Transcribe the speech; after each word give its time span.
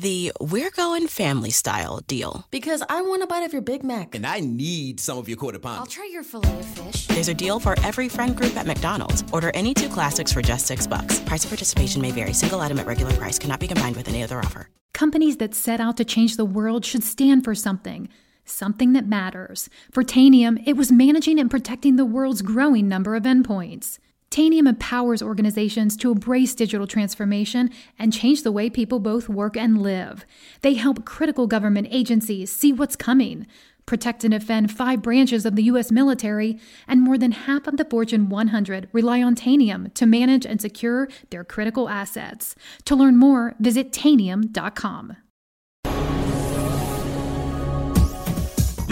the 0.00 0.32
We're 0.40 0.70
Going 0.70 1.08
Family 1.08 1.50
Style 1.50 2.00
deal. 2.06 2.46
Because 2.50 2.82
I 2.88 3.02
want 3.02 3.22
a 3.22 3.26
bite 3.26 3.42
of 3.42 3.52
your 3.52 3.62
Big 3.62 3.82
Mac. 3.82 4.14
And 4.14 4.26
I 4.26 4.40
need 4.40 5.00
some 5.00 5.18
of 5.18 5.28
your 5.28 5.36
quarter 5.36 5.58
pound. 5.58 5.80
I'll 5.80 5.86
try 5.86 6.08
your 6.12 6.22
filet 6.22 6.58
of 6.58 6.64
fish. 6.64 7.06
There's 7.08 7.28
a 7.28 7.34
deal 7.34 7.58
for 7.58 7.74
every 7.82 8.08
friend 8.08 8.36
group 8.36 8.56
at 8.56 8.66
McDonald's. 8.66 9.24
Order 9.32 9.50
any 9.54 9.74
two 9.74 9.88
classics 9.88 10.32
for 10.32 10.40
just 10.40 10.66
six 10.66 10.86
bucks. 10.86 11.18
Price 11.20 11.44
of 11.44 11.50
participation 11.50 12.00
may 12.00 12.12
vary. 12.12 12.32
Single 12.32 12.60
item 12.60 12.78
at 12.78 12.86
regular 12.86 13.12
price 13.14 13.38
cannot 13.38 13.60
be 13.60 13.66
combined 13.66 13.96
with 13.96 14.08
any 14.08 14.22
other 14.22 14.38
offer. 14.38 14.68
Companies 14.92 15.36
that 15.38 15.54
set 15.54 15.80
out 15.80 15.96
to 15.96 16.04
change 16.04 16.36
the 16.36 16.44
world 16.44 16.84
should 16.84 17.02
stand 17.02 17.44
for 17.44 17.54
something. 17.54 18.08
Something 18.44 18.92
that 18.92 19.06
matters. 19.06 19.68
For 19.90 20.02
Tanium, 20.04 20.62
it 20.66 20.76
was 20.76 20.92
managing 20.92 21.38
and 21.38 21.50
protecting 21.50 21.96
the 21.96 22.04
world's 22.04 22.42
growing 22.42 22.88
number 22.88 23.14
of 23.16 23.24
endpoints. 23.24 23.98
Tanium 24.30 24.68
empowers 24.68 25.22
organizations 25.22 25.96
to 25.96 26.12
embrace 26.12 26.54
digital 26.54 26.86
transformation 26.86 27.70
and 27.98 28.12
change 28.12 28.42
the 28.42 28.52
way 28.52 28.68
people 28.68 29.00
both 29.00 29.28
work 29.28 29.56
and 29.56 29.80
live. 29.80 30.26
They 30.60 30.74
help 30.74 31.04
critical 31.04 31.46
government 31.46 31.88
agencies 31.90 32.52
see 32.52 32.72
what's 32.72 32.96
coming, 32.96 33.46
protect 33.86 34.24
and 34.24 34.32
defend 34.32 34.70
five 34.70 35.00
branches 35.00 35.46
of 35.46 35.56
the 35.56 35.64
U.S. 35.64 35.90
military, 35.90 36.60
and 36.86 37.00
more 37.00 37.16
than 37.16 37.32
half 37.32 37.66
of 37.66 37.78
the 37.78 37.86
Fortune 37.86 38.28
100 38.28 38.88
rely 38.92 39.22
on 39.22 39.34
Tanium 39.34 39.92
to 39.94 40.04
manage 40.04 40.44
and 40.44 40.60
secure 40.60 41.08
their 41.30 41.42
critical 41.42 41.88
assets. 41.88 42.54
To 42.84 42.94
learn 42.94 43.16
more, 43.16 43.54
visit 43.58 43.92
Tanium.com. 43.92 45.16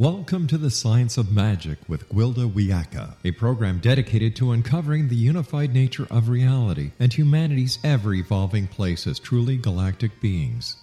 Welcome 0.00 0.46
to 0.46 0.56
the 0.56 0.70
Science 0.70 1.18
of 1.18 1.30
Magic 1.30 1.76
with 1.86 2.08
Gwilda 2.08 2.50
Wiyaka, 2.50 3.16
a 3.22 3.32
program 3.32 3.80
dedicated 3.80 4.34
to 4.36 4.52
uncovering 4.52 5.08
the 5.08 5.14
unified 5.14 5.74
nature 5.74 6.06
of 6.10 6.30
reality 6.30 6.92
and 6.98 7.12
humanity's 7.12 7.78
ever 7.84 8.14
evolving 8.14 8.66
place 8.66 9.06
as 9.06 9.18
truly 9.18 9.58
galactic 9.58 10.18
beings. 10.18 10.76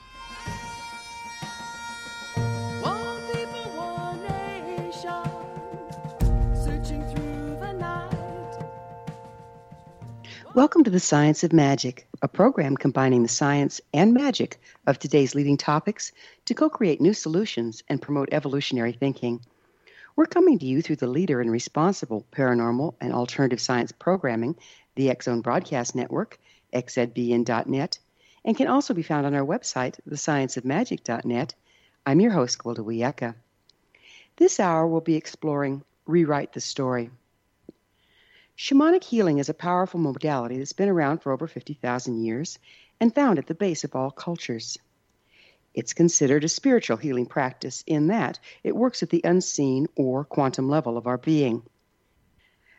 Welcome 10.58 10.82
to 10.82 10.90
the 10.90 10.98
Science 10.98 11.44
of 11.44 11.52
Magic, 11.52 12.08
a 12.20 12.26
program 12.26 12.76
combining 12.76 13.22
the 13.22 13.28
science 13.28 13.80
and 13.94 14.12
magic 14.12 14.58
of 14.88 14.98
today's 14.98 15.36
leading 15.36 15.56
topics 15.56 16.10
to 16.46 16.54
co 16.54 16.68
create 16.68 17.00
new 17.00 17.14
solutions 17.14 17.84
and 17.88 18.02
promote 18.02 18.30
evolutionary 18.32 18.90
thinking. 18.90 19.38
We're 20.16 20.26
coming 20.26 20.58
to 20.58 20.66
you 20.66 20.82
through 20.82 20.96
the 20.96 21.06
leader 21.06 21.40
in 21.40 21.48
responsible 21.48 22.26
paranormal 22.32 22.96
and 23.00 23.12
alternative 23.12 23.60
science 23.60 23.92
programming, 23.92 24.56
the 24.96 25.14
Zone 25.22 25.42
Broadcast 25.42 25.94
Network, 25.94 26.40
xzbn.net, 26.74 27.98
and 28.44 28.56
can 28.56 28.66
also 28.66 28.94
be 28.94 29.04
found 29.04 29.26
on 29.26 29.34
our 29.34 29.46
website, 29.46 30.00
thescienceofmagic.net. 30.10 31.54
I'm 32.04 32.20
your 32.20 32.32
host, 32.32 32.58
Gwilda 32.58 32.78
Wiyaka. 32.78 33.36
This 34.34 34.58
hour 34.58 34.88
we'll 34.88 35.02
be 35.02 35.14
exploring 35.14 35.84
Rewrite 36.04 36.52
the 36.52 36.60
Story. 36.60 37.10
Shamanic 38.58 39.04
healing 39.04 39.38
is 39.38 39.48
a 39.48 39.54
powerful 39.54 40.00
modality 40.00 40.58
that's 40.58 40.72
been 40.72 40.88
around 40.88 41.22
for 41.22 41.30
over 41.30 41.46
50,000 41.46 42.24
years 42.24 42.58
and 42.98 43.14
found 43.14 43.38
at 43.38 43.46
the 43.46 43.54
base 43.54 43.84
of 43.84 43.94
all 43.94 44.10
cultures. 44.10 44.76
It's 45.74 45.92
considered 45.92 46.42
a 46.42 46.48
spiritual 46.48 46.96
healing 46.96 47.26
practice 47.26 47.84
in 47.86 48.08
that 48.08 48.40
it 48.64 48.74
works 48.74 49.04
at 49.04 49.10
the 49.10 49.20
unseen 49.22 49.86
or 49.94 50.24
quantum 50.24 50.68
level 50.68 50.96
of 50.96 51.06
our 51.06 51.18
being. 51.18 51.62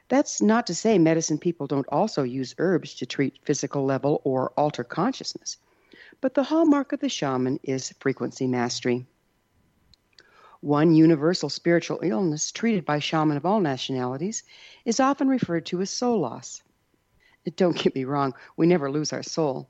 That's 0.09 0.41
not 0.41 0.67
to 0.67 0.75
say 0.75 0.99
medicine 0.99 1.37
people 1.37 1.67
don't 1.67 1.87
also 1.87 2.23
use 2.23 2.55
herbs 2.57 2.95
to 2.95 3.05
treat 3.05 3.45
physical 3.45 3.85
level 3.85 4.21
or 4.25 4.51
alter 4.57 4.83
consciousness, 4.83 5.55
but 6.19 6.33
the 6.33 6.43
hallmark 6.43 6.91
of 6.91 6.99
the 6.99 7.07
shaman 7.07 7.57
is 7.63 7.93
frequency 8.01 8.47
mastery. 8.47 9.05
One 10.61 10.93
universal 10.93 11.47
spiritual 11.47 11.99
illness 12.03 12.51
treated 12.51 12.83
by 12.83 12.99
shamans 12.99 13.37
of 13.37 13.45
all 13.45 13.61
nationalities 13.61 14.43
is 14.83 14.99
often 14.99 15.29
referred 15.29 15.65
to 15.67 15.79
as 15.79 15.89
soul 15.89 16.19
loss. 16.19 16.61
Don't 17.55 17.77
get 17.77 17.95
me 17.95 18.03
wrong, 18.03 18.33
we 18.57 18.67
never 18.67 18.91
lose 18.91 19.13
our 19.13 19.23
soul. 19.23 19.69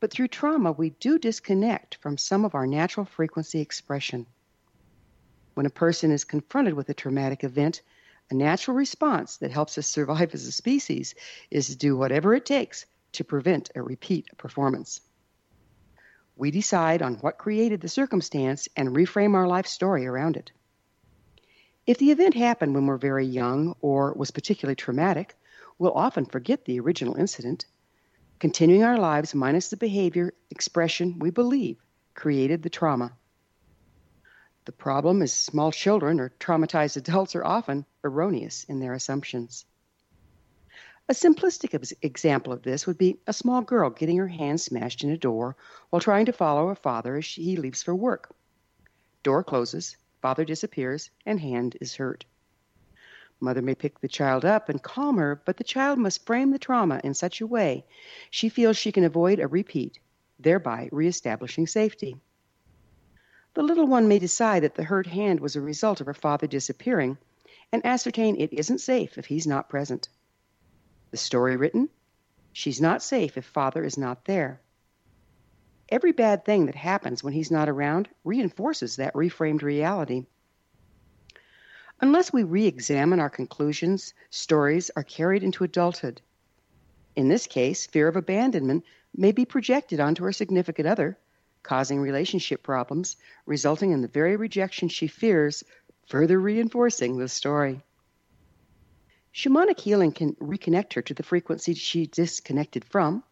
But 0.00 0.10
through 0.10 0.28
trauma, 0.28 0.72
we 0.72 0.90
do 0.90 1.20
disconnect 1.20 1.94
from 1.96 2.18
some 2.18 2.44
of 2.44 2.56
our 2.56 2.66
natural 2.66 3.06
frequency 3.06 3.60
expression. 3.60 4.26
When 5.54 5.66
a 5.66 5.70
person 5.70 6.10
is 6.10 6.24
confronted 6.24 6.74
with 6.74 6.88
a 6.88 6.94
traumatic 6.94 7.44
event, 7.44 7.82
a 8.28 8.34
natural 8.34 8.76
response 8.76 9.36
that 9.36 9.52
helps 9.52 9.78
us 9.78 9.86
survive 9.86 10.34
as 10.34 10.46
a 10.46 10.52
species 10.52 11.14
is 11.48 11.68
to 11.68 11.76
do 11.76 11.96
whatever 11.96 12.34
it 12.34 12.44
takes 12.44 12.86
to 13.12 13.22
prevent 13.22 13.70
a 13.76 13.82
repeat 13.82 14.26
performance. 14.36 15.00
We 16.36 16.50
decide 16.50 17.00
on 17.00 17.14
what 17.16 17.38
created 17.38 17.80
the 17.80 17.88
circumstance 17.88 18.68
and 18.76 18.88
reframe 18.88 19.34
our 19.34 19.46
life 19.46 19.66
story 19.66 20.06
around 20.06 20.36
it. 20.36 20.50
If 21.86 21.98
the 21.98 22.10
event 22.10 22.34
happened 22.34 22.74
when 22.74 22.86
we're 22.86 22.96
very 22.96 23.26
young 23.26 23.76
or 23.80 24.14
was 24.14 24.30
particularly 24.30 24.74
traumatic, 24.74 25.36
we'll 25.78 25.92
often 25.92 26.24
forget 26.24 26.64
the 26.64 26.80
original 26.80 27.14
incident, 27.14 27.66
continuing 28.38 28.82
our 28.82 28.98
lives 28.98 29.34
minus 29.34 29.68
the 29.68 29.76
behavior 29.76 30.34
expression 30.50 31.18
we 31.18 31.30
believe 31.30 31.78
created 32.14 32.62
the 32.62 32.70
trauma. 32.70 33.12
The 34.64 34.72
problem 34.72 35.20
is 35.20 35.32
small 35.32 35.72
children 35.72 36.20
or 36.20 36.30
traumatized 36.40 36.96
adults 36.96 37.36
are 37.36 37.44
often 37.44 37.84
erroneous 38.02 38.64
in 38.64 38.80
their 38.80 38.94
assumptions. 38.94 39.66
A 41.06 41.12
simplistic 41.12 41.92
example 42.00 42.50
of 42.50 42.62
this 42.62 42.86
would 42.86 42.96
be 42.96 43.18
a 43.26 43.34
small 43.34 43.60
girl 43.60 43.90
getting 43.90 44.16
her 44.16 44.28
hand 44.28 44.58
smashed 44.58 45.04
in 45.04 45.10
a 45.10 45.18
door 45.18 45.54
while 45.90 46.00
trying 46.00 46.24
to 46.24 46.32
follow 46.32 46.68
her 46.68 46.74
father 46.74 47.16
as 47.16 47.26
he 47.26 47.58
leaves 47.58 47.82
for 47.82 47.94
work. 47.94 48.34
Door 49.22 49.44
closes, 49.44 49.98
father 50.22 50.46
disappears, 50.46 51.10
and 51.26 51.40
hand 51.40 51.76
is 51.78 51.96
hurt. 51.96 52.24
Mother 53.38 53.60
may 53.60 53.74
pick 53.74 54.00
the 54.00 54.08
child 54.08 54.46
up 54.46 54.70
and 54.70 54.82
calm 54.82 55.18
her, 55.18 55.42
but 55.44 55.58
the 55.58 55.64
child 55.64 55.98
must 55.98 56.24
frame 56.24 56.52
the 56.52 56.58
trauma 56.58 57.02
in 57.04 57.12
such 57.12 57.42
a 57.42 57.46
way 57.46 57.84
she 58.30 58.48
feels 58.48 58.78
she 58.78 58.90
can 58.90 59.04
avoid 59.04 59.40
a 59.40 59.46
repeat, 59.46 59.98
thereby 60.38 60.88
reestablishing 60.90 61.66
safety. 61.66 62.16
The 63.52 63.62
little 63.62 63.86
one 63.86 64.08
may 64.08 64.18
decide 64.18 64.62
that 64.62 64.74
the 64.74 64.84
hurt 64.84 65.08
hand 65.08 65.40
was 65.40 65.54
a 65.54 65.60
result 65.60 66.00
of 66.00 66.06
her 66.06 66.14
father 66.14 66.46
disappearing 66.46 67.18
and 67.70 67.84
ascertain 67.84 68.40
it 68.40 68.54
isn't 68.54 68.78
safe 68.78 69.18
if 69.18 69.26
he's 69.26 69.46
not 69.46 69.68
present. 69.68 70.08
The 71.14 71.18
story 71.18 71.54
written? 71.54 71.90
She's 72.52 72.80
not 72.80 73.00
safe 73.00 73.38
if 73.38 73.44
father 73.44 73.84
is 73.84 73.96
not 73.96 74.24
there. 74.24 74.60
Every 75.88 76.10
bad 76.10 76.44
thing 76.44 76.66
that 76.66 76.74
happens 76.74 77.22
when 77.22 77.32
he's 77.32 77.52
not 77.52 77.68
around 77.68 78.08
reinforces 78.24 78.96
that 78.96 79.14
reframed 79.14 79.62
reality. 79.62 80.26
Unless 82.00 82.32
we 82.32 82.42
re 82.42 82.66
examine 82.66 83.20
our 83.20 83.30
conclusions, 83.30 84.12
stories 84.28 84.90
are 84.96 85.04
carried 85.04 85.44
into 85.44 85.62
adulthood. 85.62 86.20
In 87.14 87.28
this 87.28 87.46
case, 87.46 87.86
fear 87.86 88.08
of 88.08 88.16
abandonment 88.16 88.82
may 89.14 89.30
be 89.30 89.44
projected 89.44 90.00
onto 90.00 90.24
her 90.24 90.32
significant 90.32 90.88
other, 90.88 91.16
causing 91.62 92.00
relationship 92.00 92.64
problems, 92.64 93.14
resulting 93.46 93.92
in 93.92 94.00
the 94.02 94.08
very 94.08 94.34
rejection 94.34 94.88
she 94.88 95.06
fears, 95.06 95.62
further 96.08 96.40
reinforcing 96.40 97.18
the 97.18 97.28
story. 97.28 97.84
Shamanic 99.34 99.80
healing 99.80 100.12
can 100.12 100.34
reconnect 100.36 100.92
her 100.92 101.02
to 101.02 101.12
the 101.12 101.24
frequency 101.24 101.74
she 101.74 102.06
disconnected 102.06 102.84
from, 102.84 103.24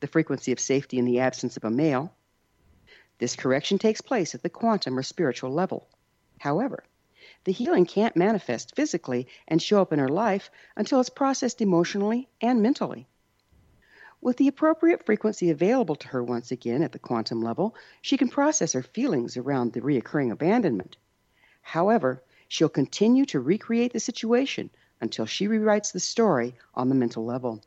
the 0.00 0.06
frequency 0.06 0.52
of 0.52 0.58
safety 0.58 0.96
in 0.96 1.04
the 1.04 1.20
absence 1.20 1.58
of 1.58 1.64
a 1.64 1.70
male. 1.70 2.14
This 3.18 3.36
correction 3.36 3.78
takes 3.78 4.00
place 4.00 4.34
at 4.34 4.42
the 4.42 4.48
quantum 4.48 4.96
or 4.98 5.02
spiritual 5.02 5.50
level. 5.50 5.86
However, 6.38 6.82
the 7.44 7.52
healing 7.52 7.84
can't 7.84 8.16
manifest 8.16 8.74
physically 8.74 9.26
and 9.46 9.60
show 9.60 9.82
up 9.82 9.92
in 9.92 9.98
her 9.98 10.08
life 10.08 10.50
until 10.76 10.98
it's 10.98 11.10
processed 11.10 11.60
emotionally 11.60 12.30
and 12.40 12.62
mentally. 12.62 13.06
With 14.22 14.38
the 14.38 14.48
appropriate 14.48 15.04
frequency 15.04 15.50
available 15.50 15.96
to 15.96 16.08
her 16.08 16.24
once 16.24 16.50
again 16.50 16.82
at 16.82 16.92
the 16.92 16.98
quantum 16.98 17.42
level, 17.42 17.74
she 18.00 18.16
can 18.16 18.30
process 18.30 18.72
her 18.72 18.82
feelings 18.82 19.36
around 19.36 19.74
the 19.74 19.82
reoccurring 19.82 20.32
abandonment. 20.32 20.96
However, 21.60 22.22
she'll 22.48 22.70
continue 22.70 23.26
to 23.26 23.40
recreate 23.40 23.92
the 23.92 24.00
situation 24.00 24.70
until 25.00 25.26
she 25.26 25.48
rewrites 25.48 25.92
the 25.92 26.00
story 26.00 26.54
on 26.74 26.88
the 26.88 26.94
mental 26.94 27.24
level. 27.24 27.62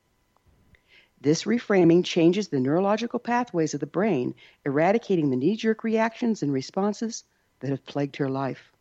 This 1.21 1.43
reframing 1.43 2.03
changes 2.03 2.49
the 2.49 2.59
neurological 2.59 3.19
pathways 3.19 3.73
of 3.73 3.79
the 3.79 3.85
brain, 3.85 4.35
eradicating 4.65 5.29
the 5.29 5.37
knee 5.37 5.55
jerk 5.55 5.83
reactions 5.83 6.43
and 6.43 6.51
responses 6.51 7.23
that 7.61 7.69
have 7.69 7.85
plagued 7.85 8.17
her 8.17 8.29
life. 8.29 8.73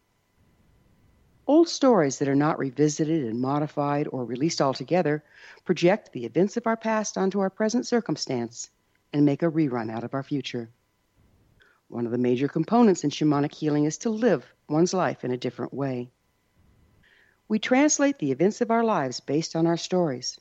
Old 1.46 1.69
stories 1.69 2.19
that 2.19 2.28
are 2.28 2.34
not 2.34 2.58
revisited 2.58 3.25
and 3.25 3.40
modified 3.40 4.08
or 4.08 4.25
released 4.25 4.60
altogether 4.60 5.22
project 5.64 6.12
the 6.12 6.25
events 6.25 6.56
of 6.56 6.66
our 6.66 6.76
past 6.76 7.16
onto 7.16 7.40
our 7.40 7.50
present 7.50 7.87
circumstance 7.87 8.70
and 9.12 9.25
make 9.25 9.43
a 9.43 9.50
rerun 9.50 9.90
out 9.90 10.05
of 10.05 10.14
our 10.14 10.22
future. 10.22 10.69
One 11.88 12.06
of 12.06 12.12
the 12.12 12.19
major 12.19 12.48
components 12.48 13.05
in 13.05 13.10
shamanic 13.10 13.55
healing 13.55 13.84
is 13.84 13.98
to 13.98 14.10
live 14.10 14.46
one's 14.69 14.94
life 14.94 15.25
in 15.25 15.31
a 15.31 15.37
different 15.37 15.75
way. 15.75 16.10
We 17.48 17.58
translate 17.58 18.18
the 18.18 18.32
events 18.32 18.60
of 18.60 18.70
our 18.70 18.84
lives 18.84 19.20
based 19.20 19.56
on 19.56 19.66
our 19.66 19.76
stories. 19.76 20.38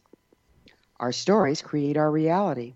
Our 0.99 1.11
stories 1.11 1.61
create 1.61 1.97
our 1.97 2.11
reality. 2.11 2.75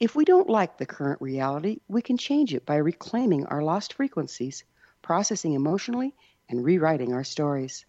If 0.00 0.14
we 0.14 0.24
don't 0.24 0.48
like 0.48 0.78
the 0.78 0.86
current 0.86 1.20
reality, 1.20 1.80
we 1.88 2.02
can 2.02 2.16
change 2.16 2.54
it 2.54 2.64
by 2.64 2.76
reclaiming 2.76 3.46
our 3.46 3.62
lost 3.62 3.94
frequencies, 3.94 4.64
processing 5.02 5.54
emotionally, 5.54 6.14
and 6.48 6.64
rewriting 6.64 7.12
our 7.12 7.24
stories. 7.24 7.84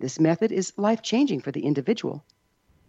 This 0.00 0.18
method 0.18 0.52
is 0.52 0.76
life 0.76 1.02
changing 1.02 1.40
for 1.40 1.52
the 1.52 1.64
individual. 1.64 2.24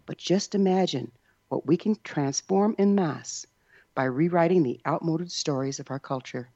But 0.06 0.18
just 0.18 0.54
imagine 0.54 1.12
what 1.48 1.66
we 1.66 1.76
can 1.76 1.96
transform 2.02 2.74
in 2.78 2.94
mass 2.94 3.46
by 3.94 4.04
rewriting 4.04 4.62
the 4.62 4.80
outmoded 4.86 5.30
stories 5.30 5.80
of 5.80 5.90
our 5.90 6.00
culture. 6.00 6.50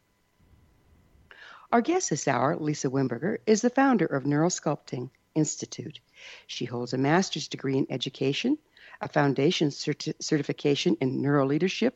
Our 1.75 1.81
guest 1.81 2.11
this 2.11 2.29
hour, 2.29 2.55
Lisa 2.55 2.89
Wimberger, 2.89 3.39
is 3.49 3.61
the 3.61 3.69
founder 3.69 4.07
of 4.07 4.23
Neurosculpting 4.23 5.11
Institute. 5.35 5.99
She 6.47 6.67
holds 6.67 6.93
a 6.93 6.99
master's 6.99 7.49
degree 7.49 7.77
in 7.77 7.89
education, 7.91 8.59
a 9.01 9.09
foundation 9.09 9.71
certi- 9.71 10.15
certification 10.23 10.97
in 11.01 11.21
neuroleadership, 11.21 11.95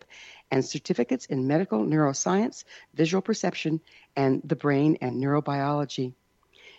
and 0.50 0.64
certificates 0.64 1.26
in 1.26 1.46
medical 1.46 1.84
neuroscience, 1.84 2.64
visual 2.94 3.22
perception, 3.22 3.80
and 4.16 4.42
the 4.42 4.56
brain 4.56 4.98
and 5.00 5.22
neurobiology. 5.22 6.12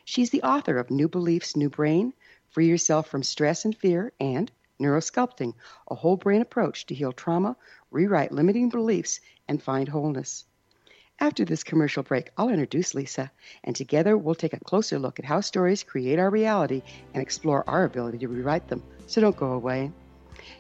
She's 0.04 0.32
the 0.32 0.44
author 0.44 0.78
of 0.78 0.92
New 0.92 1.08
Beliefs, 1.08 1.56
New 1.56 1.70
Brain, 1.70 2.12
Free 2.50 2.68
Yourself 2.68 3.08
from 3.08 3.24
Stress 3.24 3.64
and 3.64 3.78
Fear, 3.78 4.12
and 4.20 4.52
Neurosculpting, 4.78 5.54
a 5.90 5.96
whole 5.96 6.18
brain 6.18 6.42
approach 6.42 6.86
to 6.88 6.96
heal 6.96 7.14
trauma, 7.14 7.56
rewrite 7.92 8.34
limiting 8.34 8.68
beliefs, 8.68 9.22
and 9.48 9.64
find 9.64 9.88
wholeness. 9.88 10.44
After 11.22 11.44
this 11.44 11.64
commercial 11.64 12.04
break, 12.04 12.30
I'll 12.38 12.48
introduce 12.50 12.96
Lisa, 12.96 13.30
and 13.64 13.76
together 13.76 14.18
we'll 14.18 14.36
take 14.36 14.54
a 14.54 14.60
closer 14.60 14.98
look 14.98 15.20
at 15.20 15.26
how 15.26 15.42
stories 15.42 15.84
create 15.84 16.18
our 16.18 16.30
reality 16.30 16.82
and 17.14 17.22
explore 17.22 17.66
our 17.68 17.84
ability 17.84 18.20
to 18.20 18.30
rewrite 18.30 18.70
them. 18.70 18.82
So 19.08 19.20
don't 19.20 19.36
go 19.36 19.52
away. 19.52 19.92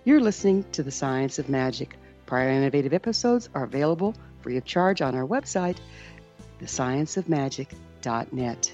You're 0.03 0.19
listening 0.19 0.65
to 0.73 0.83
The 0.83 0.91
Science 0.91 1.39
of 1.39 1.47
Magic. 1.47 1.95
Prior 2.25 2.50
innovative 2.50 2.94
episodes 2.94 3.47
are 3.56 3.63
available 3.63 4.15
free 4.41 4.57
of 4.57 4.65
charge 4.65 5.01
on 5.01 5.15
our 5.15 5.25
website, 5.25 5.77
thescienceofmagic.net. 6.61 8.73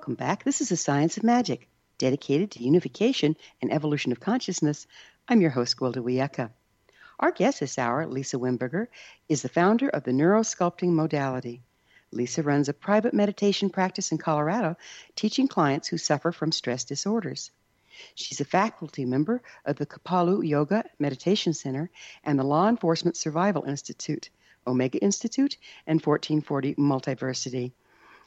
Welcome 0.00 0.14
back. 0.14 0.44
This 0.44 0.62
is 0.62 0.70
the 0.70 0.78
Science 0.78 1.18
of 1.18 1.24
Magic, 1.24 1.68
dedicated 1.98 2.52
to 2.52 2.64
unification 2.64 3.36
and 3.60 3.70
evolution 3.70 4.12
of 4.12 4.18
consciousness. 4.18 4.86
I'm 5.28 5.42
your 5.42 5.50
host, 5.50 5.76
Gwilda 5.76 5.98
Wiyaka. 5.98 6.52
Our 7.18 7.32
guest 7.32 7.60
this 7.60 7.78
hour, 7.78 8.06
Lisa 8.06 8.38
Wimberger, 8.38 8.86
is 9.28 9.42
the 9.42 9.50
founder 9.50 9.90
of 9.90 10.04
the 10.04 10.12
Neurosculpting 10.12 10.94
modality. 10.94 11.60
Lisa 12.12 12.42
runs 12.42 12.70
a 12.70 12.72
private 12.72 13.12
meditation 13.12 13.68
practice 13.68 14.10
in 14.10 14.16
Colorado, 14.16 14.78
teaching 15.16 15.46
clients 15.46 15.88
who 15.88 15.98
suffer 15.98 16.32
from 16.32 16.50
stress 16.50 16.84
disorders. 16.84 17.50
She's 18.14 18.40
a 18.40 18.46
faculty 18.46 19.04
member 19.04 19.42
of 19.66 19.76
the 19.76 19.84
Kripalu 19.84 20.48
Yoga 20.48 20.82
Meditation 20.98 21.52
Center 21.52 21.90
and 22.24 22.38
the 22.38 22.44
Law 22.44 22.70
Enforcement 22.70 23.18
Survival 23.18 23.64
Institute, 23.64 24.30
Omega 24.66 24.96
Institute, 24.96 25.58
and 25.86 26.00
1440 26.00 26.76
Multiversity. 26.76 27.72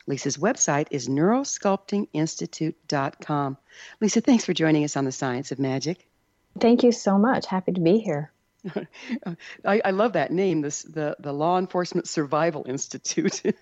Lisa's 0.07 0.37
website 0.37 0.87
is 0.91 1.07
neurosculptinginstitute.com. 1.07 3.57
Lisa, 4.01 4.21
thanks 4.21 4.45
for 4.45 4.53
joining 4.53 4.83
us 4.83 4.97
on 4.97 5.05
the 5.05 5.11
Science 5.11 5.51
of 5.51 5.59
Magic. 5.59 6.07
Thank 6.59 6.83
you 6.83 6.91
so 6.91 7.17
much. 7.17 7.45
Happy 7.45 7.71
to 7.71 7.81
be 7.81 7.99
here. 7.99 8.31
I, 9.65 9.81
I, 9.83 9.91
love 9.91 10.13
that 10.13 10.31
name, 10.31 10.61
this 10.61 10.83
the, 10.83 11.17
the 11.19 11.33
Law 11.33 11.57
Enforcement 11.57 12.07
Survival 12.07 12.65
Institute. 12.67 13.41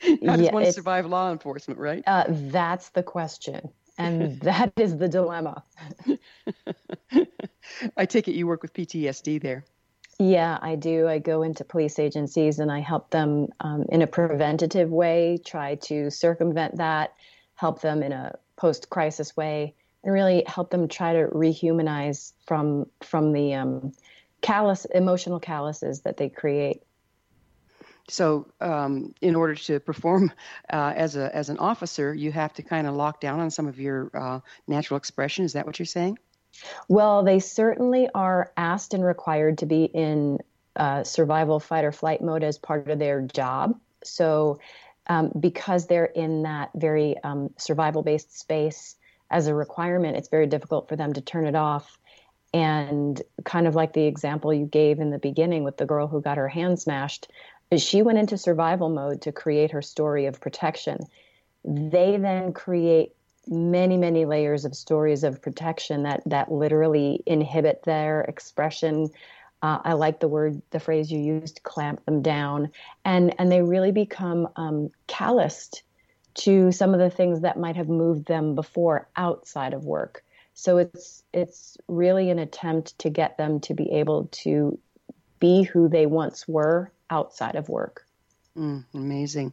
How 0.00 0.36
does 0.36 0.40
yeah, 0.40 0.52
one 0.52 0.72
survive 0.72 1.06
law 1.06 1.32
enforcement, 1.32 1.80
right? 1.80 2.02
Uh, 2.06 2.24
that's 2.28 2.90
the 2.90 3.02
question. 3.02 3.70
And 3.96 4.40
that 4.40 4.72
is 4.76 4.96
the 4.96 5.08
dilemma. 5.08 5.62
I 7.96 8.06
take 8.06 8.28
it 8.28 8.34
you 8.34 8.46
work 8.46 8.62
with 8.62 8.74
PTSD 8.74 9.40
there. 9.40 9.64
Yeah, 10.18 10.58
I 10.62 10.76
do. 10.76 11.08
I 11.08 11.18
go 11.18 11.42
into 11.42 11.64
police 11.64 11.98
agencies 11.98 12.58
and 12.60 12.70
I 12.70 12.80
help 12.80 13.10
them 13.10 13.48
um, 13.60 13.84
in 13.88 14.02
a 14.02 14.06
preventative 14.06 14.90
way, 14.90 15.38
try 15.44 15.74
to 15.76 16.10
circumvent 16.10 16.76
that, 16.76 17.14
help 17.56 17.80
them 17.80 18.02
in 18.02 18.12
a 18.12 18.38
post 18.56 18.90
crisis 18.90 19.36
way, 19.36 19.74
and 20.04 20.12
really 20.12 20.44
help 20.46 20.70
them 20.70 20.86
try 20.86 21.14
to 21.14 21.26
rehumanize 21.26 22.32
from 22.46 22.86
from 23.02 23.32
the 23.32 23.54
um, 23.54 23.92
callous 24.40 24.84
emotional 24.84 25.40
calluses 25.40 26.02
that 26.02 26.16
they 26.16 26.28
create. 26.28 26.82
So, 28.08 28.46
um, 28.60 29.14
in 29.20 29.34
order 29.34 29.54
to 29.54 29.80
perform 29.80 30.30
uh, 30.72 30.92
as 30.94 31.16
a 31.16 31.34
as 31.34 31.48
an 31.48 31.58
officer, 31.58 32.14
you 32.14 32.30
have 32.30 32.52
to 32.54 32.62
kind 32.62 32.86
of 32.86 32.94
lock 32.94 33.20
down 33.20 33.40
on 33.40 33.50
some 33.50 33.66
of 33.66 33.80
your 33.80 34.10
uh, 34.14 34.40
natural 34.68 34.98
expression. 34.98 35.44
Is 35.44 35.54
that 35.54 35.66
what 35.66 35.78
you're 35.78 35.86
saying? 35.86 36.18
Well, 36.88 37.22
they 37.22 37.40
certainly 37.40 38.08
are 38.14 38.52
asked 38.56 38.94
and 38.94 39.04
required 39.04 39.58
to 39.58 39.66
be 39.66 39.84
in 39.84 40.38
uh, 40.76 41.04
survival, 41.04 41.60
fight, 41.60 41.84
or 41.84 41.92
flight 41.92 42.22
mode 42.22 42.42
as 42.42 42.58
part 42.58 42.88
of 42.88 42.98
their 42.98 43.20
job. 43.22 43.78
So, 44.02 44.58
um, 45.06 45.32
because 45.38 45.86
they're 45.86 46.04
in 46.04 46.42
that 46.42 46.70
very 46.74 47.16
um, 47.22 47.50
survival 47.58 48.02
based 48.02 48.38
space 48.38 48.96
as 49.30 49.46
a 49.46 49.54
requirement, 49.54 50.16
it's 50.16 50.28
very 50.28 50.46
difficult 50.46 50.88
for 50.88 50.96
them 50.96 51.12
to 51.12 51.20
turn 51.20 51.46
it 51.46 51.54
off. 51.54 51.98
And 52.52 53.20
kind 53.44 53.66
of 53.66 53.74
like 53.74 53.92
the 53.92 54.06
example 54.06 54.54
you 54.54 54.66
gave 54.66 55.00
in 55.00 55.10
the 55.10 55.18
beginning 55.18 55.64
with 55.64 55.76
the 55.76 55.86
girl 55.86 56.06
who 56.06 56.20
got 56.20 56.36
her 56.36 56.48
hand 56.48 56.78
smashed, 56.78 57.28
she 57.76 58.02
went 58.02 58.18
into 58.18 58.38
survival 58.38 58.88
mode 58.88 59.22
to 59.22 59.32
create 59.32 59.72
her 59.72 59.82
story 59.82 60.26
of 60.26 60.40
protection. 60.40 61.00
They 61.64 62.16
then 62.16 62.52
create 62.52 63.12
many 63.48 63.96
many 63.96 64.24
layers 64.24 64.64
of 64.64 64.74
stories 64.74 65.24
of 65.24 65.42
protection 65.42 66.02
that 66.04 66.22
that 66.26 66.50
literally 66.50 67.22
inhibit 67.26 67.82
their 67.84 68.22
expression. 68.22 69.10
Uh, 69.62 69.78
i 69.84 69.92
like 69.94 70.20
the 70.20 70.28
word 70.28 70.60
the 70.70 70.80
phrase 70.80 71.10
you 71.10 71.18
used 71.18 71.62
clamp 71.62 72.04
them 72.04 72.22
down. 72.22 72.70
And 73.04 73.34
and 73.38 73.50
they 73.50 73.62
really 73.62 73.92
become 73.92 74.48
um, 74.56 74.90
calloused 75.06 75.82
to 76.34 76.72
some 76.72 76.94
of 76.94 77.00
the 77.00 77.10
things 77.10 77.40
that 77.40 77.58
might 77.58 77.76
have 77.76 77.88
moved 77.88 78.26
them 78.26 78.54
before 78.54 79.08
outside 79.16 79.72
of 79.72 79.84
work. 79.84 80.24
So 80.54 80.78
it's 80.78 81.22
it's 81.32 81.76
really 81.88 82.30
an 82.30 82.38
attempt 82.38 82.98
to 83.00 83.10
get 83.10 83.38
them 83.38 83.60
to 83.60 83.74
be 83.74 83.90
able 83.92 84.28
to 84.44 84.78
be 85.38 85.62
who 85.62 85.88
they 85.88 86.06
once 86.06 86.46
were 86.48 86.92
outside 87.10 87.54
of 87.54 87.68
work 87.68 88.06
Mm, 88.56 88.84
amazing. 88.94 89.52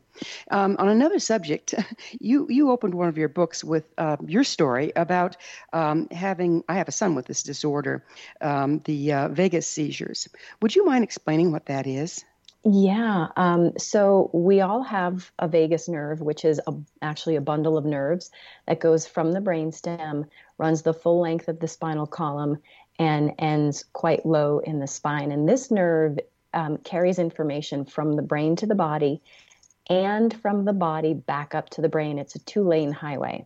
Um, 0.52 0.76
on 0.78 0.88
another 0.88 1.18
subject, 1.18 1.74
you 2.20 2.48
you 2.50 2.70
opened 2.70 2.94
one 2.94 3.08
of 3.08 3.18
your 3.18 3.30
books 3.30 3.64
with 3.64 3.86
uh, 3.98 4.18
your 4.26 4.44
story 4.44 4.92
about 4.96 5.38
um, 5.74 6.08
having. 6.12 6.64
I 6.70 6.76
have 6.76 6.88
a 6.88 6.92
son 6.92 7.16
with 7.16 7.26
this 7.26 7.42
disorder, 7.42 8.04
um, 8.42 8.80
the 8.86 9.14
uh, 9.14 9.28
vagus 9.30 9.68
seizures. 9.68 10.30
Would 10.62 10.76
you 10.76 10.86
mind 10.86 11.04
explaining 11.04 11.52
what 11.52 11.66
that 11.66 11.88
is? 11.88 12.24
Yeah. 12.64 13.30
Um, 13.38 13.72
so 13.80 14.30
we 14.34 14.62
all 14.62 14.84
have 14.84 15.32
a 15.40 15.48
vagus 15.48 15.90
nerve, 15.90 16.22
which 16.22 16.46
is 16.46 16.62
a, 16.68 16.74
actually 17.02 17.36
a 17.38 17.42
bundle 17.42 17.76
of 17.76 17.86
nerves 17.86 18.30
that 18.68 18.80
goes 18.80 19.08
from 19.08 19.32
the 19.32 19.40
brainstem, 19.40 20.28
runs 20.60 20.84
the 20.84 20.94
full 20.94 21.20
length 21.20 21.48
of 21.48 21.60
the 21.60 21.68
spinal 21.68 22.06
column, 22.06 22.60
and 23.00 23.34
ends 23.40 23.84
quite 23.94 24.28
low 24.28 24.60
in 24.60 24.78
the 24.78 24.86
spine. 24.86 25.32
And 25.32 25.50
this 25.50 25.72
nerve 25.72 26.20
um, 26.54 26.78
carries 26.78 27.20
information 27.20 27.86
from 27.86 28.16
the 28.16 28.22
brain 28.22 28.56
to 28.58 28.66
the 28.66 28.76
body 28.76 29.22
and 29.90 30.34
from 30.42 30.66
the 30.66 30.74
body 30.74 31.14
back 31.14 31.56
up 31.56 31.70
to 31.72 31.82
the 31.82 31.90
brain. 31.90 32.18
It's 32.20 32.36
a 32.36 32.40
two 32.40 32.64
lane 32.64 32.92
highway. 32.92 33.46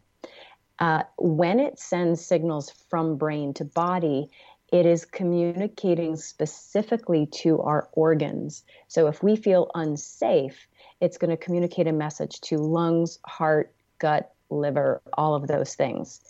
Uh, 0.79 1.03
when 1.17 1.59
it 1.59 1.79
sends 1.79 2.25
signals 2.25 2.69
from 2.89 3.17
brain 3.17 3.53
to 3.53 3.65
body, 3.65 4.29
it 4.71 4.85
is 4.85 5.05
communicating 5.05 6.15
specifically 6.15 7.27
to 7.27 7.62
our 7.62 7.88
organs. 7.93 8.63
So 8.88 9.07
if 9.07 9.24
we 9.24 9.35
feel 9.35 9.71
unsafe, 9.74 10.67
it's 11.00 11.17
going 11.17 11.29
to 11.29 11.38
communicate 11.38 11.88
a 11.88 11.93
message 11.93 12.41
to 12.41 12.57
lungs, 12.57 13.19
heart, 13.25 13.74
gut, 14.00 14.33
liver, 14.50 15.01
all 15.13 15.35
of 15.35 15.47
those 15.47 15.75
things. 15.75 16.21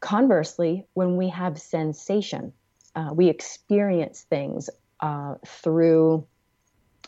Conversely, 0.00 0.84
when 0.94 1.16
we 1.16 1.28
have 1.28 1.60
sensation, 1.60 2.52
uh, 2.94 3.10
we 3.14 3.28
experience 3.28 4.22
things 4.22 4.68
uh, 5.04 5.34
through 5.46 6.26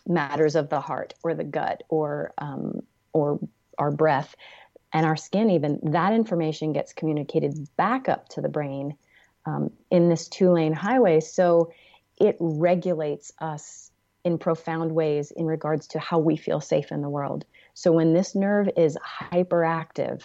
matters 0.07 0.55
of 0.55 0.69
the 0.69 0.81
heart 0.81 1.15
or 1.23 1.35
the 1.35 1.45
gut 1.45 1.83
or 1.88 2.35
um, 2.37 2.83
or 3.15 3.41
our 3.79 3.91
breath 3.91 4.37
and 4.93 5.07
our 5.07 5.17
skin 5.17 5.49
even 5.50 5.81
that 5.83 6.12
information 6.12 6.75
gets 6.75 6.93
communicated 6.93 7.55
back 7.79 8.07
up 8.07 8.29
to 8.29 8.43
the 8.43 8.50
brain 8.50 8.95
um, 9.47 9.71
in 9.91 10.11
this 10.11 10.29
two 10.29 10.50
lane 10.50 10.75
highway. 10.75 11.21
So 11.21 11.73
it 12.21 12.37
regulates 12.38 13.33
us 13.41 13.91
in 14.25 14.37
profound 14.37 14.93
ways 14.93 15.31
in 15.31 15.47
regards 15.47 15.87
to 15.88 15.99
how 15.99 16.19
we 16.19 16.37
feel 16.37 16.61
safe 16.61 16.93
in 16.93 17.00
the 17.00 17.09
world. 17.09 17.47
So 17.73 17.93
when 17.93 18.12
this 18.12 18.35
nerve 18.35 18.69
is 18.76 18.99
hyperactive 19.33 20.23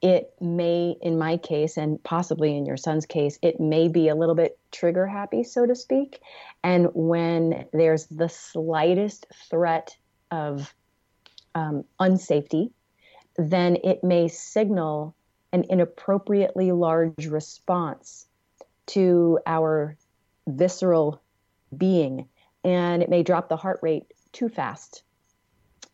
it 0.00 0.32
may, 0.40 0.96
in 1.02 1.18
my 1.18 1.36
case, 1.36 1.76
and 1.76 2.02
possibly 2.02 2.56
in 2.56 2.66
your 2.66 2.76
son's 2.76 3.06
case, 3.06 3.38
it 3.42 3.58
may 3.58 3.88
be 3.88 4.08
a 4.08 4.14
little 4.14 4.34
bit 4.34 4.58
trigger 4.70 5.06
happy, 5.06 5.42
so 5.42 5.66
to 5.66 5.74
speak. 5.74 6.20
And 6.62 6.88
when 6.94 7.66
there's 7.72 8.06
the 8.06 8.28
slightest 8.28 9.26
threat 9.50 9.96
of 10.30 10.72
um, 11.54 11.84
unsafety, 12.00 12.70
then 13.36 13.76
it 13.82 14.04
may 14.04 14.28
signal 14.28 15.14
an 15.52 15.64
inappropriately 15.68 16.70
large 16.70 17.26
response 17.26 18.26
to 18.86 19.40
our 19.46 19.96
visceral 20.46 21.20
being. 21.76 22.28
And 22.62 23.02
it 23.02 23.08
may 23.08 23.22
drop 23.22 23.48
the 23.48 23.56
heart 23.56 23.80
rate 23.82 24.12
too 24.32 24.48
fast. 24.48 25.02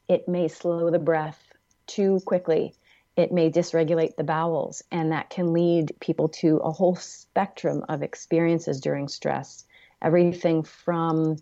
It 0.09 0.29
may 0.29 0.49
slow 0.49 0.91
the 0.91 0.99
breath 0.99 1.43
too 1.87 2.21
quickly 2.25 2.75
it 3.17 3.33
may 3.33 3.51
dysregulate 3.51 4.17
the 4.17 4.25
bowels, 4.25 4.83
and 4.91 5.13
that 5.13 5.31
can 5.31 5.53
lead 5.53 5.95
people 6.01 6.29
to 6.29 6.57
a 6.59 6.73
whole 6.73 6.97
spectrum 6.97 7.85
of 7.89 8.03
experiences 8.03 8.81
during 8.81 9.09
stress. 9.09 9.65
Everything 10.03 10.65
from, 10.65 11.37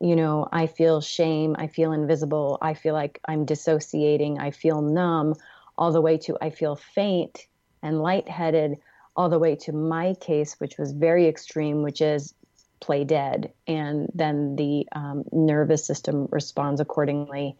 you 0.00 0.14
know, 0.14 0.48
I 0.52 0.66
feel 0.66 1.00
shame, 1.00 1.56
I 1.58 1.66
feel 1.66 1.92
invisible, 1.92 2.58
I 2.62 2.74
feel 2.74 2.94
like 2.94 3.20
I'm 3.26 3.44
dissociating, 3.44 4.38
I 4.38 4.52
feel 4.52 4.82
numb, 4.82 5.34
all 5.76 5.90
the 5.90 6.00
way 6.00 6.16
to 6.18 6.36
I 6.40 6.50
feel 6.50 6.76
faint 6.76 7.46
and 7.82 8.00
lightheaded, 8.00 8.78
all 9.16 9.28
the 9.28 9.38
way 9.38 9.56
to 9.56 9.72
my 9.72 10.14
case, 10.20 10.60
which 10.60 10.78
was 10.78 10.92
very 10.92 11.26
extreme, 11.26 11.82
which 11.82 12.00
is 12.00 12.34
play 12.78 13.04
dead. 13.04 13.52
And 13.66 14.10
then 14.14 14.56
the 14.56 14.86
um, 14.92 15.24
nervous 15.32 15.84
system 15.84 16.28
responds 16.30 16.80
accordingly 16.80 17.56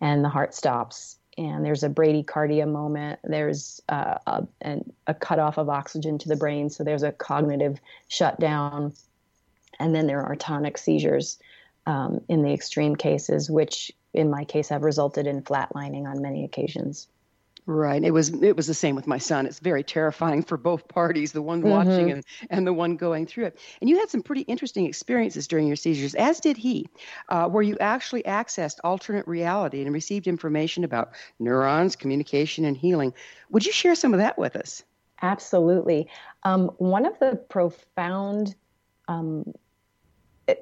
and 0.00 0.24
the 0.24 0.28
heart 0.28 0.54
stops 0.54 1.18
and 1.38 1.64
there's 1.64 1.82
a 1.82 1.88
bradycardia 1.88 2.70
moment. 2.70 3.20
There's 3.24 3.80
uh, 3.88 4.18
a, 4.26 4.46
an, 4.60 4.92
a 5.06 5.14
cutoff 5.14 5.58
of 5.58 5.68
oxygen 5.68 6.18
to 6.18 6.28
the 6.28 6.36
brain, 6.36 6.70
so 6.70 6.84
there's 6.84 7.02
a 7.02 7.12
cognitive 7.12 7.80
shutdown, 8.08 8.92
and 9.78 9.94
then 9.94 10.06
there 10.06 10.22
are 10.22 10.36
tonic 10.36 10.78
seizures 10.78 11.38
um, 11.86 12.20
in 12.28 12.42
the 12.42 12.52
extreme 12.52 12.96
cases, 12.96 13.50
which 13.50 13.92
in 14.14 14.30
my 14.30 14.44
case 14.44 14.68
have 14.68 14.82
resulted 14.82 15.26
in 15.26 15.42
flatlining 15.42 16.06
on 16.06 16.20
many 16.20 16.44
occasions. 16.44 17.08
Right. 17.64 18.02
It 18.02 18.10
was 18.10 18.30
it 18.42 18.56
was 18.56 18.66
the 18.66 18.74
same 18.74 18.96
with 18.96 19.06
my 19.06 19.18
son. 19.18 19.46
It's 19.46 19.60
very 19.60 19.84
terrifying 19.84 20.42
for 20.42 20.56
both 20.56 20.88
parties, 20.88 21.30
the 21.30 21.42
one 21.42 21.62
watching 21.62 22.08
mm-hmm. 22.08 22.10
and, 22.10 22.24
and 22.50 22.66
the 22.66 22.72
one 22.72 22.96
going 22.96 23.24
through 23.24 23.46
it. 23.46 23.58
And 23.80 23.88
you 23.88 24.00
had 24.00 24.10
some 24.10 24.20
pretty 24.20 24.40
interesting 24.42 24.84
experiences 24.86 25.46
during 25.46 25.68
your 25.68 25.76
seizures, 25.76 26.16
as 26.16 26.40
did 26.40 26.56
he, 26.56 26.88
uh, 27.28 27.48
where 27.48 27.62
you 27.62 27.76
actually 27.78 28.24
accessed 28.24 28.78
alternate 28.82 29.28
reality 29.28 29.80
and 29.80 29.92
received 29.92 30.26
information 30.26 30.82
about 30.82 31.12
neurons, 31.38 31.94
communication, 31.94 32.64
and 32.64 32.76
healing. 32.76 33.14
Would 33.50 33.64
you 33.64 33.72
share 33.72 33.94
some 33.94 34.12
of 34.12 34.18
that 34.18 34.36
with 34.36 34.56
us? 34.56 34.82
Absolutely. 35.22 36.08
Um, 36.42 36.66
one 36.78 37.06
of 37.06 37.16
the 37.20 37.36
profound 37.48 38.56
um, 39.06 39.52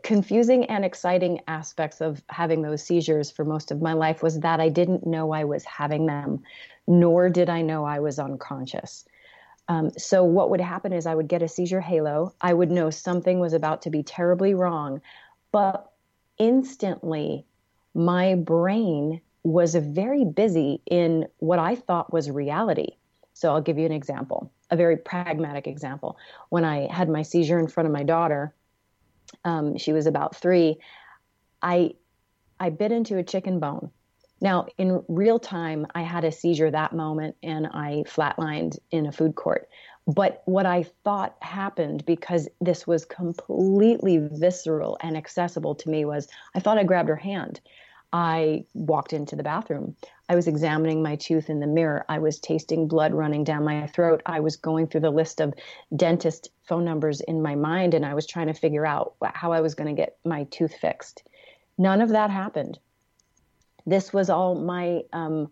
confusing 0.03 0.67
and 0.67 0.85
exciting 0.85 1.41
aspects 1.49 2.01
of 2.01 2.23
having 2.29 2.63
those 2.63 2.83
seizures 2.83 3.31
for 3.31 3.45
most 3.45 3.71
of 3.71 3.81
my 3.81 3.95
life 3.95 4.23
was 4.23 4.41
that 4.41 4.61
I 4.61 4.69
didn't 4.69 5.07
know 5.07 5.33
I 5.33 5.45
was 5.45 5.65
having 5.65 6.07
them 6.07 6.43
nor 6.91 7.31
did 7.31 7.49
I 7.49 7.63
know 7.63 7.85
I 7.85 8.01
was 8.01 8.19
unconscious. 8.19 9.05
Um, 9.69 9.91
so, 9.97 10.25
what 10.25 10.51
would 10.51 10.61
happen 10.61 10.93
is 10.93 11.07
I 11.07 11.15
would 11.15 11.29
get 11.29 11.43
a 11.43 11.49
seizure 11.49 11.81
halo. 11.81 12.35
I 12.41 12.53
would 12.53 12.73
know 12.73 12.91
something 12.91 13.39
was 13.39 13.53
about 13.53 13.83
to 13.83 13.91
be 13.91 14.03
terribly 14.03 14.55
wrong, 14.55 15.01
but 15.53 15.93
instantly 16.39 17.47
my 17.95 18.35
brain 18.35 19.21
was 19.45 19.77
very 19.77 20.25
busy 20.25 20.83
in 20.87 21.29
what 21.39 21.61
I 21.61 21.77
thought 21.77 22.13
was 22.13 22.31
reality. 22.31 22.97
So, 23.35 23.53
I'll 23.53 23.63
give 23.63 23.79
you 23.79 23.87
an 23.87 23.93
example, 23.93 24.51
a 24.71 24.77
very 24.77 24.97
pragmatic 24.97 25.69
example. 25.69 26.19
When 26.49 26.65
I 26.65 26.93
had 26.93 27.09
my 27.09 27.23
seizure 27.23 27.61
in 27.61 27.69
front 27.69 27.87
of 27.87 27.93
my 27.93 28.03
daughter, 28.03 28.53
um, 29.45 29.77
she 29.79 29.93
was 29.93 30.07
about 30.07 30.37
three, 30.37 30.79
I, 31.63 31.93
I 32.59 32.71
bit 32.71 32.93
into 32.93 33.17
a 33.19 33.23
chicken 33.23 33.61
bone 33.61 33.91
now, 34.41 34.67
in 34.79 35.05
real 35.09 35.39
time, 35.39 35.87
I 35.95 36.03
had 36.03 36.25
a 36.25 36.33
seizure 36.33 36.71
that 36.71 36.95
moment 36.95 37.37
and 37.43 37.67
I 37.67 38.05
flatlined 38.07 38.79
in 38.91 39.07
a 39.07 39.13
food 39.13 39.35
court. 39.35 39.69
But 40.07 40.43
what 40.47 40.65
I 40.65 40.85
thought 41.05 41.37
happened 41.43 42.07
because 42.07 42.49
this 42.61 42.87
was 42.87 43.05
completely 43.05 44.19
visceral 44.19 44.97
and 45.03 45.17
accessible 45.17 45.75
to 45.77 45.91
me 45.91 46.05
was 46.05 46.27
I 46.55 46.61
thought 46.61 46.79
I 46.79 46.85
grabbed 46.85 47.11
her 47.11 47.17
hand. 47.17 47.61
I 48.13 48.65
walked 48.75 49.13
into 49.13 49.37
the 49.37 49.43
bathroom. 49.43 49.97
I 50.29 50.35
was 50.35 50.49
examining 50.49 51.03
my 51.03 51.17
tooth 51.17 51.49
in 51.49 51.61
the 51.61 51.67
mirror. 51.67 52.05
I 52.09 52.19
was 52.19 52.41
tasting 52.41 52.89
blood 52.89 53.15
running 53.15 53.45
down 53.45 53.65
my 53.65 53.87
throat. 53.87 54.23
I 54.27 54.41
was 54.41 54.57
going 54.57 54.89
through 54.89 55.01
the 55.01 55.11
list 55.11 55.41
of 55.41 55.55
dentist 55.95 56.51
phone 56.65 56.85
numbers 56.85 57.21
in 57.21 57.43
my 57.43 57.55
mind 57.55 57.95
and 57.95 58.05
I 58.05 58.15
was 58.15 58.27
trying 58.27 58.49
to 58.49 58.55
figure 58.55 58.87
out 58.87 59.15
how 59.23 59.53
I 59.53 59.61
was 59.61 59.75
going 59.75 59.95
to 59.95 60.01
get 60.01 60.19
my 60.25 60.45
tooth 60.45 60.75
fixed. 60.75 61.23
None 61.79 62.01
of 62.01 62.11
that 62.11 62.31
happened 62.31 62.79
this 63.87 64.13
was 64.13 64.31
all 64.31 64.55
my 64.55 65.03
um, 65.13 65.51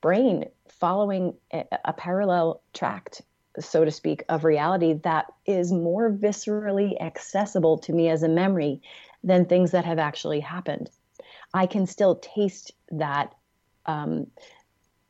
brain 0.00 0.44
following 0.68 1.34
a, 1.52 1.64
a 1.84 1.92
parallel 1.92 2.62
tract 2.72 3.22
so 3.58 3.86
to 3.86 3.90
speak, 3.90 4.22
of 4.28 4.44
reality 4.44 4.92
that 5.02 5.32
is 5.46 5.72
more 5.72 6.12
viscerally 6.12 7.00
accessible 7.00 7.78
to 7.78 7.92
me 7.94 8.10
as 8.10 8.22
a 8.22 8.28
memory 8.28 8.82
than 9.24 9.46
things 9.46 9.70
that 9.70 9.86
have 9.86 9.98
actually 9.98 10.40
happened. 10.40 10.90
I 11.56 11.66
can 11.66 11.86
still 11.86 12.16
taste 12.16 12.72
that 12.90 13.34
um, 13.86 14.28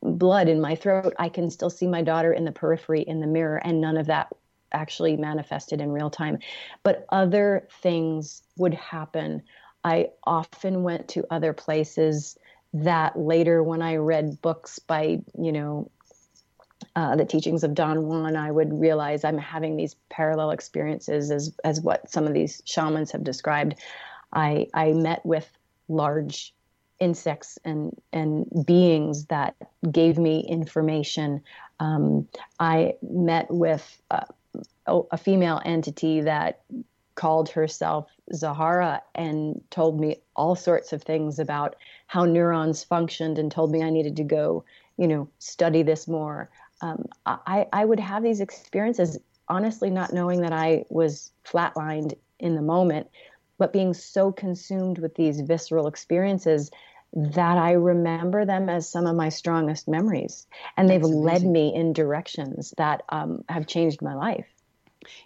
blood 0.03 0.49
in 0.49 0.61
my 0.61 0.77
throat. 0.77 1.15
I 1.19 1.29
can 1.29 1.51
still 1.51 1.71
see 1.71 1.87
my 1.87 2.03
daughter 2.03 2.33
in 2.33 2.45
the 2.45 2.53
periphery 2.53 3.03
in 3.03 3.21
the 3.21 3.27
mirror, 3.27 3.57
and 3.57 3.81
none 3.81 3.97
of 3.97 4.07
that 4.07 4.29
actually 4.73 5.17
manifested 5.17 5.81
in 5.81 5.93
real 5.93 6.11
time. 6.11 6.39
But 6.83 7.07
other 7.11 7.69
things 7.83 8.43
would 8.57 8.75
happen 8.75 9.43
I 9.87 10.09
often 10.25 10.83
went 10.83 11.07
to 11.11 11.25
other 11.31 11.53
places 11.53 12.37
that 12.75 13.17
later, 13.17 13.63
when 13.63 13.83
I 13.83 13.97
read 13.97 14.43
books 14.43 14.81
by, 14.81 15.21
you 15.39 15.53
know, 15.53 15.93
uh, 16.97 17.15
the 17.15 17.25
teachings 17.25 17.63
of 17.63 17.73
Don 17.73 18.09
Juan, 18.09 18.35
I 18.35 18.51
would 18.51 18.81
realize 18.81 19.23
I'm 19.23 19.39
having 19.39 19.77
these 19.77 19.95
parallel 20.09 20.51
experiences 20.51 21.31
as 21.31 21.55
as 21.63 21.81
what 21.81 22.11
some 22.11 22.27
of 22.27 22.35
these 22.35 22.63
shamans 22.65 23.13
have 23.13 23.23
described. 23.23 23.77
I 24.33 24.67
I 24.75 24.93
met 24.93 25.25
with 25.25 25.49
large 25.89 26.55
insects 26.99 27.59
and 27.65 27.95
and 28.13 28.47
beings 28.67 29.27
that 29.27 29.55
gave 29.91 30.19
me 30.19 30.41
information. 30.49 31.43
Um, 31.79 32.27
I 32.59 32.95
met 33.03 33.47
with 33.51 34.01
uh, 34.11 34.25
a 34.87 35.19
female 35.19 35.61
entity 35.65 36.23
that 36.23 36.63
called 37.17 37.49
herself 37.49 38.11
Zahara 38.33 39.03
and 39.15 39.61
told 39.71 39.99
me 40.01 40.17
all 40.37 40.55
sorts 40.55 40.93
of 40.93 41.03
things 41.03 41.39
about 41.39 41.77
how 42.07 42.25
neurons 42.25 42.85
functioned 42.85 43.39
and 43.39 43.51
told 43.51 43.73
me 43.73 43.83
I 43.83 43.91
needed 43.91 44.17
to 44.17 44.25
go, 44.25 44.65
you 44.97 45.09
know, 45.09 45.29
study 45.39 45.83
this 45.83 46.07
more. 46.07 46.51
Um, 46.83 47.07
I, 47.25 47.67
I 47.73 47.85
would 47.85 48.01
have 48.01 48.23
these 48.23 48.41
experiences, 48.41 49.19
honestly, 49.49 49.91
not 49.91 50.13
knowing 50.13 50.43
that 50.43 50.53
I 50.53 50.85
was 50.91 51.33
flatlined 51.45 52.15
in 52.39 52.55
the 52.55 52.63
moment, 52.63 53.09
but 53.59 53.73
being 53.73 53.95
so 53.95 54.33
consumed 54.33 54.99
with 54.99 55.15
these 55.15 55.41
visceral 55.41 55.87
experiences 55.87 56.71
that 57.13 57.57
I 57.57 57.73
remember 57.73 58.45
them 58.45 58.69
as 58.69 58.89
some 58.89 59.07
of 59.07 59.17
my 59.17 59.31
strongest 59.31 59.89
memories. 59.89 60.47
And 60.77 60.89
they've 60.89 61.03
led 61.03 61.43
me 61.43 61.75
in 61.75 61.93
directions 61.93 62.75
that 62.77 63.05
um, 63.09 63.45
have 63.49 63.67
changed 63.67 64.03
my 64.03 64.15
life. 64.15 64.47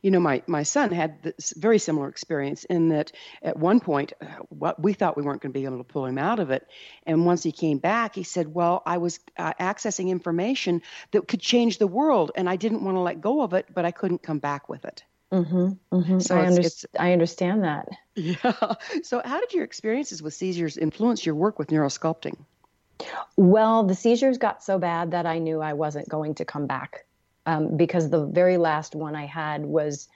You 0.03 0.11
know, 0.11 0.21
my, 0.21 0.43
my 0.47 0.63
son 0.63 0.91
had 0.93 1.23
this 1.23 1.55
very 1.57 1.79
similar 1.79 2.09
experience 2.09 2.65
in 2.65 2.91
that 2.91 3.13
at 3.43 3.57
one 3.57 3.81
point, 3.81 4.13
uh, 4.21 4.27
what 4.51 4.81
we 4.81 4.93
thought 4.93 5.17
we 5.17 5.23
weren't 5.23 5.41
going 5.41 5.53
to 5.53 5.59
be 5.59 5.65
able 5.65 5.79
to 5.79 5.85
pull 5.85 6.05
him 6.05 6.19
out 6.19 6.39
of 6.39 6.51
it. 6.51 6.67
And 7.07 7.25
once 7.25 7.43
he 7.43 7.51
came 7.51 7.79
back, 7.79 8.15
he 8.15 8.23
said, 8.23 8.53
Well, 8.53 8.83
I 8.85 8.99
was 8.99 9.21
uh, 9.39 9.55
accessing 9.59 10.09
information 10.09 10.83
that 11.13 11.27
could 11.27 11.41
change 11.41 11.79
the 11.79 11.87
world, 11.87 12.31
and 12.35 12.49
I 12.49 12.57
didn't 12.57 12.85
want 12.85 12.97
to 12.97 13.01
let 13.01 13.21
go 13.21 13.43
of 13.43 13.55
it, 13.55 13.67
but 13.73 13.87
I 13.87 13.91
couldn't 13.91 14.23
come 14.23 14.39
back 14.39 14.69
with 14.69 14.85
it. 14.85 15.03
Mm-hmm, 15.33 15.97
mm-hmm. 15.97 16.19
So 16.19 16.37
I, 16.37 16.47
under- 16.47 16.69
I 16.99 17.13
understand 17.13 17.65
that. 17.65 17.89
Yeah. 18.17 18.75
So, 19.03 19.23
how 19.25 19.41
did 19.41 19.55
your 19.55 19.65
experiences 19.65 20.23
with 20.23 20.35
seizures 20.35 20.77
influence 20.77 21.25
your 21.25 21.35
work 21.35 21.59
with 21.59 21.69
neurosculpting? 21.69 22.37
Well, 23.37 23.85
the 23.85 23.95
seizures 23.95 24.39
got 24.39 24.63
so 24.63 24.79
bad 24.79 25.13
that 25.13 25.27
I 25.27 25.39
knew 25.39 25.61
I 25.61 25.73
wasn't 25.73 26.09
going 26.09 26.35
to 26.37 26.45
come 26.45 26.67
back 26.67 27.07
um, 27.47 27.77
because 27.77 28.11
the 28.11 28.27
very 28.27 28.57
last 28.57 28.95
one 28.95 29.15
I 29.15 29.27
had 29.27 29.65
was 29.65 30.09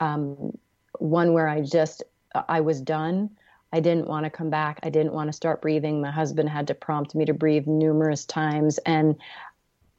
um, 0.00 0.56
one 0.98 1.32
where 1.32 1.48
I 1.48 1.62
just 1.62 2.02
I 2.48 2.60
was 2.60 2.80
done. 2.80 3.30
I 3.72 3.80
didn't 3.80 4.06
want 4.06 4.24
to 4.24 4.30
come 4.30 4.50
back. 4.50 4.80
I 4.82 4.90
didn't 4.90 5.12
want 5.12 5.28
to 5.28 5.32
start 5.32 5.62
breathing. 5.62 6.00
My 6.00 6.10
husband 6.10 6.48
had 6.48 6.68
to 6.68 6.74
prompt 6.74 7.14
me 7.14 7.24
to 7.24 7.34
breathe 7.34 7.66
numerous 7.66 8.24
times, 8.24 8.78
and 8.78 9.16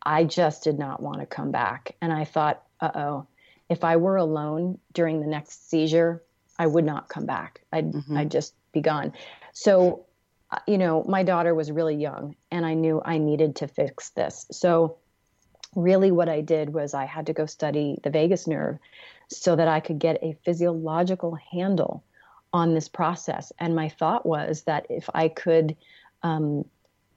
I 0.04 0.24
just 0.24 0.64
did 0.64 0.78
not 0.78 1.02
want 1.02 1.20
to 1.20 1.26
come 1.26 1.52
back. 1.52 1.96
And 2.02 2.14
I 2.14 2.26
thought, 2.26 2.64
uh 2.80 2.92
oh, 2.96 3.28
if 3.70 3.84
I 3.84 3.98
were 3.98 4.18
alone 4.18 4.80
during 4.94 5.20
the 5.20 5.28
next 5.28 5.70
seizure, 5.70 6.24
I 6.60 6.68
would 6.68 6.86
not 6.86 7.10
come 7.10 7.26
back. 7.26 7.62
I'd, 7.72 7.92
mm-hmm. 7.92 8.18
I'd 8.18 8.32
just 8.32 8.54
be 8.72 8.82
gone. 8.82 9.14
So, 9.54 10.06
uh, 10.52 10.60
you 10.68 10.78
know, 10.78 11.04
my 11.08 11.24
daughter 11.24 11.54
was 11.54 11.72
really 11.72 11.96
young, 11.96 12.36
and 12.52 12.66
I 12.66 12.74
knew 12.74 13.02
I 13.04 13.18
needed 13.18 13.58
to 13.58 13.68
fix 13.68 14.10
this. 14.12 14.46
So, 14.52 14.98
really, 15.76 16.12
what 16.12 16.30
I 16.30 16.42
did 16.42 16.74
was 16.74 16.94
I 16.94 17.06
had 17.06 17.28
to 17.28 17.34
go 17.34 17.46
study 17.46 18.00
the 18.04 18.10
vagus 18.10 18.48
nerve 18.48 18.78
so 19.30 19.56
that 19.56 19.68
I 19.68 19.80
could 19.80 20.00
get 20.00 20.24
a 20.24 20.38
physiological 20.46 21.36
handle 21.52 22.04
on 22.54 22.74
this 22.74 22.88
process. 22.88 23.52
And 23.60 23.76
my 23.76 23.90
thought 23.90 24.26
was 24.26 24.64
that 24.64 24.88
if 24.90 25.10
I 25.14 25.28
could 25.28 25.76
um, 26.24 26.66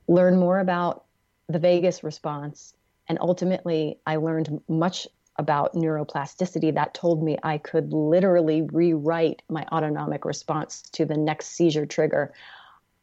learn 0.09 0.39
more 0.39 0.59
about 0.59 1.05
the 1.49 1.61
vagus 1.61 2.03
response, 2.03 2.75
and 3.09 3.19
ultimately 3.21 3.99
I 4.07 4.17
learned 4.17 4.61
much 4.69 5.07
about 5.41 5.75
neuroplasticity 5.75 6.75
that 6.75 6.93
told 6.95 7.23
me 7.23 7.39
I 7.43 7.57
could 7.59 7.93
literally 7.93 8.63
rewrite 8.63 9.43
my 9.49 9.65
autonomic 9.73 10.25
response 10.25 10.83
to 10.93 11.07
the 11.07 11.17
next 11.17 11.49
seizure 11.49 11.87
trigger. 11.87 12.33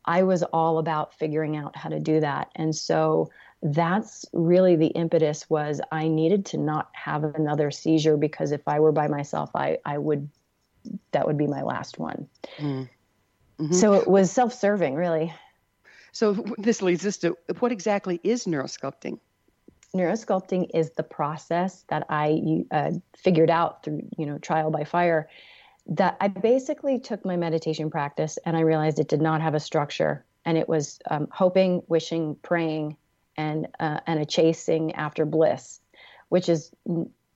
I 0.06 0.21
was 0.21 0.43
all 0.43 0.78
about 0.78 1.15
figuring 1.15 1.58
out 1.58 1.76
how 1.76 1.89
to 1.89 2.00
do 2.00 2.19
that. 2.19 2.50
And 2.56 2.73
so 2.73 3.32
that's 3.63 4.23
really 4.32 4.76
the 4.76 4.88
impetus 4.88 5.50
was 5.50 5.82
I 5.91 6.08
needed 6.08 6.45
to 6.47 6.58
not 6.58 6.91
have 6.93 7.23
another 7.23 7.71
seizure 7.71 8.15
because 8.15 8.52
if 8.52 8.67
I 8.67 8.80
were 8.80 8.91
by 8.91 9.08
myself, 9.08 9.50
I, 9.56 9.80
I 9.84 9.97
would 9.97 10.30
that 11.12 11.26
would 11.26 11.38
be 11.38 11.47
my 11.47 11.63
last 11.63 11.97
one. 11.97 12.30
Mm. 12.60 12.88
Mm-hmm. 13.60 13.73
So 13.73 13.93
it 13.93 14.08
was 14.08 14.32
self-serving, 14.32 14.93
really. 14.93 15.34
So 16.12 16.34
this 16.58 16.82
leads 16.82 17.06
us 17.06 17.17
to 17.17 17.36
what 17.60 17.71
exactly 17.71 18.21
is 18.23 18.45
neurosculpting? 18.45 19.19
Neurosculpting 19.97 20.69
is 20.73 20.91
the 20.91 21.03
process 21.03 21.83
that 21.89 22.05
I 22.10 22.63
uh, 22.71 22.91
figured 23.17 23.49
out 23.49 23.83
through, 23.83 24.07
you 24.17 24.25
know, 24.25 24.38
trial 24.38 24.71
by 24.71 24.83
fire. 24.83 25.27
That 25.88 26.17
I 26.19 26.27
basically 26.27 26.99
took 26.99 27.25
my 27.25 27.38
meditation 27.38 27.89
practice 27.89 28.38
and 28.45 28.55
I 28.55 28.62
realized 28.62 28.99
it 28.99 29.07
did 29.07 29.21
not 29.21 29.41
have 29.41 29.55
a 29.55 29.60
structure, 29.60 30.25
and 30.45 30.57
it 30.57 30.69
was 30.69 30.99
um, 31.10 31.27
hoping, 31.31 31.81
wishing, 31.88 32.36
praying, 32.41 32.97
and 33.38 33.67
uh, 33.79 34.01
and 34.05 34.19
a 34.19 34.25
chasing 34.25 34.93
after 34.95 35.25
bliss, 35.25 35.79
which 36.29 36.49
is 36.49 36.71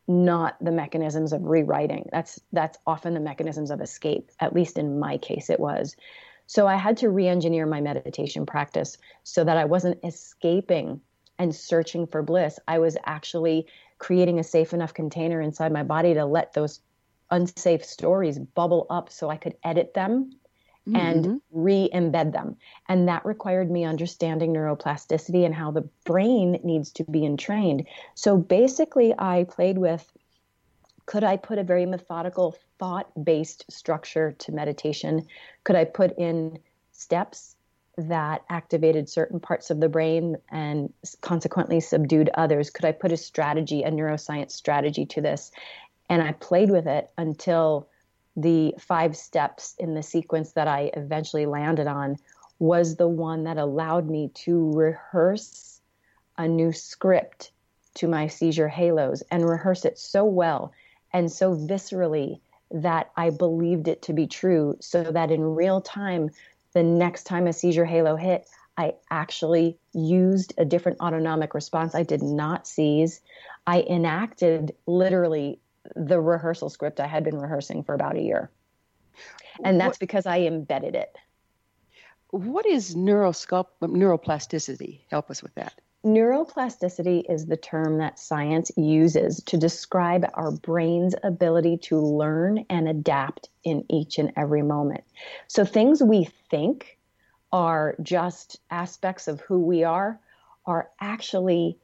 not 0.07 0.57
the 0.63 0.71
mechanisms 0.71 1.33
of 1.33 1.43
rewriting. 1.43 2.09
That's 2.11 2.39
that's 2.51 2.77
often 2.85 3.13
the 3.13 3.19
mechanisms 3.19 3.71
of 3.71 3.81
escape. 3.81 4.31
At 4.39 4.53
least 4.53 4.77
in 4.77 4.99
my 4.99 5.17
case, 5.17 5.49
it 5.49 5.59
was. 5.59 5.95
So 6.47 6.67
I 6.67 6.75
had 6.75 6.97
to 6.97 7.09
re-engineer 7.09 7.65
my 7.65 7.79
meditation 7.79 8.45
practice 8.45 8.97
so 9.23 9.45
that 9.45 9.55
I 9.55 9.63
wasn't 9.63 9.99
escaping 10.03 10.99
and 11.41 11.55
searching 11.55 12.05
for 12.05 12.21
bliss. 12.21 12.59
I 12.67 12.77
was 12.77 12.95
actually 13.03 13.65
creating 13.97 14.37
a 14.37 14.43
safe 14.43 14.73
enough 14.73 14.93
container 14.93 15.41
inside 15.41 15.73
my 15.73 15.81
body 15.81 16.13
to 16.13 16.23
let 16.23 16.53
those 16.53 16.81
unsafe 17.31 17.83
stories 17.83 18.37
bubble 18.37 18.85
up 18.91 19.11
so 19.11 19.31
I 19.31 19.37
could 19.37 19.55
edit 19.63 19.95
them 19.95 20.33
mm-hmm. 20.87 20.95
and 20.95 21.41
re 21.49 21.89
embed 21.91 22.31
them. 22.31 22.57
And 22.87 23.07
that 23.07 23.25
required 23.25 23.71
me 23.71 23.83
understanding 23.85 24.53
neuroplasticity 24.53 25.43
and 25.43 25.55
how 25.55 25.71
the 25.71 25.89
brain 26.05 26.59
needs 26.63 26.91
to 26.91 27.05
be 27.05 27.25
entrained. 27.25 27.87
So 28.13 28.37
basically, 28.37 29.15
I 29.17 29.45
played 29.49 29.79
with 29.79 30.11
could 31.07 31.23
I 31.23 31.37
put 31.37 31.57
a 31.57 31.63
very 31.63 31.87
methodical 31.87 32.55
thought 32.77 33.11
based 33.25 33.65
structure 33.67 34.33
to 34.33 34.51
meditation? 34.51 35.25
Could 35.63 35.75
I 35.75 35.85
put 35.85 36.15
in 36.19 36.59
steps 36.91 37.55
that 37.97 38.43
activated 38.49 39.09
certain 39.09 39.39
parts 39.39 39.69
of 39.69 39.79
the 39.79 39.89
brain 39.89 40.37
and 40.49 40.93
consequently 41.21 41.79
subdued 41.79 42.29
others? 42.33 42.69
Could 42.69 42.85
I 42.85 42.91
put 42.91 43.11
a 43.11 43.17
strategy, 43.17 43.83
a 43.83 43.91
neuroscience 43.91 44.51
strategy 44.51 45.05
to 45.07 45.21
this? 45.21 45.51
And 46.09 46.21
I 46.21 46.33
played 46.33 46.71
with 46.71 46.87
it 46.87 47.09
until 47.17 47.87
the 48.35 48.73
five 48.79 49.15
steps 49.17 49.75
in 49.77 49.93
the 49.93 50.03
sequence 50.03 50.53
that 50.53 50.67
I 50.67 50.91
eventually 50.93 51.45
landed 51.45 51.87
on 51.87 52.17
was 52.59 52.95
the 52.95 53.07
one 53.07 53.43
that 53.43 53.57
allowed 53.57 54.09
me 54.09 54.29
to 54.33 54.71
rehearse 54.71 55.81
a 56.37 56.47
new 56.47 56.71
script 56.71 57.51
to 57.95 58.07
my 58.07 58.27
seizure 58.27 58.69
halos 58.69 59.21
and 59.31 59.47
rehearse 59.47 59.83
it 59.83 59.97
so 59.97 60.23
well 60.23 60.71
and 61.11 61.31
so 61.31 61.55
viscerally 61.55 62.39
that 62.71 63.11
I 63.17 63.31
believed 63.31 63.87
it 63.87 64.01
to 64.03 64.13
be 64.13 64.27
true 64.27 64.77
so 64.79 65.03
that 65.03 65.31
in 65.31 65.55
real 65.55 65.81
time, 65.81 66.29
the 66.73 66.83
next 66.83 67.23
time 67.23 67.47
a 67.47 67.53
seizure 67.53 67.85
halo 67.85 68.15
hit, 68.15 68.47
I 68.77 68.93
actually 69.09 69.77
used 69.93 70.53
a 70.57 70.65
different 70.65 70.99
autonomic 71.01 71.53
response. 71.53 71.93
I 71.93 72.03
did 72.03 72.21
not 72.21 72.67
seize. 72.67 73.21
I 73.67 73.81
enacted 73.81 74.75
literally 74.87 75.59
the 75.95 76.19
rehearsal 76.19 76.69
script 76.69 76.99
I 76.99 77.07
had 77.07 77.23
been 77.23 77.37
rehearsing 77.37 77.83
for 77.83 77.93
about 77.93 78.15
a 78.15 78.21
year. 78.21 78.49
And 79.63 79.79
that's 79.79 79.95
what, 79.95 79.99
because 79.99 80.25
I 80.25 80.41
embedded 80.41 80.95
it. 80.95 81.15
What 82.29 82.65
is 82.65 82.95
neurosculpt, 82.95 83.67
neuroplasticity? 83.81 85.01
Help 85.09 85.29
us 85.29 85.43
with 85.43 85.53
that. 85.55 85.73
Neuroplasticity 86.03 87.23
is 87.29 87.45
the 87.45 87.57
term 87.57 87.99
that 87.99 88.17
science 88.17 88.71
uses 88.75 89.43
to 89.43 89.55
describe 89.55 90.25
our 90.33 90.51
brain's 90.51 91.13
ability 91.23 91.77
to 91.77 91.99
learn 91.99 92.65
and 92.71 92.89
adapt 92.89 93.49
in 93.63 93.85
each 93.87 94.17
and 94.17 94.31
every 94.35 94.63
moment. 94.63 95.03
So 95.47 95.63
things 95.63 96.01
we 96.01 96.27
think 96.49 96.97
are 97.51 97.95
just 98.01 98.59
aspects 98.71 99.27
of 99.27 99.41
who 99.41 99.59
we 99.59 99.83
are 99.83 100.19
are 100.65 100.89
actually 100.99 101.77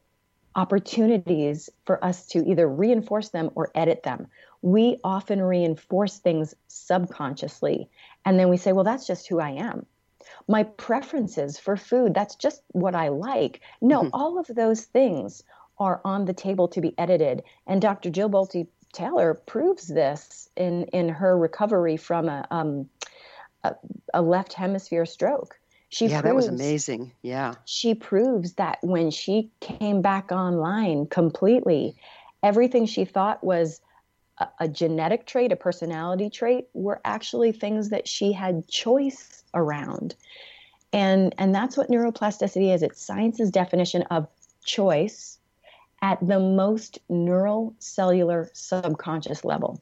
opportunities 0.55 1.69
for 1.85 2.03
us 2.03 2.25
to 2.27 2.43
either 2.49 2.67
reinforce 2.67 3.29
them 3.29 3.51
or 3.53 3.69
edit 3.75 4.01
them. 4.01 4.25
We 4.63 4.99
often 5.03 5.39
reinforce 5.43 6.17
things 6.17 6.55
subconsciously, 6.67 7.87
and 8.25 8.39
then 8.39 8.49
we 8.49 8.57
say, 8.57 8.71
well, 8.71 8.83
that's 8.83 9.05
just 9.05 9.27
who 9.27 9.39
I 9.39 9.51
am. 9.51 9.85
My 10.47 10.63
preferences 10.63 11.59
for 11.59 11.77
food, 11.77 12.13
that's 12.13 12.35
just 12.35 12.61
what 12.71 12.95
I 12.95 13.09
like. 13.09 13.61
No, 13.81 14.01
mm-hmm. 14.01 14.09
all 14.13 14.39
of 14.39 14.47
those 14.47 14.81
things 14.81 15.43
are 15.79 16.01
on 16.03 16.25
the 16.25 16.33
table 16.33 16.67
to 16.69 16.81
be 16.81 16.93
edited. 16.97 17.43
And 17.67 17.81
Dr. 17.81 18.09
Jill 18.09 18.29
Bolte 18.29 18.67
Taylor 18.93 19.33
proves 19.33 19.87
this 19.87 20.49
in, 20.55 20.83
in 20.85 21.09
her 21.09 21.37
recovery 21.37 21.97
from 21.97 22.29
a, 22.29 22.47
um, 22.49 22.89
a, 23.63 23.75
a 24.13 24.21
left 24.21 24.53
hemisphere 24.53 25.05
stroke. 25.05 25.59
She 25.89 26.07
yeah, 26.07 26.21
proves, 26.21 26.23
that 26.23 26.35
was 26.35 26.47
amazing. 26.47 27.13
Yeah. 27.21 27.53
She 27.65 27.95
proves 27.95 28.53
that 28.53 28.79
when 28.81 29.11
she 29.11 29.49
came 29.61 30.01
back 30.01 30.31
online 30.31 31.05
completely, 31.05 31.95
everything 32.43 32.85
she 32.85 33.05
thought 33.05 33.43
was 33.43 33.81
a, 34.39 34.47
a, 34.61 34.67
genetic 34.67 35.25
trait, 35.25 35.51
a 35.51 35.55
personality 35.55 36.29
trait, 36.29 36.67
were 36.73 37.01
actually 37.03 37.51
things 37.51 37.89
that 37.89 38.07
she 38.07 38.31
had 38.31 38.67
choice 38.67 39.43
around. 39.53 40.15
And 40.93 41.35
and 41.37 41.53
that's 41.53 41.75
what 41.75 41.89
neuroplasticity 41.89 42.73
is. 42.73 42.81
It's 42.81 43.01
science's 43.01 43.51
definition 43.51 44.03
of 44.03 44.27
choice 44.63 45.37
at 46.01 46.25
the 46.25 46.39
most 46.39 46.99
neural 47.09 47.75
cellular 47.79 48.49
subconscious 48.53 49.43
level. 49.43 49.81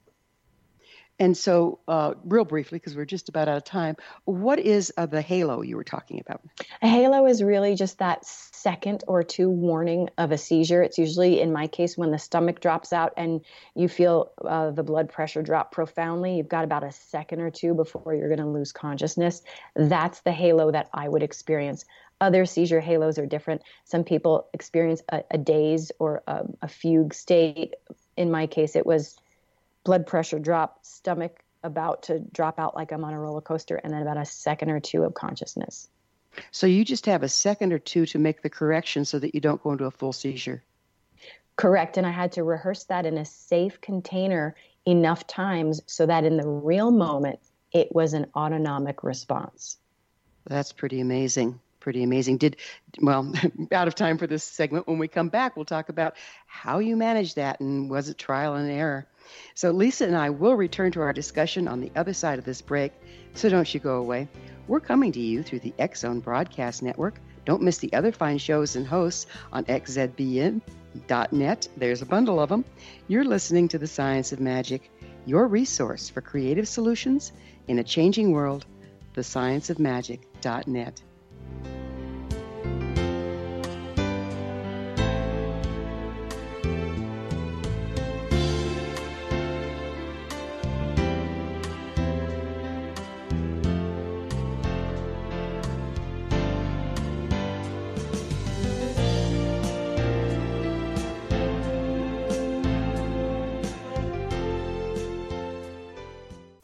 And 1.18 1.38
so, 1.38 1.80
uh, 1.88 2.16
real 2.26 2.44
briefly, 2.44 2.78
because 2.78 2.96
we're 2.96 3.06
just 3.06 3.30
about 3.30 3.48
out 3.48 3.56
of 3.56 3.64
time, 3.64 3.96
what 4.26 4.60
is 4.60 4.92
uh, 4.98 5.06
the 5.06 5.22
halo 5.22 5.62
you 5.62 5.78
were 5.78 5.84
talking 5.84 6.20
about? 6.20 6.42
A 6.82 6.88
halo 6.88 7.26
is 7.26 7.42
really 7.42 7.76
just 7.76 8.00
that 8.00 8.26
second 8.26 9.04
or 9.08 9.24
two 9.24 9.50
warning 9.50 10.10
of 10.18 10.32
a 10.32 10.38
seizure. 10.38 10.84
It's 10.84 10.98
usually, 10.98 11.40
in 11.40 11.54
my 11.54 11.68
case, 11.68 11.98
when 11.98 12.12
the 12.12 12.20
stomach 12.20 12.60
drops 12.60 12.92
out 12.92 13.14
and 13.16 13.42
you 13.76 13.88
feel 13.88 14.32
uh, 14.44 14.72
the 14.72 14.84
blood 14.84 15.10
pressure 15.10 15.42
drop 15.42 15.72
profoundly. 15.72 16.36
You've 16.36 16.50
got 16.50 16.66
about 16.66 16.84
a 16.84 16.92
second 16.92 17.40
or 17.40 17.50
two 17.50 17.74
before 17.74 18.14
you're 18.14 18.28
going 18.28 18.40
to 18.40 18.48
lose 18.48 18.74
consciousness. 18.74 19.42
That's 19.76 20.20
the 20.22 20.34
halo 20.34 20.72
that 20.72 20.90
I 20.94 21.08
would 21.08 21.24
experience. 21.24 21.86
Other 22.20 22.46
seizure 22.46 22.80
halos 22.82 23.18
are 23.18 23.26
different. 23.26 23.62
Some 23.86 24.04
people 24.04 24.48
experience 24.54 25.02
a, 25.10 25.24
a 25.32 25.38
daze 25.38 25.92
or 26.00 26.24
a, 26.28 26.46
a 26.62 26.68
fugue 26.68 27.14
state. 27.14 27.76
In 28.18 28.32
my 28.32 28.48
case, 28.48 28.76
it 28.76 28.86
was 28.86 29.18
blood 29.86 30.06
pressure 30.06 30.40
drop, 30.40 30.84
stomach 30.84 31.42
about 31.64 32.04
to 32.04 32.20
drop 32.20 32.60
out 32.60 32.76
like 32.76 32.92
I'm 32.92 33.06
on 33.06 33.14
a 33.14 33.20
roller 33.20 33.42
coaster, 33.42 33.78
and 33.78 33.94
then 33.94 34.02
about 34.02 34.18
a 34.18 34.26
second 34.26 34.70
or 34.70 34.82
two 34.82 35.04
of 35.04 35.14
consciousness. 35.14 35.88
So 36.52 36.68
you 36.68 36.84
just 36.84 37.06
have 37.06 37.24
a 37.24 37.30
second 37.30 37.72
or 37.72 37.80
two 37.80 38.06
to 38.08 38.20
make 38.20 38.42
the 38.42 38.50
correction 38.50 39.06
so 39.06 39.20
that 39.20 39.34
you 39.34 39.40
don't 39.40 39.64
go 39.64 39.72
into 39.72 39.86
a 39.86 39.92
full 39.92 40.12
seizure. 40.12 40.64
Correct. 41.56 41.96
And 41.98 42.06
I 42.06 42.12
had 42.12 42.34
to 42.34 42.44
rehearse 42.44 42.84
that 42.86 43.06
in 43.06 43.18
a 43.18 43.24
safe 43.24 43.80
container 43.80 44.56
enough 44.86 45.26
times 45.26 45.82
so 45.86 46.06
that 46.06 46.26
in 46.26 46.36
the 46.36 46.48
real 46.48 46.92
moment 46.92 47.40
it 47.72 47.94
was 47.94 48.14
an 48.14 48.28
autonomic 48.36 49.04
response. 49.04 49.78
That's 50.46 50.74
pretty 50.74 51.00
amazing. 51.00 51.60
Pretty 51.80 52.04
amazing. 52.04 52.38
Did 52.38 52.58
well, 53.00 53.32
out 53.72 53.88
of 53.88 53.96
time 53.96 54.18
for 54.18 54.28
this 54.28 54.44
segment. 54.44 54.88
When 54.88 54.98
we 54.98 55.08
come 55.08 55.30
back, 55.30 55.56
we'll 55.56 55.66
talk 55.66 55.90
about 55.90 56.16
how 56.46 56.80
you 56.80 56.96
managed 56.96 57.36
that 57.38 57.60
and 57.60 57.90
was 57.90 58.10
it 58.10 58.18
trial 58.18 58.56
and 58.56 58.70
error. 58.70 59.08
So 59.54 59.72
Lisa 59.72 60.06
and 60.06 60.16
I 60.16 60.30
will 60.30 60.56
return 60.56 60.92
to 60.94 61.02
our 61.02 61.14
discussion 61.14 61.68
on 61.68 61.82
the 61.82 61.92
other 61.96 62.14
side 62.14 62.40
of 62.40 62.46
this 62.46 62.62
break. 62.62 62.92
So 63.34 63.50
don't 63.50 63.74
you 63.74 63.80
go 63.80 63.98
away. 63.98 64.28
We're 64.68 64.80
coming 64.80 65.12
to 65.12 65.20
you 65.20 65.44
through 65.44 65.60
the 65.60 65.74
Zone 65.96 66.20
Broadcast 66.20 66.82
Network. 66.82 67.20
Don't 67.46 67.62
miss 67.62 67.78
the 67.78 67.94
other 67.94 68.12
fine 68.12 68.40
shows 68.40 68.76
and 68.76 68.88
hosts 68.88 69.28
on 69.54 69.66
xzbn.net. 69.66 70.62
There's 71.78 72.02
a 72.02 72.06
bundle 72.06 72.40
of 72.40 72.50
them. 72.50 72.66
You're 73.08 73.24
listening 73.24 73.68
to 73.70 73.78
The 73.78 73.88
Science 73.88 74.32
of 74.32 74.40
Magic, 74.40 74.90
your 75.26 75.48
resource 75.48 76.10
for 76.10 76.22
creative 76.22 76.68
solutions 76.68 77.32
in 77.68 77.80
a 77.80 77.84
changing 77.84 78.32
world, 78.32 78.66
thescienceofmagic.net. 79.16 81.02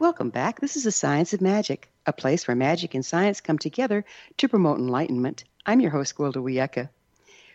Welcome 0.00 0.30
back. 0.30 0.60
This 0.60 0.76
is 0.76 0.84
the 0.84 0.92
Science 0.92 1.34
of 1.34 1.42
Magic, 1.42 1.90
a 2.06 2.12
place 2.14 2.48
where 2.48 2.54
magic 2.54 2.94
and 2.94 3.04
science 3.04 3.42
come 3.42 3.58
together 3.58 4.06
to 4.38 4.48
promote 4.48 4.78
enlightenment. 4.78 5.44
I'm 5.66 5.80
your 5.80 5.90
host, 5.90 6.16
Gwilda 6.16 6.36
Wiyaka. 6.36 6.88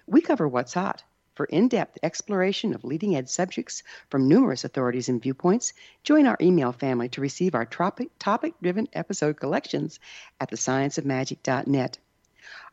We 0.06 0.22
cover 0.22 0.48
what's 0.48 0.76
hot. 0.76 1.04
For 1.34 1.48
in 1.48 1.70
depth 1.70 1.98
exploration 2.04 2.76
of 2.76 2.84
leading 2.84 3.16
edge 3.16 3.30
subjects 3.30 3.82
from 4.12 4.28
numerous 4.28 4.64
authorities 4.64 5.10
and 5.10 5.20
viewpoints, 5.20 5.74
join 6.04 6.28
our 6.28 6.38
email 6.40 6.72
family 6.72 7.10
to 7.10 7.22
receive 7.22 7.56
our 7.56 7.66
topic 7.66 8.54
driven 8.62 8.90
episode 8.94 9.40
collections 9.40 10.00
at 10.40 10.52
thescienceofmagic.net. 10.52 11.98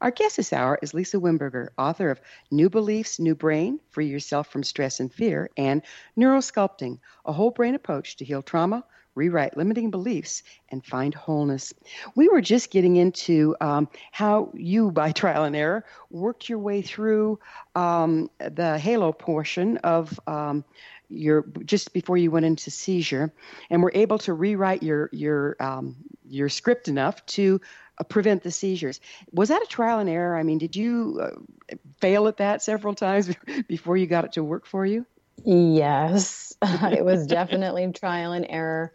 Our 0.03 0.11
guest 0.11 0.37
this 0.37 0.53
hour 0.53 0.79
is 0.83 0.93
Lisa 0.93 1.17
Wimberger, 1.17 1.69
author 1.79 2.11
of 2.11 2.21
New 2.51 2.69
Beliefs, 2.69 3.19
New 3.19 3.35
Brain 3.35 3.81
Free 3.89 4.09
Yourself 4.09 4.49
from 4.49 4.65
Stress 4.65 5.01
and 5.01 5.11
Fear, 5.11 5.49
and 5.57 5.81
Neurosculpting, 6.19 6.99
a 7.25 7.33
whole 7.33 7.51
brain 7.51 7.75
approach 7.75 8.17
to 8.17 8.27
heal 8.27 8.43
trauma, 8.43 8.85
rewrite 9.15 9.57
limiting 9.57 9.91
beliefs, 9.91 10.43
and 10.71 10.85
find 10.85 11.15
wholeness. 11.15 11.73
We 12.15 12.29
were 12.29 12.41
just 12.41 12.71
getting 12.71 12.97
into 12.97 13.57
um, 13.61 13.89
how 14.11 14.51
you, 14.55 14.91
by 14.91 15.13
trial 15.23 15.45
and 15.45 15.57
error, 15.57 15.85
worked 16.11 16.49
your 16.49 16.59
way 16.59 16.83
through 16.83 17.39
um, 17.75 18.31
the 18.39 18.79
halo 18.79 19.13
portion 19.13 19.79
of. 19.79 20.19
Um, 20.27 20.65
your 21.09 21.45
just 21.67 21.93
before 21.93 22.17
you 22.17 22.31
went 22.31 22.47
into 22.47 22.71
seizure, 22.71 23.31
and 23.69 23.83
were 23.83 23.93
able 23.95 24.19
to 24.21 24.33
rewrite 24.33 24.83
your 24.83 25.11
your 25.13 25.57
um, 25.61 25.97
your 26.27 26.49
script 26.49 26.89
enough 26.89 27.25
to 27.27 27.61
uh, 27.99 28.05
prevent 28.05 28.43
the 28.43 28.51
seizures. 28.51 29.01
Was 29.33 29.51
that 29.51 29.63
a 29.63 29.67
trial 29.67 29.99
and 29.99 30.09
error? 30.09 30.37
I 30.37 30.43
mean, 30.43 30.59
did 30.59 30.75
you 30.75 31.21
uh, 31.23 31.77
fail 32.01 32.27
at 32.29 32.39
that 32.39 32.63
several 32.63 32.95
times 32.95 33.31
before 33.69 33.97
you 33.97 34.07
got 34.07 34.25
it 34.25 34.33
to 34.33 34.45
work 34.45 34.67
for 34.67 34.87
you? 34.87 35.07
Yes, 35.45 36.53
it 36.63 37.05
was 37.05 37.27
definitely 37.29 37.91
trial 37.93 38.33
and 38.33 38.47
error. 38.49 38.93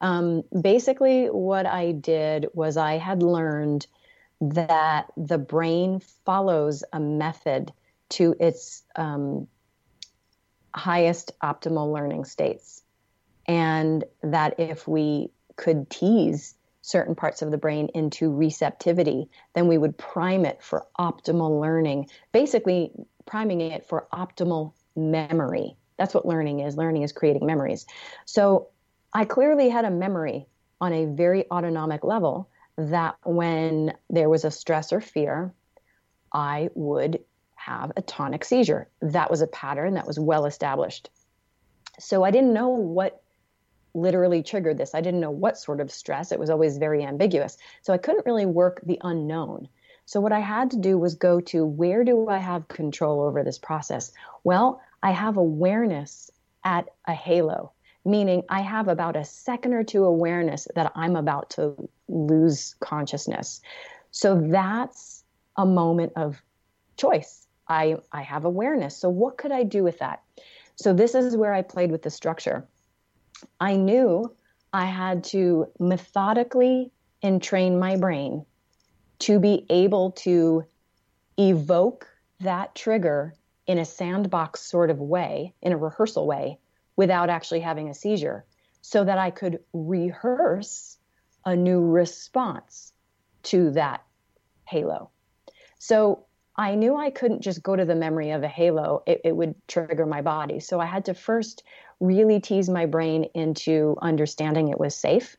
Um, 0.00 0.42
basically, 0.60 1.26
what 1.26 1.66
I 1.66 1.92
did 1.92 2.46
was 2.54 2.76
I 2.76 2.94
had 2.98 3.22
learned 3.22 3.86
that 4.40 5.06
the 5.16 5.38
brain 5.38 6.00
follows 6.24 6.82
a 6.92 7.00
method 7.00 7.72
to 8.10 8.34
its 8.40 8.82
um, 8.96 9.46
highest 10.74 11.32
optimal 11.42 11.92
learning 11.92 12.24
states. 12.24 12.82
And 13.46 14.04
that 14.22 14.58
if 14.58 14.86
we 14.86 15.30
could 15.56 15.90
tease 15.90 16.54
certain 16.82 17.14
parts 17.14 17.42
of 17.42 17.50
the 17.50 17.58
brain 17.58 17.88
into 17.94 18.30
receptivity, 18.30 19.28
then 19.54 19.68
we 19.68 19.76
would 19.76 19.98
prime 19.98 20.46
it 20.46 20.62
for 20.62 20.86
optimal 20.98 21.60
learning, 21.60 22.08
basically, 22.32 22.92
priming 23.26 23.60
it 23.60 23.86
for 23.86 24.06
optimal 24.12 24.72
memory. 24.96 25.76
That's 26.00 26.14
what 26.14 26.24
learning 26.24 26.60
is. 26.60 26.78
Learning 26.78 27.02
is 27.02 27.12
creating 27.12 27.44
memories. 27.44 27.84
So 28.24 28.68
I 29.12 29.26
clearly 29.26 29.68
had 29.68 29.84
a 29.84 29.90
memory 29.90 30.46
on 30.80 30.94
a 30.94 31.04
very 31.04 31.44
autonomic 31.50 32.04
level 32.04 32.48
that 32.78 33.16
when 33.22 33.92
there 34.08 34.30
was 34.30 34.46
a 34.46 34.50
stress 34.50 34.94
or 34.94 35.02
fear, 35.02 35.52
I 36.32 36.70
would 36.74 37.22
have 37.54 37.92
a 37.96 38.02
tonic 38.02 38.46
seizure. 38.46 38.88
That 39.02 39.30
was 39.30 39.42
a 39.42 39.46
pattern 39.46 39.92
that 39.94 40.06
was 40.06 40.18
well 40.18 40.46
established. 40.46 41.10
So 41.98 42.24
I 42.24 42.30
didn't 42.30 42.54
know 42.54 42.70
what 42.70 43.22
literally 43.92 44.42
triggered 44.42 44.78
this. 44.78 44.94
I 44.94 45.02
didn't 45.02 45.20
know 45.20 45.30
what 45.30 45.58
sort 45.58 45.82
of 45.82 45.92
stress. 45.92 46.32
It 46.32 46.40
was 46.40 46.48
always 46.48 46.78
very 46.78 47.04
ambiguous. 47.04 47.58
So 47.82 47.92
I 47.92 47.98
couldn't 47.98 48.24
really 48.24 48.46
work 48.46 48.80
the 48.86 48.98
unknown. 49.02 49.68
So 50.06 50.18
what 50.18 50.32
I 50.32 50.40
had 50.40 50.70
to 50.70 50.78
do 50.78 50.96
was 50.96 51.14
go 51.14 51.40
to 51.40 51.66
where 51.66 52.04
do 52.04 52.26
I 52.28 52.38
have 52.38 52.68
control 52.68 53.20
over 53.20 53.44
this 53.44 53.58
process? 53.58 54.12
Well, 54.44 54.80
I 55.02 55.12
have 55.12 55.36
awareness 55.36 56.30
at 56.64 56.88
a 57.06 57.14
halo, 57.14 57.72
meaning 58.04 58.42
I 58.48 58.60
have 58.60 58.88
about 58.88 59.16
a 59.16 59.24
second 59.24 59.74
or 59.74 59.84
two 59.84 60.04
awareness 60.04 60.68
that 60.74 60.92
I'm 60.94 61.16
about 61.16 61.50
to 61.50 61.88
lose 62.08 62.74
consciousness. 62.80 63.60
So 64.10 64.40
that's 64.40 65.24
a 65.56 65.64
moment 65.64 66.12
of 66.16 66.42
choice. 66.96 67.46
I, 67.68 67.96
I 68.12 68.22
have 68.22 68.44
awareness. 68.44 68.96
So, 68.96 69.08
what 69.08 69.38
could 69.38 69.52
I 69.52 69.62
do 69.62 69.84
with 69.84 69.98
that? 70.00 70.22
So, 70.74 70.92
this 70.92 71.14
is 71.14 71.36
where 71.36 71.54
I 71.54 71.62
played 71.62 71.92
with 71.92 72.02
the 72.02 72.10
structure. 72.10 72.66
I 73.60 73.76
knew 73.76 74.34
I 74.72 74.86
had 74.86 75.24
to 75.24 75.68
methodically 75.78 76.90
entrain 77.22 77.78
my 77.78 77.96
brain 77.96 78.44
to 79.20 79.38
be 79.38 79.66
able 79.70 80.12
to 80.12 80.64
evoke 81.38 82.08
that 82.40 82.74
trigger 82.74 83.34
in 83.70 83.78
a 83.78 83.84
sandbox 83.84 84.60
sort 84.60 84.90
of 84.90 84.98
way, 84.98 85.54
in 85.62 85.70
a 85.70 85.76
rehearsal 85.76 86.26
way, 86.26 86.58
without 86.96 87.30
actually 87.30 87.60
having 87.60 87.88
a 87.88 87.94
seizure, 87.94 88.44
so 88.82 89.04
that 89.04 89.16
I 89.16 89.30
could 89.30 89.60
rehearse 89.72 90.98
a 91.44 91.54
new 91.54 91.80
response 91.80 92.92
to 93.44 93.70
that 93.70 94.02
halo. 94.64 95.10
So 95.78 96.24
I 96.56 96.74
knew 96.74 96.96
I 96.96 97.10
couldn't 97.10 97.42
just 97.42 97.62
go 97.62 97.76
to 97.76 97.84
the 97.84 97.94
memory 97.94 98.32
of 98.32 98.42
a 98.42 98.48
halo, 98.48 99.04
it, 99.06 99.20
it, 99.22 99.36
would 99.36 99.54
trigger 99.68 100.04
my 100.04 100.20
body. 100.20 100.58
So 100.58 100.80
I 100.80 100.86
had 100.86 101.04
to 101.04 101.14
first 101.14 101.62
really 102.00 102.40
tease 102.40 102.68
my 102.68 102.86
brain 102.86 103.28
into 103.34 103.96
understanding 104.02 104.68
it 104.68 104.80
was 104.80 104.96
safe 104.96 105.36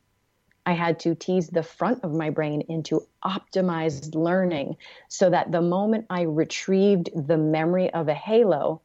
I 0.65 0.73
had 0.73 0.99
to 1.01 1.15
tease 1.15 1.47
the 1.47 1.63
front 1.63 2.03
of 2.03 2.13
my 2.13 2.29
brain 2.29 2.61
into 2.69 3.07
optimized 3.23 4.15
learning 4.15 4.77
so 5.07 5.29
that 5.29 5.51
the 5.51 5.61
moment 5.61 6.05
I 6.09 6.21
retrieved 6.21 7.09
the 7.15 7.37
memory 7.37 7.91
of 7.91 8.07
a 8.07 8.13
halo, 8.13 8.81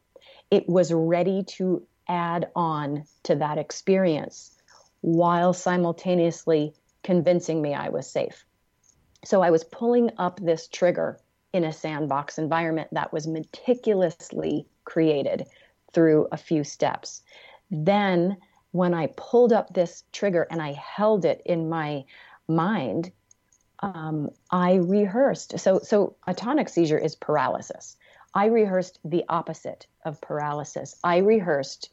it 0.49 0.67
was 0.67 0.91
ready 0.91 1.43
to 1.43 1.85
add 2.07 2.49
on 2.55 3.03
to 3.23 3.35
that 3.35 3.57
experience 3.57 4.55
while 5.01 5.53
simultaneously 5.53 6.73
convincing 7.03 7.61
me 7.61 7.73
I 7.73 7.89
was 7.89 8.09
safe. 8.09 8.45
So 9.23 9.41
I 9.41 9.51
was 9.51 9.63
pulling 9.63 10.11
up 10.17 10.39
this 10.39 10.67
trigger 10.67 11.19
in 11.53 11.63
a 11.63 11.73
sandbox 11.73 12.37
environment 12.37 12.89
that 12.91 13.13
was 13.13 13.27
meticulously 13.27 14.67
created 14.85 15.47
through 15.93 16.27
a 16.31 16.37
few 16.37 16.63
steps. 16.63 17.21
Then 17.69 18.37
when 18.77 18.93
I 18.93 19.07
pulled 19.17 19.51
up 19.51 19.73
this 19.73 20.03
trigger 20.11 20.45
and 20.51 20.61
I 20.61 20.73
held 20.73 21.25
it 21.25 21.41
in 21.45 21.67
my 21.67 22.05
mind, 22.47 23.11
um, 23.79 24.29
I 24.51 24.75
rehearsed. 24.75 25.59
So, 25.59 25.79
so 25.79 26.15
a 26.27 26.35
tonic 26.35 26.69
seizure 26.69 26.99
is 26.99 27.15
paralysis. 27.15 27.97
I 28.35 28.45
rehearsed 28.45 28.99
the 29.03 29.25
opposite 29.29 29.87
of 30.05 30.21
paralysis. 30.21 30.95
I 31.03 31.17
rehearsed 31.17 31.89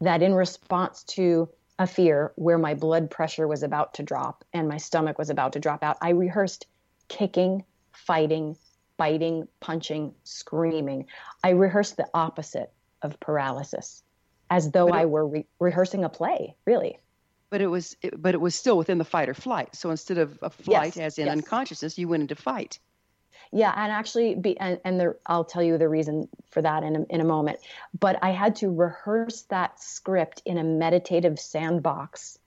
that 0.00 0.22
in 0.22 0.32
response 0.32 1.02
to 1.04 1.50
a 1.78 1.86
fear 1.86 2.32
where 2.36 2.58
my 2.58 2.72
blood 2.72 3.10
pressure 3.10 3.46
was 3.46 3.62
about 3.62 3.92
to 3.94 4.02
drop 4.02 4.44
and 4.54 4.66
my 4.66 4.78
stomach 4.78 5.18
was 5.18 5.28
about 5.28 5.52
to 5.52 5.60
drop 5.60 5.82
out, 5.82 5.98
I 6.00 6.10
rehearsed 6.10 6.66
kicking, 7.08 7.64
fighting, 7.92 8.56
biting, 8.96 9.46
punching, 9.60 10.14
screaming. 10.24 11.04
I 11.42 11.50
rehearsed 11.50 11.98
the 11.98 12.08
opposite 12.14 12.72
of 13.02 13.20
paralysis 13.20 14.02
as 14.50 14.70
though 14.70 14.88
it, 14.88 14.94
I 14.94 15.06
were 15.06 15.26
re- 15.26 15.46
rehearsing 15.58 16.04
a 16.04 16.08
play, 16.08 16.54
really. 16.64 16.98
But 17.50 17.60
it 17.60 17.68
was, 17.68 17.96
it, 18.02 18.20
but 18.20 18.34
it 18.34 18.40
was 18.40 18.54
still 18.54 18.76
within 18.76 18.98
the 18.98 19.04
fight 19.04 19.28
or 19.28 19.34
flight. 19.34 19.74
So 19.74 19.90
instead 19.90 20.18
of 20.18 20.38
a 20.42 20.50
flight, 20.50 20.96
yes, 20.96 20.98
as 20.98 21.18
in 21.18 21.26
yes. 21.26 21.36
unconsciousness, 21.36 21.98
you 21.98 22.08
went 22.08 22.22
into 22.22 22.34
fight. 22.34 22.78
Yeah, 23.52 23.72
and 23.76 23.92
actually, 23.92 24.34
be 24.34 24.58
and, 24.58 24.80
and 24.84 24.98
the, 24.98 25.16
I'll 25.26 25.44
tell 25.44 25.62
you 25.62 25.78
the 25.78 25.88
reason 25.88 26.28
for 26.50 26.60
that 26.62 26.82
in 26.82 26.96
a, 26.96 27.02
in 27.10 27.20
a 27.20 27.24
moment. 27.24 27.60
But 28.00 28.18
I 28.22 28.30
had 28.30 28.56
to 28.56 28.70
rehearse 28.70 29.42
that 29.42 29.80
script 29.80 30.42
in 30.44 30.58
a 30.58 30.64
meditative 30.64 31.38
sandbox 31.38 32.38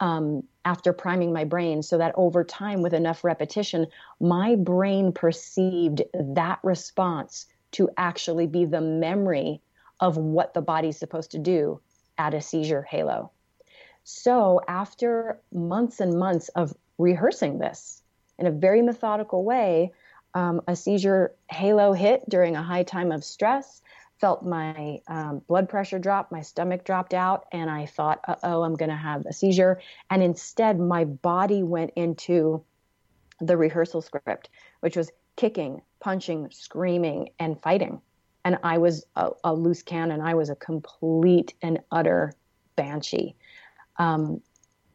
um, 0.00 0.44
after 0.64 0.92
priming 0.92 1.32
my 1.32 1.44
brain, 1.44 1.82
so 1.82 1.98
that 1.98 2.14
over 2.16 2.44
time, 2.44 2.82
with 2.82 2.94
enough 2.94 3.24
repetition, 3.24 3.86
my 4.20 4.54
brain 4.54 5.10
perceived 5.10 6.02
that 6.14 6.60
response 6.62 7.46
to 7.72 7.90
actually 7.96 8.46
be 8.46 8.64
the 8.64 8.80
memory 8.80 9.60
of 10.00 10.16
what 10.16 10.54
the 10.54 10.62
body's 10.62 10.98
supposed 10.98 11.30
to 11.32 11.38
do 11.38 11.80
at 12.18 12.34
a 12.34 12.40
seizure 12.40 12.82
halo. 12.82 13.30
So, 14.04 14.60
after 14.68 15.40
months 15.52 16.00
and 16.00 16.18
months 16.18 16.48
of 16.50 16.74
rehearsing 16.98 17.58
this 17.58 18.02
in 18.38 18.46
a 18.46 18.50
very 18.50 18.82
methodical 18.82 19.44
way, 19.44 19.92
um, 20.34 20.60
a 20.68 20.76
seizure 20.76 21.34
halo 21.50 21.92
hit 21.92 22.28
during 22.28 22.56
a 22.56 22.62
high 22.62 22.84
time 22.84 23.10
of 23.10 23.24
stress 23.24 23.82
felt 24.20 24.44
my 24.44 25.00
um, 25.08 25.42
blood 25.46 25.68
pressure 25.68 25.98
drop, 25.98 26.32
my 26.32 26.40
stomach 26.40 26.84
dropped 26.84 27.14
out, 27.14 27.46
and 27.52 27.70
I 27.70 27.86
thought, 27.86 28.20
uh 28.26 28.36
oh, 28.42 28.62
I'm 28.62 28.74
going 28.74 28.90
to 28.90 28.96
have 28.96 29.26
a 29.26 29.32
seizure. 29.32 29.80
And 30.10 30.22
instead, 30.22 30.80
my 30.80 31.04
body 31.04 31.62
went 31.62 31.92
into 31.96 32.64
the 33.40 33.56
rehearsal 33.56 34.00
script, 34.00 34.48
which 34.80 34.96
was 34.96 35.10
kicking, 35.36 35.82
punching, 36.00 36.48
screaming, 36.50 37.30
and 37.38 37.60
fighting. 37.60 38.00
And 38.46 38.58
I 38.62 38.78
was 38.78 39.04
a, 39.16 39.30
a 39.42 39.52
loose 39.52 39.82
cannon. 39.82 40.20
I 40.20 40.34
was 40.34 40.50
a 40.50 40.54
complete 40.54 41.54
and 41.62 41.80
utter 41.90 42.32
banshee. 42.76 43.34
Um, 43.96 44.40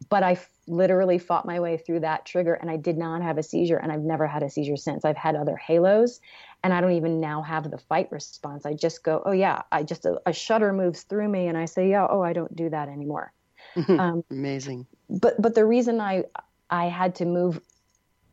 but 0.10 0.24
I 0.24 0.34
f- 0.34 0.50
literally 0.68 1.18
fought 1.18 1.46
my 1.46 1.60
way 1.60 1.76
through 1.76 2.00
that 2.00 2.26
trigger 2.26 2.54
and 2.54 2.72
I 2.72 2.78
did 2.78 2.98
not 2.98 3.22
have 3.22 3.38
a 3.38 3.44
seizure. 3.44 3.76
And 3.76 3.92
I've 3.92 4.04
never 4.04 4.26
had 4.26 4.42
a 4.42 4.50
seizure 4.50 4.78
since. 4.78 5.04
I've 5.04 5.18
had 5.18 5.36
other 5.36 5.58
halos 5.58 6.22
and 6.64 6.74
I 6.74 6.80
don't 6.80 6.94
even 6.94 7.20
now 7.20 7.42
have 7.42 7.70
the 7.70 7.78
fight 7.78 8.10
response. 8.10 8.66
I 8.66 8.74
just 8.74 9.04
go, 9.04 9.22
oh 9.26 9.34
yeah, 9.34 9.64
I 9.70 9.84
just 9.84 10.06
a, 10.06 10.22
a 10.26 10.32
shudder 10.32 10.72
moves 10.72 11.04
through 11.04 11.28
me, 11.28 11.48
and 11.48 11.58
I 11.58 11.66
say, 11.66 11.90
yeah, 11.90 12.08
oh, 12.10 12.22
I 12.22 12.34
don't 12.34 12.56
do 12.56 12.70
that 12.70 12.88
anymore. 12.88 13.34
um, 13.90 14.24
Amazing. 14.32 14.86
But 15.10 15.42
but 15.42 15.56
the 15.56 15.66
reason 15.66 16.00
I 16.00 16.24
I 16.70 16.86
had 16.86 17.16
to 17.16 17.26
move 17.26 17.60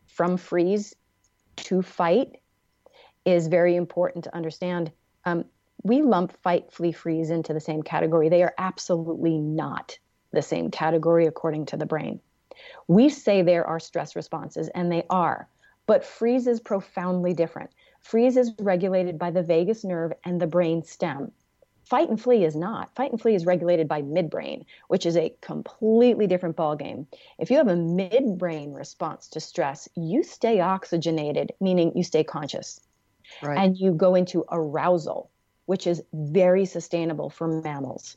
from 0.06 0.36
freeze 0.36 0.94
to 1.56 1.82
fight 1.82 2.36
is 3.24 3.48
very 3.48 3.76
important 3.76 4.24
to 4.24 4.34
understand. 4.36 4.92
Um, 5.24 5.44
we 5.82 6.02
lump 6.02 6.36
fight, 6.42 6.72
flee, 6.72 6.92
freeze 6.92 7.30
into 7.30 7.52
the 7.52 7.60
same 7.60 7.82
category. 7.82 8.28
They 8.28 8.42
are 8.42 8.54
absolutely 8.58 9.38
not 9.38 9.98
the 10.32 10.42
same 10.42 10.70
category 10.70 11.26
according 11.26 11.66
to 11.66 11.76
the 11.76 11.86
brain. 11.86 12.20
We 12.88 13.08
say 13.08 13.42
there 13.42 13.66
are 13.66 13.80
stress 13.80 14.16
responses, 14.16 14.68
and 14.68 14.90
they 14.90 15.04
are, 15.08 15.48
but 15.86 16.04
freeze 16.04 16.46
is 16.46 16.60
profoundly 16.60 17.32
different. 17.32 17.70
Freeze 18.00 18.36
is 18.36 18.52
regulated 18.58 19.18
by 19.18 19.30
the 19.30 19.42
vagus 19.42 19.84
nerve 19.84 20.12
and 20.24 20.40
the 20.40 20.46
brain 20.46 20.82
stem. 20.82 21.32
Fight 21.84 22.10
and 22.10 22.20
flee 22.20 22.44
is 22.44 22.54
not. 22.54 22.94
Fight 22.94 23.12
and 23.12 23.20
flee 23.20 23.34
is 23.34 23.46
regulated 23.46 23.88
by 23.88 24.02
midbrain, 24.02 24.66
which 24.88 25.06
is 25.06 25.16
a 25.16 25.34
completely 25.40 26.26
different 26.26 26.56
ballgame. 26.56 27.06
If 27.38 27.50
you 27.50 27.56
have 27.56 27.68
a 27.68 27.74
midbrain 27.74 28.74
response 28.74 29.28
to 29.28 29.40
stress, 29.40 29.88
you 29.94 30.22
stay 30.22 30.60
oxygenated, 30.60 31.52
meaning 31.60 31.96
you 31.96 32.02
stay 32.02 32.24
conscious. 32.24 32.80
Right. 33.42 33.58
And 33.58 33.76
you 33.76 33.92
go 33.92 34.14
into 34.14 34.44
arousal, 34.50 35.30
which 35.66 35.86
is 35.86 36.02
very 36.12 36.64
sustainable 36.64 37.30
for 37.30 37.46
mammals. 37.46 38.16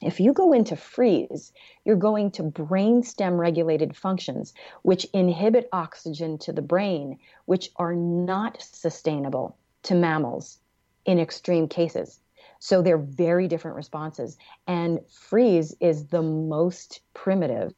If 0.00 0.20
you 0.20 0.32
go 0.32 0.52
into 0.52 0.76
freeze, 0.76 1.52
you're 1.84 1.96
going 1.96 2.30
to 2.32 2.44
brainstem 2.44 3.36
regulated 3.36 3.96
functions, 3.96 4.54
which 4.82 5.04
inhibit 5.12 5.68
oxygen 5.72 6.38
to 6.38 6.52
the 6.52 6.62
brain, 6.62 7.18
which 7.46 7.70
are 7.76 7.94
not 7.94 8.62
sustainable 8.62 9.56
to 9.84 9.96
mammals 9.96 10.58
in 11.04 11.18
extreme 11.18 11.66
cases. 11.66 12.20
So 12.60 12.82
they're 12.82 12.98
very 12.98 13.48
different 13.48 13.76
responses. 13.76 14.36
And 14.66 15.00
freeze 15.10 15.74
is 15.80 16.06
the 16.06 16.22
most 16.22 17.00
primitive. 17.14 17.72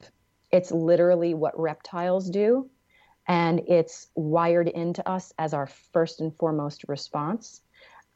It's 0.50 0.72
literally 0.72 1.32
what 1.32 1.58
reptiles 1.58 2.28
do, 2.28 2.68
and 3.30 3.60
it's 3.68 4.08
wired 4.16 4.66
into 4.66 5.08
us 5.08 5.32
as 5.38 5.54
our 5.54 5.68
first 5.92 6.20
and 6.20 6.36
foremost 6.36 6.84
response. 6.88 7.62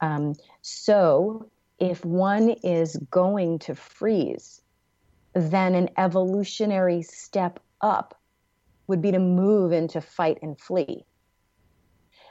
Um, 0.01 0.35
so 0.61 1.49
if 1.79 2.03
one 2.03 2.49
is 2.49 2.97
going 3.11 3.59
to 3.59 3.75
freeze, 3.75 4.61
then 5.33 5.73
an 5.73 5.89
evolutionary 5.97 7.01
step 7.01 7.61
up 7.79 8.19
would 8.87 9.01
be 9.01 9.13
to 9.13 9.19
move 9.19 9.71
into 9.71 10.01
fight 10.01 10.39
and 10.41 10.59
flee. 10.59 11.05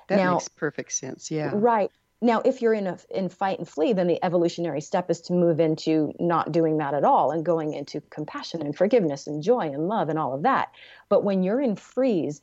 That 0.09 0.17
now, 0.17 0.35
makes 0.35 0.49
perfect 0.49 0.93
sense. 0.93 1.31
Yeah. 1.31 1.53
Right. 1.55 1.91
Now, 2.21 2.43
if 2.45 2.63
you're 2.63 2.75
in 2.75 2.87
a 2.87 2.99
in 3.11 3.29
fight 3.29 3.59
and 3.59 3.69
flee, 3.69 3.93
then 3.95 4.07
the 4.07 4.23
evolutionary 4.23 4.81
step 4.83 5.11
is 5.11 5.21
to 5.23 5.33
move 5.33 5.59
into 5.59 6.13
not 6.21 6.53
doing 6.53 6.79
that 6.79 6.95
at 6.95 7.05
all 7.05 7.31
and 7.31 7.45
going 7.45 7.73
into 7.73 8.03
compassion 8.03 8.63
and 8.63 8.77
forgiveness 8.77 9.27
and 9.27 9.43
joy 9.43 9.71
and 9.73 9.89
love 9.89 10.09
and 10.11 10.19
all 10.19 10.35
of 10.35 10.43
that. 10.43 10.71
But 11.09 11.25
when 11.25 11.43
you're 11.43 11.61
in 11.61 11.77
freeze, 11.77 12.41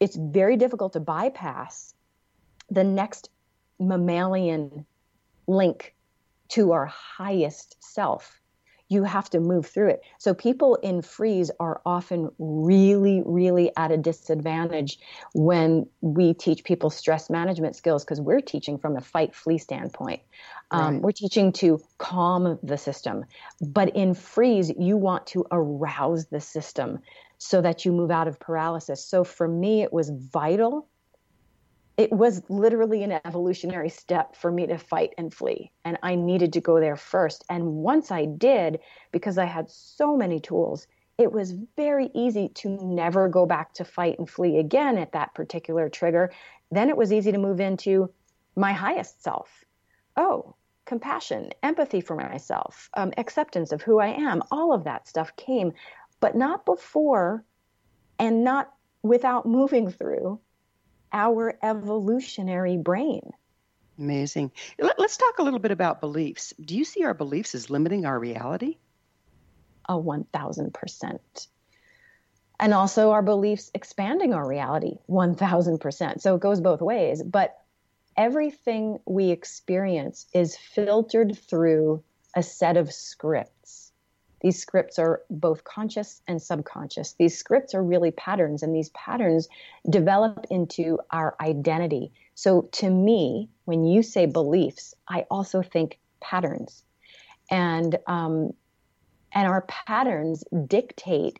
it's 0.00 0.16
very 0.16 0.56
difficult 0.56 0.94
to 0.94 1.00
bypass 1.00 1.94
the 2.70 2.84
next 2.84 3.30
mammalian 3.78 4.86
link 5.46 5.94
to 6.48 6.72
our 6.72 6.86
highest 6.86 7.76
self. 7.80 8.40
You 8.88 9.04
have 9.04 9.30
to 9.30 9.40
move 9.40 9.66
through 9.66 9.88
it. 9.88 10.02
So 10.18 10.34
people 10.34 10.74
in 10.74 11.00
freeze 11.00 11.50
are 11.58 11.80
often 11.86 12.30
really, 12.38 13.22
really 13.24 13.70
at 13.76 13.90
a 13.90 13.96
disadvantage 13.96 14.98
when 15.32 15.86
we 16.02 16.34
teach 16.34 16.62
people 16.62 16.90
stress 16.90 17.30
management 17.30 17.74
skills 17.74 18.04
because 18.04 18.20
we're 18.20 18.42
teaching 18.42 18.76
from 18.76 18.96
a 18.96 19.00
fight 19.00 19.34
flee 19.34 19.56
standpoint. 19.56 20.20
Um, 20.70 20.94
right. 20.94 21.02
We're 21.02 21.12
teaching 21.12 21.52
to 21.52 21.80
calm 21.96 22.58
the 22.62 22.76
system. 22.76 23.24
But 23.60 23.96
in 23.96 24.12
freeze, 24.12 24.70
you 24.78 24.98
want 24.98 25.26
to 25.28 25.46
arouse 25.50 26.26
the 26.26 26.40
system 26.40 26.98
so 27.42 27.60
that 27.60 27.84
you 27.84 27.92
move 27.92 28.10
out 28.10 28.28
of 28.28 28.40
paralysis. 28.40 29.04
So 29.04 29.24
for 29.24 29.48
me, 29.48 29.82
it 29.82 29.92
was 29.92 30.10
vital 30.10 30.88
it 31.96 32.10
was 32.10 32.42
literally 32.48 33.02
an 33.02 33.20
evolutionary 33.24 33.90
step 33.90 34.34
for 34.34 34.50
me 34.50 34.66
to 34.66 34.78
fight 34.78 35.12
and 35.18 35.32
flee. 35.32 35.70
And 35.84 35.98
I 36.02 36.14
needed 36.14 36.52
to 36.54 36.60
go 36.60 36.80
there 36.80 36.96
first. 36.96 37.44
And 37.50 37.64
once 37.66 38.10
I 38.10 38.24
did, 38.24 38.80
because 39.10 39.36
I 39.36 39.44
had 39.44 39.70
so 39.70 40.16
many 40.16 40.40
tools, 40.40 40.86
it 41.18 41.30
was 41.30 41.52
very 41.76 42.10
easy 42.14 42.48
to 42.48 42.70
never 42.82 43.28
go 43.28 43.44
back 43.44 43.74
to 43.74 43.84
fight 43.84 44.18
and 44.18 44.28
flee 44.28 44.58
again 44.58 44.96
at 44.96 45.12
that 45.12 45.34
particular 45.34 45.88
trigger. 45.88 46.32
Then 46.70 46.88
it 46.88 46.96
was 46.96 47.12
easy 47.12 47.30
to 47.30 47.38
move 47.38 47.60
into 47.60 48.10
my 48.56 48.72
highest 48.72 49.22
self. 49.22 49.64
Oh, 50.16 50.54
compassion, 50.86 51.50
empathy 51.62 52.00
for 52.00 52.16
myself, 52.16 52.90
um, 52.96 53.12
acceptance 53.18 53.70
of 53.70 53.82
who 53.82 54.00
I 54.00 54.08
am, 54.08 54.42
all 54.50 54.72
of 54.72 54.84
that 54.84 55.06
stuff 55.06 55.36
came, 55.36 55.72
but 56.22 56.36
not 56.36 56.64
before 56.64 57.44
and 58.18 58.44
not 58.44 58.72
without 59.02 59.44
moving 59.44 59.90
through 59.90 60.38
our 61.12 61.58
evolutionary 61.62 62.76
brain. 62.76 63.32
Amazing. 63.98 64.52
Let, 64.78 64.98
us 65.00 65.16
talk 65.16 65.40
a 65.40 65.42
little 65.42 65.58
bit 65.58 65.72
about 65.72 66.00
beliefs. 66.00 66.54
Do 66.64 66.76
you 66.76 66.84
see 66.84 67.02
our 67.02 67.12
beliefs 67.12 67.56
as 67.56 67.70
limiting 67.70 68.06
our 68.06 68.18
reality? 68.18 68.78
A 69.88 69.94
1000%. 69.94 71.18
And 72.60 72.72
also 72.72 73.10
our 73.10 73.22
beliefs 73.22 73.72
expanding 73.74 74.32
our 74.32 74.46
reality 74.46 74.98
1000%. 75.10 76.20
So 76.20 76.36
it 76.36 76.40
goes 76.40 76.60
both 76.60 76.80
ways. 76.80 77.20
But 77.24 77.58
everything 78.16 79.00
we 79.06 79.30
experience 79.30 80.26
is 80.32 80.56
filtered 80.56 81.36
through 81.36 82.04
a 82.36 82.44
set 82.44 82.76
of 82.76 82.92
scripts. 82.92 83.91
These 84.42 84.60
scripts 84.60 84.98
are 84.98 85.22
both 85.30 85.62
conscious 85.62 86.20
and 86.26 86.42
subconscious. 86.42 87.12
These 87.12 87.38
scripts 87.38 87.74
are 87.74 87.82
really 87.82 88.10
patterns, 88.10 88.64
and 88.64 88.74
these 88.74 88.90
patterns 88.90 89.48
develop 89.88 90.46
into 90.50 90.98
our 91.10 91.36
identity. 91.40 92.10
So, 92.34 92.62
to 92.72 92.90
me, 92.90 93.48
when 93.66 93.84
you 93.84 94.02
say 94.02 94.26
beliefs, 94.26 94.94
I 95.08 95.26
also 95.30 95.62
think 95.62 95.98
patterns, 96.20 96.82
and 97.50 97.96
um, 98.08 98.52
and 99.32 99.46
our 99.46 99.62
patterns 99.62 100.42
dictate 100.66 101.38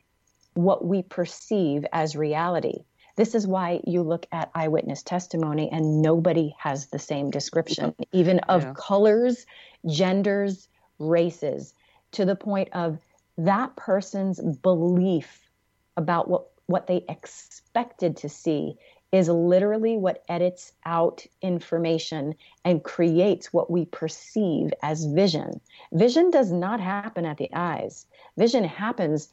what 0.55 0.85
we 0.85 1.03
perceive 1.03 1.85
as 1.93 2.15
reality. 2.15 2.85
This 3.17 3.35
is 3.35 3.47
why 3.49 3.81
you 3.85 4.03
look 4.03 4.27
at 4.33 4.51
eyewitness 4.55 5.03
testimony 5.03 5.69
and 5.71 6.01
nobody 6.01 6.55
has 6.59 6.87
the 6.87 6.99
same 6.99 7.31
description, 7.31 7.95
even 8.13 8.39
of 8.41 8.63
yeah. 8.63 8.73
colors, 8.77 9.45
genders, 9.87 10.69
races 10.99 11.75
to 12.13 12.25
the 12.25 12.37
point 12.37 12.69
of 12.73 12.99
that 13.39 13.75
person's 13.77 14.41
belief 14.41 15.49
about 15.97 16.29
what, 16.29 16.47
what 16.67 16.87
they 16.87 17.05
expected 17.09 18.17
to 18.19 18.29
see 18.29 18.77
is 19.13 19.29
literally 19.29 19.99
what 19.99 20.25
edits 20.29 20.73
out 20.87 21.27
information 21.43 22.35
and 22.65 22.83
creates 22.83 23.53
what 23.53 23.71
we 23.71 23.85
perceive 23.85 24.73
as 24.83 25.05
vision. 25.05 25.61
Vision 25.93 26.31
does 26.31 26.51
not 26.51 26.81
happen 26.81 27.27
at 27.27 27.37
the 27.37 27.51
eyes. 27.53 28.07
Vision 28.39 28.65
happens 28.65 29.29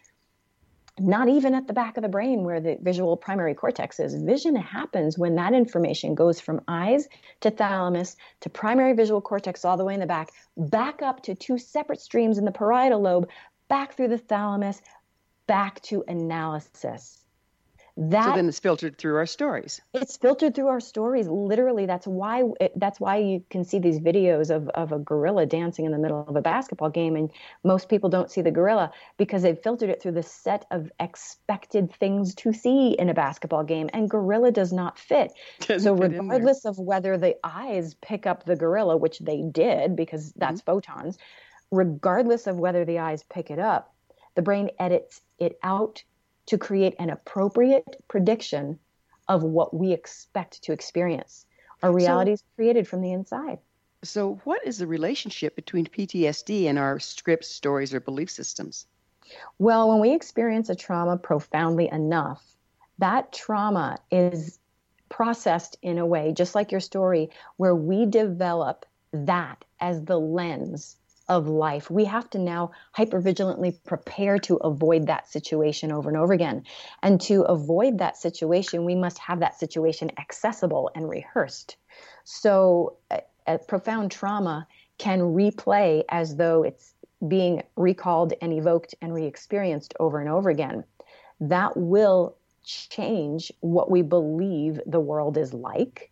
not 1.01 1.29
even 1.29 1.53
at 1.53 1.67
the 1.67 1.73
back 1.73 1.97
of 1.97 2.03
the 2.03 2.09
brain 2.09 2.43
where 2.43 2.59
the 2.59 2.77
visual 2.81 3.17
primary 3.17 3.53
cortex 3.53 3.99
is. 3.99 4.15
Vision 4.15 4.55
happens 4.55 5.17
when 5.17 5.35
that 5.35 5.53
information 5.53 6.15
goes 6.15 6.39
from 6.39 6.61
eyes 6.67 7.07
to 7.41 7.51
thalamus 7.51 8.15
to 8.41 8.49
primary 8.49 8.93
visual 8.93 9.21
cortex 9.21 9.65
all 9.65 9.77
the 9.77 9.85
way 9.85 9.93
in 9.93 9.99
the 9.99 10.05
back, 10.05 10.29
back 10.57 11.01
up 11.01 11.23
to 11.23 11.35
two 11.35 11.57
separate 11.57 12.01
streams 12.01 12.37
in 12.37 12.45
the 12.45 12.51
parietal 12.51 13.01
lobe, 13.01 13.29
back 13.67 13.93
through 13.93 14.09
the 14.09 14.17
thalamus, 14.17 14.81
back 15.47 15.81
to 15.81 16.03
analysis. 16.07 17.18
That 18.01 18.23
so 18.23 18.35
then 18.37 18.47
it's 18.47 18.59
filtered 18.59 18.97
through 18.97 19.17
our 19.17 19.25
stories. 19.25 19.81
It's 19.93 20.15
filtered 20.15 20.55
through 20.55 20.69
our 20.69 20.79
stories. 20.79 21.27
Literally, 21.27 21.85
that's 21.85 22.07
why 22.07 22.45
it, 22.61 22.71
that's 22.77 22.97
why 22.97 23.17
you 23.17 23.43
can 23.49 23.65
see 23.65 23.77
these 23.77 23.99
videos 23.99 24.49
of 24.49 24.69
of 24.69 24.93
a 24.93 24.99
gorilla 24.99 25.45
dancing 25.45 25.83
in 25.83 25.91
the 25.91 25.97
middle 25.97 26.25
of 26.25 26.33
a 26.37 26.41
basketball 26.41 26.89
game, 26.89 27.17
and 27.17 27.29
most 27.65 27.89
people 27.89 28.09
don't 28.09 28.31
see 28.31 28.41
the 28.41 28.51
gorilla 28.51 28.93
because 29.17 29.41
they've 29.41 29.59
filtered 29.61 29.89
it 29.89 30.01
through 30.01 30.13
the 30.13 30.23
set 30.23 30.65
of 30.71 30.89
expected 31.01 31.91
things 31.91 32.33
to 32.35 32.53
see 32.53 32.91
in 32.97 33.09
a 33.09 33.13
basketball 33.13 33.65
game, 33.65 33.89
and 33.91 34.09
gorilla 34.09 34.49
does 34.49 34.71
not 34.71 34.97
fit. 34.97 35.33
Doesn't 35.59 35.81
so 35.81 35.93
regardless 35.93 36.63
of 36.63 36.79
whether 36.79 37.17
the 37.17 37.35
eyes 37.43 37.95
pick 37.95 38.25
up 38.25 38.45
the 38.45 38.55
gorilla, 38.55 38.95
which 38.95 39.19
they 39.19 39.41
did 39.41 39.97
because 39.97 40.31
that's 40.37 40.61
mm-hmm. 40.61 40.71
photons, 40.71 41.17
regardless 41.69 42.47
of 42.47 42.55
whether 42.59 42.85
the 42.85 42.99
eyes 42.99 43.23
pick 43.23 43.51
it 43.51 43.59
up, 43.59 43.93
the 44.35 44.41
brain 44.41 44.69
edits 44.79 45.19
it 45.37 45.59
out 45.63 46.01
to 46.49 46.57
create 46.57 46.95
an 46.97 47.11
appropriate 47.11 48.03
prediction 48.07 48.79
of 49.27 49.43
what 49.43 49.71
we 49.71 49.93
expect 49.93 50.63
to 50.63 50.71
experience. 50.71 51.45
Our 51.83 51.93
reality 51.93 52.31
so, 52.31 52.33
is 52.33 52.43
created 52.55 52.87
from 52.87 53.01
the 53.01 53.11
inside. 53.11 53.59
So, 54.03 54.41
what 54.45 54.65
is 54.65 54.79
the 54.79 54.87
relationship 54.87 55.55
between 55.55 55.85
PTSD 55.85 56.65
and 56.65 56.79
our 56.79 56.99
scripts, 56.99 57.49
stories, 57.49 57.93
or 57.93 57.99
belief 57.99 58.31
systems? 58.31 58.87
Well, 59.59 59.89
when 59.89 59.99
we 59.99 60.13
experience 60.13 60.69
a 60.69 60.75
trauma 60.75 61.17
profoundly 61.17 61.87
enough, 61.91 62.43
that 62.97 63.31
trauma 63.31 63.99
is 64.09 64.57
processed 65.09 65.77
in 65.83 65.99
a 65.99 66.05
way, 66.05 66.33
just 66.33 66.55
like 66.55 66.71
your 66.71 66.81
story, 66.81 67.29
where 67.57 67.75
we 67.75 68.07
develop 68.07 68.87
that 69.13 69.63
as 69.79 70.03
the 70.03 70.19
lens 70.19 70.97
of 71.29 71.47
life. 71.47 71.89
We 71.89 72.05
have 72.05 72.29
to 72.31 72.39
now 72.39 72.71
hypervigilantly 72.97 73.77
prepare 73.85 74.39
to 74.39 74.55
avoid 74.57 75.07
that 75.07 75.29
situation 75.29 75.91
over 75.91 76.09
and 76.09 76.17
over 76.17 76.33
again. 76.33 76.63
And 77.03 77.21
to 77.21 77.43
avoid 77.43 77.99
that 77.99 78.17
situation, 78.17 78.83
we 78.83 78.95
must 78.95 79.19
have 79.19 79.39
that 79.39 79.57
situation 79.57 80.11
accessible 80.17 80.91
and 80.95 81.07
rehearsed. 81.07 81.77
So, 82.23 82.97
a, 83.11 83.21
a 83.47 83.57
profound 83.59 84.11
trauma 84.11 84.67
can 84.97 85.19
replay 85.19 86.03
as 86.09 86.35
though 86.35 86.63
it's 86.63 86.93
being 87.27 87.63
recalled 87.75 88.33
and 88.41 88.53
evoked 88.53 88.95
and 89.01 89.13
re 89.13 89.25
experienced 89.25 89.93
over 89.99 90.19
and 90.19 90.29
over 90.29 90.49
again. 90.49 90.83
That 91.39 91.77
will 91.77 92.35
change 92.63 93.51
what 93.61 93.89
we 93.89 94.01
believe 94.01 94.79
the 94.85 94.99
world 94.99 95.37
is 95.37 95.53
like. 95.53 96.11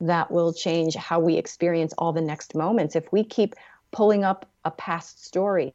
That 0.00 0.30
will 0.30 0.52
change 0.52 0.94
how 0.94 1.20
we 1.20 1.36
experience 1.36 1.94
all 1.98 2.12
the 2.12 2.20
next 2.20 2.54
moments. 2.54 2.96
If 2.96 3.10
we 3.12 3.24
keep 3.24 3.54
pulling 3.92 4.24
up 4.24 4.46
a 4.66 4.70
past 4.72 5.24
story 5.24 5.72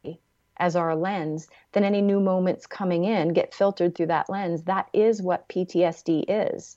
as 0.58 0.76
our 0.76 0.94
lens, 0.94 1.48
then 1.72 1.82
any 1.82 2.02
new 2.02 2.20
moments 2.20 2.66
coming 2.66 3.04
in 3.04 3.32
get 3.32 3.54
filtered 3.54 3.96
through 3.96 4.06
that 4.06 4.28
lens. 4.28 4.62
That 4.64 4.88
is 4.92 5.22
what 5.22 5.48
PTSD 5.48 6.26
is. 6.28 6.76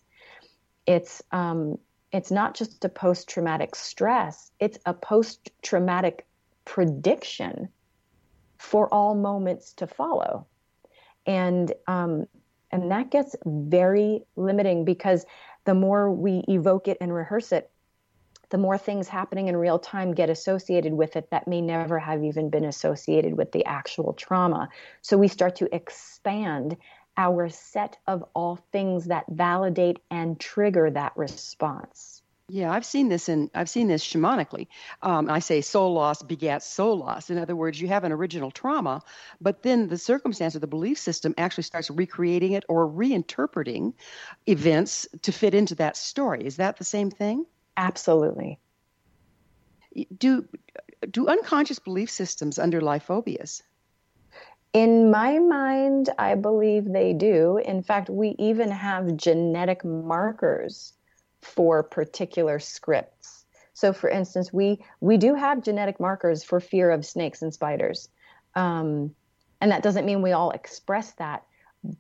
It's 0.88 1.22
um, 1.32 1.78
it's 2.12 2.32
not 2.32 2.56
just 2.56 2.86
a 2.86 2.90
post 2.90 3.28
traumatic 3.28 3.76
stress; 3.76 4.52
it's 4.60 4.80
a 4.86 4.94
post 4.94 5.52
traumatic 5.62 6.26
prediction 6.64 7.68
for 8.58 8.92
all 8.94 9.14
moments 9.14 9.74
to 9.74 9.86
follow, 9.86 10.48
and 11.28 11.74
um, 11.88 12.26
and 12.72 12.92
that 12.92 13.12
gets 13.12 13.36
very 13.46 14.24
limiting 14.38 14.86
because 14.86 15.26
the 15.66 15.76
more 15.76 16.12
we 16.12 16.46
evoke 16.48 16.88
it 16.88 16.98
and 17.02 17.14
rehearse 17.14 17.52
it, 17.52 17.70
the 18.56 18.62
more 18.62 18.78
things 18.78 19.10
happening 19.10 19.50
in 19.50 19.58
real 19.58 19.78
time 19.78 20.14
get 20.14 20.30
associated 20.30 20.94
with 20.94 21.18
it 21.18 21.30
that 21.30 21.46
may 21.46 21.60
never 21.60 22.00
have 22.00 22.24
even 22.24 22.50
been 22.50 22.64
associated 22.64 23.36
with 23.38 23.52
the 23.52 23.66
actual 23.66 24.14
trauma. 24.14 24.70
So 25.02 25.18
we 25.18 25.28
start 25.28 25.58
to 25.58 25.76
expand 25.76 26.78
our 27.18 27.50
set 27.50 27.98
of 28.08 28.24
all 28.34 28.56
things 28.72 29.08
that 29.08 29.26
validate 29.30 30.00
and 30.10 30.40
trigger 30.40 30.90
that 30.90 31.12
response. 31.18 32.22
Yeah, 32.48 32.72
I've 32.72 32.86
seen 32.86 33.10
this 33.10 33.28
in 33.28 33.52
I've 33.54 33.70
seen 33.70 33.90
this 33.90 34.06
shamanically. 34.06 34.68
Um, 35.02 35.30
I 35.30 35.40
say 35.40 35.60
soul 35.60 35.92
loss 35.92 36.24
begats 36.24 36.62
soul 36.62 36.98
loss. 37.00 37.30
In 37.30 37.38
other 37.38 37.58
words, 37.58 37.82
you 37.82 37.90
have 37.90 38.06
an 38.06 38.14
original 38.14 38.52
trauma, 38.52 39.02
but 39.42 39.64
then 39.64 39.90
the 39.90 39.98
circumstance 39.98 40.56
or 40.56 40.60
the 40.60 40.68
belief 40.68 40.98
system 40.98 41.34
actually 41.38 41.64
starts 41.64 41.92
recreating 41.92 42.54
it 42.54 42.64
or 42.70 42.88
reinterpreting 42.88 43.96
events 44.48 45.10
to 45.24 45.34
fit 45.34 45.54
into 45.54 45.76
that 45.76 45.98
story. 45.98 46.46
Is 46.46 46.56
that 46.56 46.78
the 46.78 46.86
same 46.86 47.12
thing? 47.12 47.46
Absolutely. 47.78 48.60
Do 50.18 50.48
do 51.10 51.28
unconscious 51.28 51.80
belief 51.80 52.10
systems 52.10 52.60
underlie 52.60 53.00
phobias? 53.00 53.64
In 54.74 55.10
my 55.10 55.40
mind, 55.40 56.10
I 56.18 56.36
believe 56.36 56.92
they 56.92 57.14
do. 57.14 57.58
In 57.58 57.82
fact, 57.82 58.10
we 58.10 58.36
even 58.40 58.70
have 58.72 59.16
genetic 59.16 59.86
markers 59.86 60.94
for 61.42 61.82
particular 61.84 62.60
scripts. 62.60 63.46
So, 63.74 63.94
for 63.94 64.10
instance, 64.10 64.52
we 64.52 64.84
we 65.00 65.18
do 65.18 65.36
have 65.36 65.64
genetic 65.64 66.00
markers 66.00 66.44
for 66.44 66.60
fear 66.60 66.92
of 66.92 67.06
snakes 67.06 67.42
and 67.42 67.54
spiders, 67.54 68.10
um, 68.56 69.16
and 69.62 69.72
that 69.72 69.84
doesn't 69.84 70.06
mean 70.06 70.22
we 70.22 70.34
all 70.34 70.52
express 70.52 71.12
that 71.14 71.46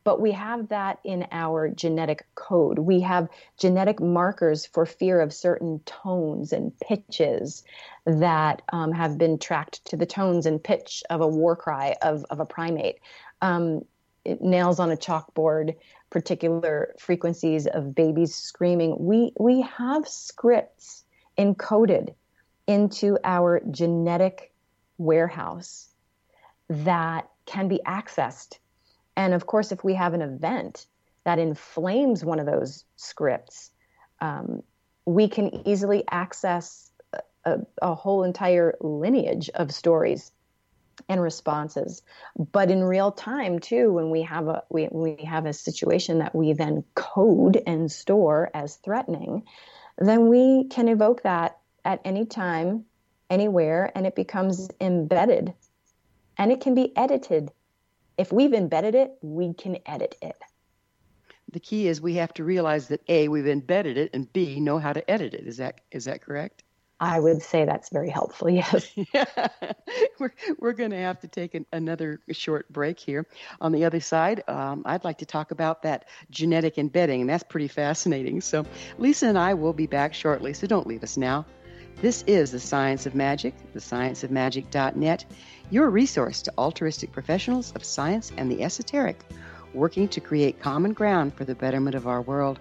but 0.03 0.19
we 0.19 0.31
have 0.31 0.69
that 0.69 0.99
in 1.03 1.27
our 1.31 1.69
genetic 1.69 2.25
code. 2.35 2.79
We 2.79 3.01
have 3.01 3.29
genetic 3.57 3.99
markers 3.99 4.65
for 4.65 4.85
fear 4.85 5.21
of 5.21 5.33
certain 5.33 5.79
tones 5.85 6.53
and 6.53 6.77
pitches 6.79 7.63
that 8.05 8.61
um, 8.71 8.91
have 8.91 9.17
been 9.17 9.37
tracked 9.37 9.85
to 9.85 9.97
the 9.97 10.05
tones 10.05 10.45
and 10.45 10.63
pitch 10.63 11.03
of 11.09 11.21
a 11.21 11.27
war 11.27 11.55
cry 11.55 11.95
of, 12.01 12.25
of 12.29 12.39
a 12.39 12.45
primate. 12.45 12.99
Um, 13.41 13.85
nails 14.41 14.79
on 14.79 14.91
a 14.91 14.97
chalkboard, 14.97 15.75
particular 16.09 16.95
frequencies 16.97 17.67
of 17.67 17.93
babies 17.93 18.33
screaming. 18.33 18.95
We, 18.99 19.33
we 19.39 19.61
have 19.61 20.07
scripts 20.07 21.03
encoded 21.37 22.15
into 22.67 23.19
our 23.23 23.61
genetic 23.69 24.51
warehouse 24.97 25.89
that 26.69 27.29
can 27.45 27.67
be 27.67 27.79
accessed 27.85 28.57
and 29.15 29.33
of 29.33 29.45
course, 29.45 29.71
if 29.71 29.83
we 29.83 29.93
have 29.95 30.13
an 30.13 30.21
event 30.21 30.85
that 31.23 31.39
inflames 31.39 32.23
one 32.23 32.39
of 32.39 32.45
those 32.45 32.83
scripts, 32.95 33.71
um, 34.21 34.61
we 35.05 35.27
can 35.27 35.67
easily 35.67 36.03
access 36.09 36.91
a, 37.45 37.59
a, 37.81 37.93
whole 37.93 38.23
entire 38.23 38.75
lineage 38.81 39.49
of 39.53 39.71
stories 39.71 40.31
and 41.07 41.21
responses. 41.21 42.01
But 42.51 42.71
in 42.71 42.83
real 42.83 43.11
time, 43.11 43.59
too, 43.59 43.93
when 43.93 44.09
we 44.09 44.23
have 44.23 44.47
a 44.47 44.63
we, 44.69 44.87
we 44.91 45.23
have 45.25 45.45
a 45.45 45.53
situation 45.53 46.19
that 46.19 46.33
we 46.33 46.53
then 46.53 46.83
code 46.95 47.61
and 47.67 47.91
store 47.91 48.49
as 48.53 48.77
threatening, 48.77 49.43
then 49.97 50.27
we 50.27 50.65
can 50.65 50.87
evoke 50.87 51.23
that 51.23 51.59
at 51.83 52.01
any 52.03 52.25
time, 52.25 52.85
anywhere, 53.29 53.91
and 53.95 54.07
it 54.07 54.15
becomes 54.15 54.69
embedded, 54.81 55.53
and 56.37 56.51
it 56.51 56.61
can 56.61 56.73
be 56.73 56.95
edited 56.97 57.51
if 58.17 58.31
we've 58.31 58.53
embedded 58.53 58.95
it, 58.95 59.17
we 59.21 59.53
can 59.53 59.77
edit 59.85 60.15
it. 60.21 60.37
The 61.51 61.59
key 61.59 61.87
is 61.87 62.01
we 62.01 62.15
have 62.15 62.33
to 62.35 62.43
realize 62.43 62.87
that 62.87 63.01
A, 63.07 63.27
we've 63.27 63.47
embedded 63.47 63.97
it, 63.97 64.11
and 64.13 64.31
B, 64.31 64.59
know 64.59 64.79
how 64.79 64.93
to 64.93 65.09
edit 65.09 65.33
it. 65.33 65.47
Is 65.47 65.57
that 65.57 65.81
is 65.91 66.05
that 66.05 66.21
correct? 66.21 66.63
I 66.99 67.19
would 67.19 67.41
say 67.41 67.65
that's 67.65 67.89
very 67.89 68.09
helpful. 68.09 68.49
Yes. 68.49 68.89
yeah. 69.13 69.25
We're 70.19 70.33
we're 70.59 70.73
going 70.73 70.91
to 70.91 70.97
have 70.97 71.19
to 71.21 71.27
take 71.27 71.55
an, 71.55 71.65
another 71.73 72.21
short 72.31 72.71
break 72.71 72.99
here. 72.99 73.25
On 73.59 73.71
the 73.71 73.85
other 73.85 73.99
side, 73.99 74.43
um, 74.47 74.83
I'd 74.85 75.03
like 75.03 75.17
to 75.19 75.25
talk 75.25 75.51
about 75.51 75.83
that 75.83 76.05
genetic 76.29 76.77
embedding, 76.77 77.21
and 77.21 77.29
that's 77.29 77.43
pretty 77.43 77.67
fascinating. 77.67 78.41
So, 78.41 78.65
Lisa 78.97 79.27
and 79.27 79.37
I 79.37 79.53
will 79.53 79.73
be 79.73 79.87
back 79.87 80.13
shortly. 80.13 80.53
So 80.53 80.67
don't 80.67 80.87
leave 80.87 81.03
us 81.03 81.17
now. 81.17 81.45
This 82.01 82.23
is 82.27 82.51
the 82.51 82.59
Science 82.59 83.05
of 83.05 83.15
Magic, 83.15 83.53
thescienceofmagic.net 83.73 85.25
your 85.71 85.89
resource 85.89 86.41
to 86.43 86.53
altruistic 86.57 87.11
professionals 87.11 87.71
of 87.75 87.83
science 87.83 88.31
and 88.37 88.51
the 88.51 88.63
esoteric, 88.63 89.19
working 89.73 90.07
to 90.09 90.19
create 90.19 90.59
common 90.59 90.93
ground 90.93 91.33
for 91.33 91.45
the 91.45 91.55
betterment 91.55 91.95
of 91.95 92.07
our 92.07 92.21
world. 92.21 92.59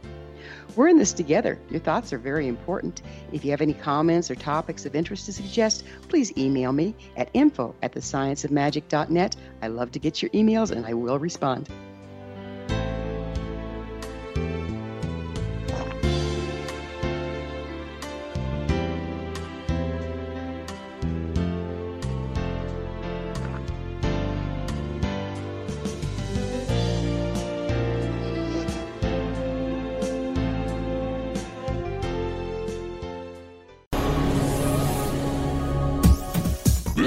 We're 0.76 0.89
in 0.89 0.99
this 0.99 1.12
together. 1.12 1.59
Your 1.70 1.80
thoughts 1.80 2.12
are 2.12 2.18
very 2.18 2.49
important. 2.49 3.03
If 3.32 3.45
you 3.45 3.51
have 3.51 3.61
any 3.61 3.74
comments 3.74 4.30
or 4.30 4.35
topics 4.35 4.87
of 4.87 4.95
interest 4.95 5.26
to 5.26 5.32
suggest, 5.32 5.85
please 6.09 6.37
email 6.37 6.72
me 6.72 6.95
at 7.16 7.30
info 7.35 7.74
at 7.82 7.93
thescienceofmagic.net. 7.93 9.37
I 9.62 9.66
love 9.68 9.91
to 9.93 9.99
get 9.99 10.22
your 10.22 10.30
emails 10.30 10.70
and 10.70 10.85
I 10.87 10.95
will 10.95 11.18
respond. 11.18 11.68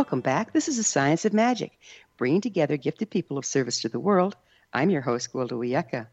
Welcome 0.00 0.22
back. 0.22 0.54
This 0.54 0.66
is 0.66 0.78
the 0.78 0.82
Science 0.82 1.26
of 1.26 1.34
Magic, 1.34 1.78
bringing 2.16 2.40
together 2.40 2.78
gifted 2.78 3.10
people 3.10 3.36
of 3.36 3.44
service 3.44 3.82
to 3.82 3.90
the 3.90 4.00
world. 4.00 4.34
I'm 4.72 4.88
your 4.88 5.02
host, 5.02 5.30
Gwilda 5.30 5.52
Wiyaka. 5.52 6.06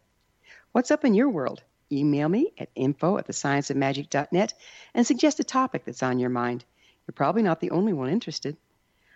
What's 0.74 0.92
up 0.92 1.06
in 1.06 1.14
your 1.14 1.30
world? 1.30 1.64
Email 1.90 2.28
me 2.28 2.52
at 2.58 2.68
info 2.76 3.18
at 3.18 3.30
thescienceofmagic.net 3.30 4.54
and 4.94 5.08
suggest 5.08 5.40
a 5.40 5.46
topic 5.46 5.86
that's 5.86 6.04
on 6.04 6.20
your 6.20 6.30
mind. 6.30 6.66
You're 7.08 7.14
probably 7.14 7.44
not 7.44 7.62
the 7.62 7.72
only 7.72 7.94
one 7.94 8.10
interested. 8.10 8.58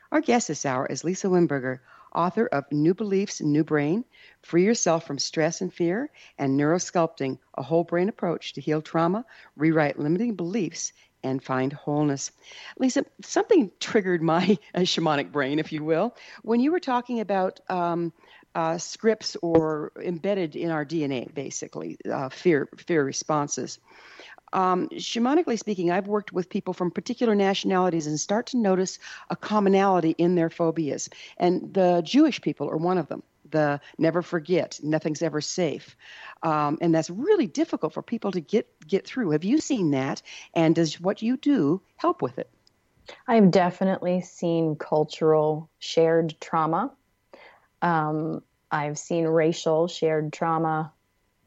Our 0.09 0.21
guest 0.21 0.47
this 0.47 0.65
hour 0.65 0.85
is 0.85 1.03
Lisa 1.03 1.27
Wimberger, 1.27 1.79
author 2.15 2.47
of 2.47 2.71
New 2.71 2.93
Beliefs, 2.93 3.41
New 3.41 3.65
Brain, 3.65 4.05
Free 4.41 4.63
Yourself 4.63 5.05
from 5.05 5.19
Stress 5.19 5.59
and 5.59 5.73
Fear, 5.73 6.09
and 6.37 6.57
Neurosculpting, 6.57 7.39
a 7.55 7.61
whole 7.61 7.83
brain 7.83 8.07
approach 8.07 8.53
to 8.53 8.61
heal 8.61 8.81
trauma, 8.81 9.25
rewrite 9.57 9.99
limiting 9.99 10.35
beliefs, 10.35 10.93
and 11.23 11.43
find 11.43 11.73
wholeness. 11.73 12.31
Lisa, 12.79 13.05
something 13.21 13.71
triggered 13.79 14.21
my 14.21 14.57
uh, 14.75 14.81
shamanic 14.81 15.31
brain, 15.31 15.59
if 15.59 15.71
you 15.71 15.83
will, 15.83 16.15
when 16.43 16.59
you 16.59 16.71
were 16.71 16.79
talking 16.79 17.19
about 17.19 17.59
um, 17.69 18.13
uh, 18.55 18.77
scripts 18.77 19.37
or 19.41 19.91
embedded 20.01 20.55
in 20.55 20.71
our 20.71 20.85
DNA, 20.85 21.33
basically 21.33 21.97
uh, 22.11 22.29
fear 22.29 22.67
fear 22.77 23.03
responses. 23.03 23.79
Um, 24.53 24.89
shamanically 24.89 25.57
speaking, 25.57 25.91
I've 25.91 26.07
worked 26.07 26.33
with 26.33 26.49
people 26.49 26.73
from 26.73 26.91
particular 26.91 27.35
nationalities 27.35 28.07
and 28.07 28.19
start 28.19 28.47
to 28.47 28.57
notice 28.57 28.99
a 29.29 29.35
commonality 29.37 30.13
in 30.17 30.35
their 30.35 30.49
phobias, 30.49 31.09
and 31.37 31.73
the 31.73 32.01
Jewish 32.03 32.41
people 32.41 32.69
are 32.69 32.77
one 32.77 32.97
of 32.97 33.07
them 33.07 33.23
the 33.51 33.79
never 33.97 34.21
forget, 34.21 34.79
nothing's 34.83 35.21
ever 35.21 35.41
safe. 35.41 35.95
Um, 36.43 36.77
and 36.81 36.93
that's 36.93 37.09
really 37.09 37.47
difficult 37.47 37.93
for 37.93 38.01
people 38.01 38.31
to 38.31 38.41
get, 38.41 38.67
get 38.87 39.05
through. 39.05 39.31
Have 39.31 39.43
you 39.43 39.59
seen 39.59 39.91
that? 39.91 40.21
And 40.53 40.75
does 40.75 40.99
what 40.99 41.21
you 41.21 41.37
do 41.37 41.81
help 41.97 42.21
with 42.21 42.39
it? 42.39 42.49
I've 43.27 43.51
definitely 43.51 44.21
seen 44.21 44.75
cultural 44.75 45.69
shared 45.79 46.35
trauma. 46.39 46.91
Um, 47.81 48.41
I've 48.71 48.97
seen 48.97 49.25
racial 49.25 49.87
shared 49.87 50.31
trauma, 50.31 50.93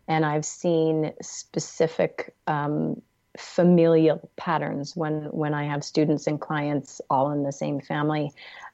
and 0.09 0.27
I've 0.27 0.45
seen 0.45 1.13
specific 1.23 2.35
um, 2.47 3.01
familial 3.39 4.31
patterns 4.37 4.95
when 4.95 5.25
when 5.31 5.55
I 5.55 5.65
have 5.65 5.83
students 5.85 6.27
and 6.27 6.41
clients 6.41 7.01
all 7.09 7.31
in 7.31 7.43
the 7.43 7.53
same 7.53 7.81
family. 7.81 8.33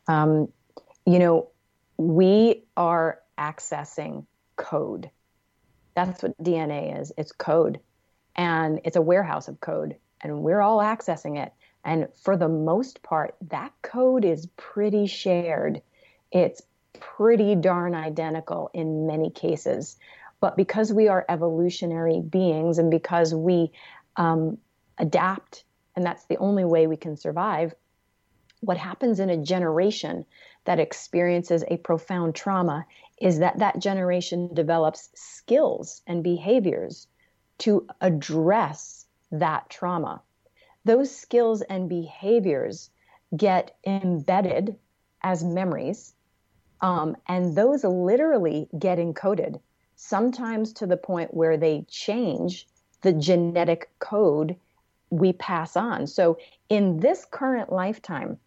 Um, 0.09 0.49
you 1.07 1.19
know, 1.19 1.51
we 2.01 2.65
are 2.79 3.19
accessing 3.39 4.25
code. 4.57 5.11
That's 5.95 6.23
what 6.23 6.43
DNA 6.43 6.99
is. 6.99 7.13
It's 7.19 7.31
code. 7.31 7.79
And 8.35 8.81
it's 8.85 8.97
a 8.97 9.03
warehouse 9.03 9.49
of 9.49 9.61
code. 9.61 9.97
And 10.23 10.41
we're 10.41 10.63
all 10.63 10.79
accessing 10.79 11.39
it. 11.39 11.53
And 11.85 12.09
for 12.23 12.39
the 12.39 12.49
most 12.49 13.03
part, 13.03 13.35
that 13.51 13.73
code 13.83 14.25
is 14.25 14.47
pretty 14.57 15.07
shared. 15.09 15.83
It's 16.33 16.63
pretty 17.01 17.55
darn 17.55 17.95
identical 17.95 18.71
in 18.73 19.07
many 19.07 19.29
cases. 19.29 19.99
But 20.41 20.57
because 20.57 20.91
we 20.91 21.09
are 21.09 21.27
evolutionary 21.29 22.23
beings 22.23 22.79
and 22.79 22.91
because 22.91 23.35
we 23.35 23.73
um, 24.17 24.57
adapt, 24.97 25.65
and 25.95 26.07
that's 26.07 26.25
the 26.25 26.39
only 26.39 26.65
way 26.65 26.87
we 26.87 26.97
can 26.97 27.19
survive, 27.19 27.75
what 28.61 28.79
happens 28.79 29.21
in 29.21 29.29
a 29.29 29.37
generation 29.37 30.25
that 30.65 30.79
experiences 30.79 31.65
a 31.69 31.77
profound 31.79 32.35
trauma 32.35 32.87
is 33.21 33.39
that 33.39 33.59
that 33.59 33.79
generation 33.79 34.53
develops 34.55 35.11
skills 35.15 36.03
and 36.07 36.23
behaviors 36.23 37.07
to 37.59 37.87
address 38.01 39.07
that 39.31 39.69
trauma. 39.69 40.23
Those 40.85 41.15
skills 41.15 41.61
and 41.63 41.89
behaviors 41.89 42.91
get 43.37 43.77
embedded 43.87 44.77
as 45.23 45.45
memories, 45.45 46.15
um, 46.81 47.17
and 47.29 47.55
those 47.55 47.85
literally 47.85 48.69
get 48.79 48.99
encoded, 48.99 49.61
sometimes 49.97 50.73
to 50.75 50.87
the 50.87 50.97
point 50.97 51.35
where 51.35 51.59
they 51.59 51.85
change 51.89 52.67
the 53.03 53.13
genetic 53.13 53.91
code 53.99 54.57
we 55.11 55.33
pass 55.33 55.77
on. 55.77 56.07
So, 56.07 56.39
in 56.69 57.01
this 57.01 57.27
current 57.31 57.73
lifetime, 57.73 58.39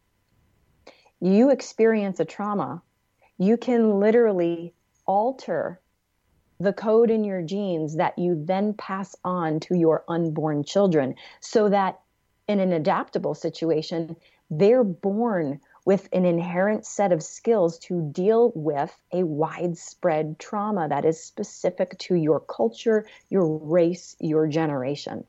you 1.24 1.52
experience 1.52 2.20
a 2.20 2.26
trauma, 2.26 2.82
you 3.38 3.56
can 3.56 4.00
literally 4.02 4.74
alter 5.06 5.80
the 6.60 6.74
code 6.74 7.10
in 7.10 7.24
your 7.24 7.42
genes 7.42 7.96
that 7.96 8.20
you 8.20 8.44
then 8.46 8.74
pass 8.74 9.16
on 9.24 9.62
to 9.62 9.74
your 9.74 10.04
unborn 10.10 10.66
children 10.66 11.16
so 11.40 11.70
that 11.70 12.02
in 12.50 12.60
an 12.60 12.74
adaptable 12.74 13.34
situation, 13.34 14.18
they're 14.50 14.84
born 14.84 15.62
with 15.86 16.10
an 16.12 16.26
inherent 16.26 16.86
set 16.86 17.14
of 17.14 17.24
skills 17.24 17.80
to 17.80 18.02
deal 18.12 18.52
with 18.54 18.94
a 19.14 19.24
widespread 19.24 20.38
trauma 20.40 20.90
that 20.90 21.06
is 21.06 21.24
specific 21.24 21.98
to 22.00 22.16
your 22.16 22.42
culture, 22.42 23.06
your 23.30 23.58
race, 23.60 24.18
your 24.20 24.46
generation. 24.48 25.24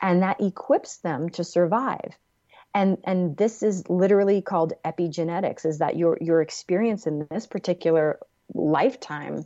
And 0.00 0.22
that 0.22 0.40
equips 0.40 0.98
them 0.98 1.30
to 1.30 1.42
survive 1.42 2.16
and 2.74 2.98
and 3.04 3.36
this 3.36 3.62
is 3.62 3.88
literally 3.88 4.40
called 4.40 4.72
epigenetics 4.84 5.66
is 5.66 5.78
that 5.78 5.96
your 5.96 6.18
your 6.20 6.40
experience 6.40 7.06
in 7.06 7.26
this 7.30 7.46
particular 7.46 8.18
lifetime 8.54 9.44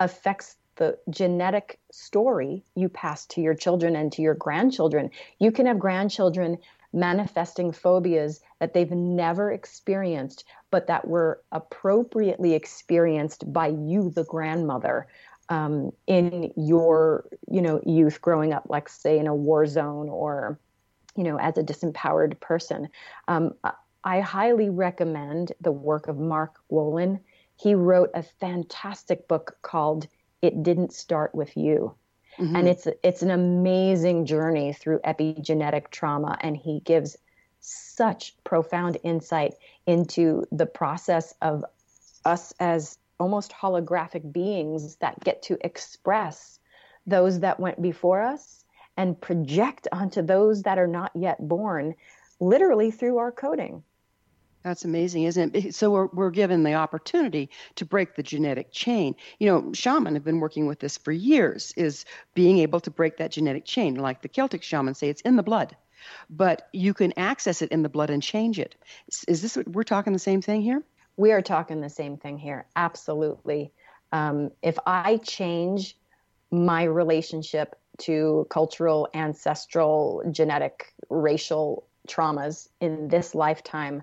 affects 0.00 0.56
the 0.76 0.96
genetic 1.10 1.78
story 1.90 2.62
you 2.76 2.88
pass 2.88 3.26
to 3.26 3.40
your 3.40 3.54
children 3.54 3.96
and 3.96 4.12
to 4.12 4.22
your 4.22 4.34
grandchildren. 4.34 5.10
You 5.38 5.50
can 5.50 5.66
have 5.66 5.78
grandchildren 5.78 6.58
manifesting 6.92 7.72
phobias 7.72 8.40
that 8.60 8.72
they've 8.72 8.90
never 8.90 9.52
experienced 9.52 10.44
but 10.70 10.86
that 10.86 11.06
were 11.06 11.42
appropriately 11.52 12.54
experienced 12.54 13.50
by 13.52 13.68
you 13.68 14.10
the 14.10 14.24
grandmother 14.24 15.06
um, 15.50 15.92
in 16.06 16.52
your 16.56 17.24
you 17.50 17.60
know 17.60 17.80
youth 17.84 18.20
growing 18.22 18.52
up 18.52 18.66
like 18.68 18.88
say 18.88 19.18
in 19.18 19.26
a 19.26 19.34
war 19.34 19.66
zone 19.66 20.08
or 20.08 20.58
you 21.18 21.24
know, 21.24 21.36
as 21.36 21.58
a 21.58 21.64
disempowered 21.64 22.38
person. 22.38 22.88
Um, 23.26 23.52
I 24.04 24.20
highly 24.20 24.70
recommend 24.70 25.52
the 25.60 25.72
work 25.72 26.06
of 26.06 26.16
Mark 26.16 26.60
Wolynn. 26.70 27.18
He 27.56 27.74
wrote 27.74 28.10
a 28.14 28.22
fantastic 28.22 29.26
book 29.26 29.58
called 29.62 30.06
"It 30.42 30.62
Didn't 30.62 30.92
Start 30.92 31.34
with 31.34 31.56
You," 31.56 31.96
mm-hmm. 32.38 32.54
and 32.54 32.68
it's 32.68 32.86
it's 33.02 33.22
an 33.22 33.32
amazing 33.32 34.26
journey 34.26 34.72
through 34.72 35.00
epigenetic 35.00 35.90
trauma, 35.90 36.38
and 36.40 36.56
he 36.56 36.80
gives 36.84 37.16
such 37.58 38.36
profound 38.44 38.96
insight 39.02 39.54
into 39.86 40.46
the 40.52 40.66
process 40.66 41.34
of 41.42 41.64
us 42.24 42.54
as 42.60 42.96
almost 43.18 43.50
holographic 43.50 44.30
beings 44.30 44.94
that 44.96 45.18
get 45.24 45.42
to 45.42 45.58
express 45.66 46.60
those 47.08 47.40
that 47.40 47.58
went 47.58 47.82
before 47.82 48.22
us 48.22 48.57
and 48.98 49.18
project 49.18 49.86
onto 49.92 50.20
those 50.20 50.62
that 50.64 50.76
are 50.76 50.88
not 50.88 51.12
yet 51.14 51.48
born, 51.48 51.94
literally 52.40 52.90
through 52.90 53.16
our 53.16 53.32
coding. 53.32 53.82
That's 54.64 54.84
amazing, 54.84 55.22
isn't 55.22 55.54
it? 55.54 55.74
So 55.76 55.92
we're, 55.92 56.06
we're 56.06 56.30
given 56.30 56.64
the 56.64 56.74
opportunity 56.74 57.48
to 57.76 57.86
break 57.86 58.16
the 58.16 58.24
genetic 58.24 58.72
chain. 58.72 59.14
You 59.38 59.46
know, 59.46 59.72
shaman 59.72 60.14
have 60.14 60.24
been 60.24 60.40
working 60.40 60.66
with 60.66 60.80
this 60.80 60.98
for 60.98 61.12
years, 61.12 61.72
is 61.76 62.04
being 62.34 62.58
able 62.58 62.80
to 62.80 62.90
break 62.90 63.16
that 63.18 63.30
genetic 63.30 63.64
chain. 63.64 63.94
Like 63.94 64.20
the 64.20 64.28
Celtic 64.28 64.64
shamans 64.64 64.98
say, 64.98 65.08
it's 65.08 65.22
in 65.22 65.36
the 65.36 65.44
blood, 65.44 65.76
but 66.28 66.68
you 66.72 66.92
can 66.92 67.16
access 67.16 67.62
it 67.62 67.70
in 67.70 67.82
the 67.82 67.88
blood 67.88 68.10
and 68.10 68.20
change 68.20 68.58
it. 68.58 68.74
Is 69.28 69.42
this 69.42 69.56
what 69.56 69.68
we're 69.68 69.84
talking 69.84 70.12
the 70.12 70.18
same 70.18 70.42
thing 70.42 70.60
here? 70.60 70.82
We 71.16 71.30
are 71.30 71.42
talking 71.42 71.80
the 71.80 71.88
same 71.88 72.16
thing 72.16 72.36
here. 72.36 72.66
Absolutely. 72.74 73.72
Um, 74.10 74.50
if 74.60 74.76
I 74.86 75.18
change 75.18 75.96
my 76.50 76.82
relationship 76.82 77.76
to 77.98 78.46
cultural, 78.50 79.08
ancestral, 79.14 80.22
genetic, 80.30 80.92
racial 81.10 81.86
traumas 82.08 82.68
in 82.80 83.08
this 83.08 83.34
lifetime, 83.34 84.02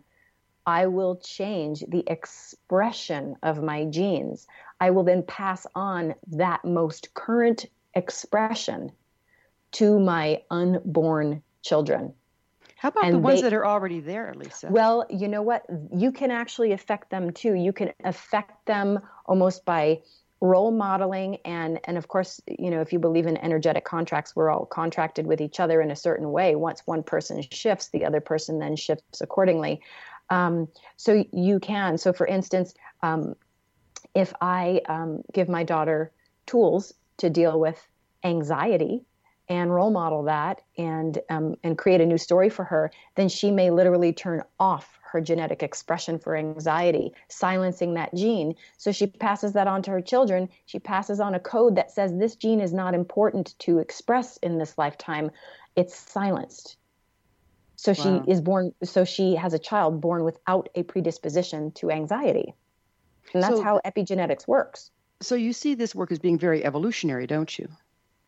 I 0.66 0.88
will 0.88 1.18
change 1.18 1.84
the 1.88 2.04
expression 2.08 3.36
of 3.43 3.62
my 3.62 3.86
genes. 3.86 4.48
I 4.80 4.91
will 4.91 5.04
then 5.04 5.24
pass 5.24 5.68
on 5.76 6.16
that 6.28 6.66
most 6.66 7.14
current 7.14 7.66
expression 7.93 8.91
to 9.74 10.00
my 10.00 10.41
unborn 10.50 11.43
children. 11.62 12.14
How 12.78 12.89
about 12.89 13.06
and 13.06 13.16
the 13.16 13.20
ones 13.20 13.41
they, 13.41 13.50
that 13.50 13.54
are 13.54 13.66
already 13.66 14.00
there, 14.00 14.34
Lisa? 14.36 14.68
Well, 14.70 15.06
you 15.10 15.28
know 15.28 15.41
what? 15.41 15.66
You 15.96 16.12
can 16.12 16.32
actually 16.32 16.72
affect 16.72 17.10
them 17.10 17.32
too. 17.32 17.54
You 17.54 17.74
can 17.74 17.93
affect 18.04 18.66
them 18.66 19.00
almost 19.26 19.66
by 19.66 20.02
role 20.46 20.72
modeling 20.72 21.38
and 21.46 21.80
and 21.86 21.98
of 21.98 22.08
course 22.08 22.41
you 22.48 22.70
know 22.70 22.82
if 22.82 22.93
you 22.93 23.00
believe 23.00 23.26
in 23.26 23.38
energetic 23.38 23.86
contracts 23.86 24.36
we're 24.36 24.50
all 24.50 24.66
contracted 24.66 25.26
with 25.28 25.41
each 25.41 25.60
other 25.60 25.82
in 25.82 25.91
a 25.91 25.96
certain 25.96 26.32
way. 26.32 26.56
Once 26.56 26.82
one 26.86 27.04
person 27.04 27.41
shifts 27.52 27.89
the 27.89 28.06
other 28.06 28.22
person 28.22 28.60
then 28.60 28.76
shifts 28.76 29.22
accordingly. 29.22 29.82
Um, 30.30 30.68
so 30.98 31.24
you 31.32 31.60
can 31.60 31.98
so 31.98 32.14
for 32.14 32.26
instance 32.26 32.74
um, 33.04 33.36
if 34.14 34.34
i 34.41 34.82
um, 34.88 35.22
give 35.34 35.50
my 35.50 35.64
daughter 35.64 36.12
tools 36.46 36.93
to 37.18 37.30
deal 37.30 37.60
with 37.60 37.80
anxiety 38.24 39.04
and 39.48 39.74
role 39.74 39.91
model 39.91 40.24
that 40.24 40.62
and 40.78 41.20
um, 41.30 41.56
and 41.64 41.78
create 41.78 42.02
a 42.02 42.06
new 42.06 42.18
story 42.18 42.50
for 42.50 42.66
her 42.66 42.91
then 43.16 43.30
she 43.30 43.52
may 43.52 43.70
literally 43.70 44.14
turn 44.14 44.41
off 44.60 45.00
her 45.16 45.22
genetic 45.22 45.63
expression 45.63 46.20
for 46.20 46.36
anxiety, 46.36 47.13
silencing 47.30 47.93
that 47.93 48.13
gene. 48.13 48.53
So 48.78 48.91
she 48.91 49.07
passes 49.07 49.53
that 49.53 49.66
on 49.66 49.82
to 49.84 49.91
her 49.91 50.01
children. 50.01 50.49
She 50.66 50.78
passes 50.78 51.22
on 51.22 51.34
a 51.34 51.39
code 51.39 51.78
that 51.78 51.89
says 51.89 52.13
this 52.13 52.36
gene 52.36 52.59
is 52.59 52.74
not 52.74 52.93
important 52.93 53.57
to 53.59 53.80
express 53.80 54.36
in 54.38 54.57
this 54.57 54.78
lifetime. 54.78 55.32
It's 55.78 55.95
silenced. 55.95 56.76
So 57.78 57.93
wow. 57.93 58.24
she 58.26 58.32
is 58.32 58.41
born, 58.41 58.74
so 58.84 59.05
she 59.05 59.36
has 59.36 59.53
a 59.53 59.59
child 59.59 60.01
born 60.01 60.26
without 60.26 60.68
a 60.76 60.84
predisposition 60.84 61.72
to 61.74 61.91
anxiety. 61.91 62.53
And 63.34 63.41
that's 63.41 63.55
so, 63.55 63.63
how 63.63 63.80
epigenetics 63.86 64.49
works. 64.49 64.91
So 65.22 65.36
you 65.36 65.53
see 65.53 65.76
this 65.76 65.95
work 65.95 66.11
as 66.11 66.20
being 66.20 66.38
very 66.38 66.66
evolutionary, 66.66 67.26
don't 67.26 67.57
you? 67.57 67.70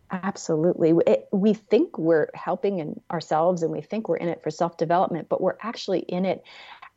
Absolutely. 0.10 0.94
It, 1.06 1.28
we 1.32 1.54
think 1.54 1.98
we're 1.98 2.30
helping 2.34 2.80
in 2.80 3.00
ourselves 3.12 3.62
and 3.62 3.72
we 3.72 3.82
think 3.82 4.08
we're 4.08 4.18
in 4.18 4.30
it 4.30 4.42
for 4.42 4.50
self 4.50 4.78
development, 4.78 5.28
but 5.28 5.42
we're 5.42 5.58
actually 5.62 6.00
in 6.00 6.24
it 6.24 6.44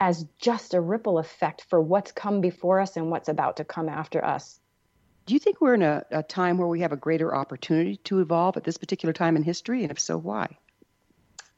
as 0.01 0.27
just 0.39 0.73
a 0.73 0.81
ripple 0.81 1.19
effect 1.19 1.67
for 1.69 1.81
what's 1.81 2.11
come 2.11 2.41
before 2.41 2.81
us 2.81 2.97
and 2.97 3.11
what's 3.11 3.29
about 3.29 3.59
to 3.59 3.65
come 3.65 3.89
after 3.89 4.25
us. 4.25 4.59
Do 5.27 5.35
you 5.35 5.41
think 5.41 5.61
we're 5.61 5.75
in 5.75 5.83
a, 5.83 6.05
a 6.11 6.23
time 6.23 6.57
where 6.59 6.67
we 6.67 6.81
have 6.81 6.93
a 6.93 6.97
greater 6.97 7.35
opportunity 7.35 7.99
to 8.05 8.21
evolve 8.21 8.57
at 8.57 8.65
this 8.65 8.79
particular 8.79 9.13
time 9.13 9.37
in 9.37 9.43
history? 9.43 9.83
And 9.83 9.93
if 9.93 10.01
so, 10.01 10.17
why? 10.17 10.57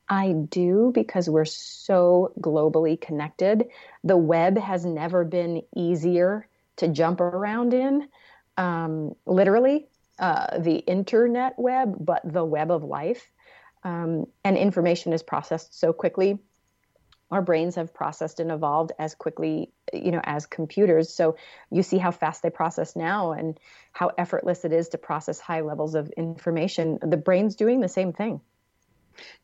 I 0.08 0.32
do 0.32 0.90
because 0.92 1.30
we're 1.30 1.44
so 1.44 2.32
globally 2.40 3.00
connected. 3.00 3.68
The 4.04 4.16
web 4.16 4.58
has 4.58 4.84
never 4.84 5.24
been 5.24 5.62
easier 5.74 6.46
to 6.76 6.88
jump 6.88 7.20
around 7.20 7.72
in. 7.72 8.08
Um, 8.58 9.14
literally, 9.24 9.86
uh, 10.18 10.58
the 10.58 10.76
internet 10.76 11.58
web, 11.58 11.96
but 11.98 12.20
the 12.24 12.44
web 12.44 12.70
of 12.70 12.82
life. 12.82 13.30
Um, 13.84 14.26
and 14.44 14.56
information 14.56 15.12
is 15.12 15.22
processed 15.22 15.78
so 15.78 15.92
quickly. 15.92 16.38
Our 17.32 17.40
brains 17.40 17.76
have 17.76 17.94
processed 17.94 18.40
and 18.40 18.50
evolved 18.52 18.92
as 18.98 19.14
quickly, 19.14 19.72
you 19.92 20.10
know, 20.10 20.20
as 20.22 20.44
computers. 20.44 21.14
So 21.14 21.36
you 21.70 21.82
see 21.82 21.96
how 21.96 22.10
fast 22.10 22.42
they 22.42 22.50
process 22.50 22.94
now 22.94 23.32
and 23.32 23.58
how 23.90 24.10
effortless 24.18 24.66
it 24.66 24.72
is 24.72 24.90
to 24.90 24.98
process 24.98 25.40
high 25.40 25.62
levels 25.62 25.94
of 25.94 26.10
information. 26.10 26.98
The 27.00 27.16
brain's 27.16 27.56
doing 27.56 27.80
the 27.80 27.88
same 27.88 28.12
thing. 28.12 28.42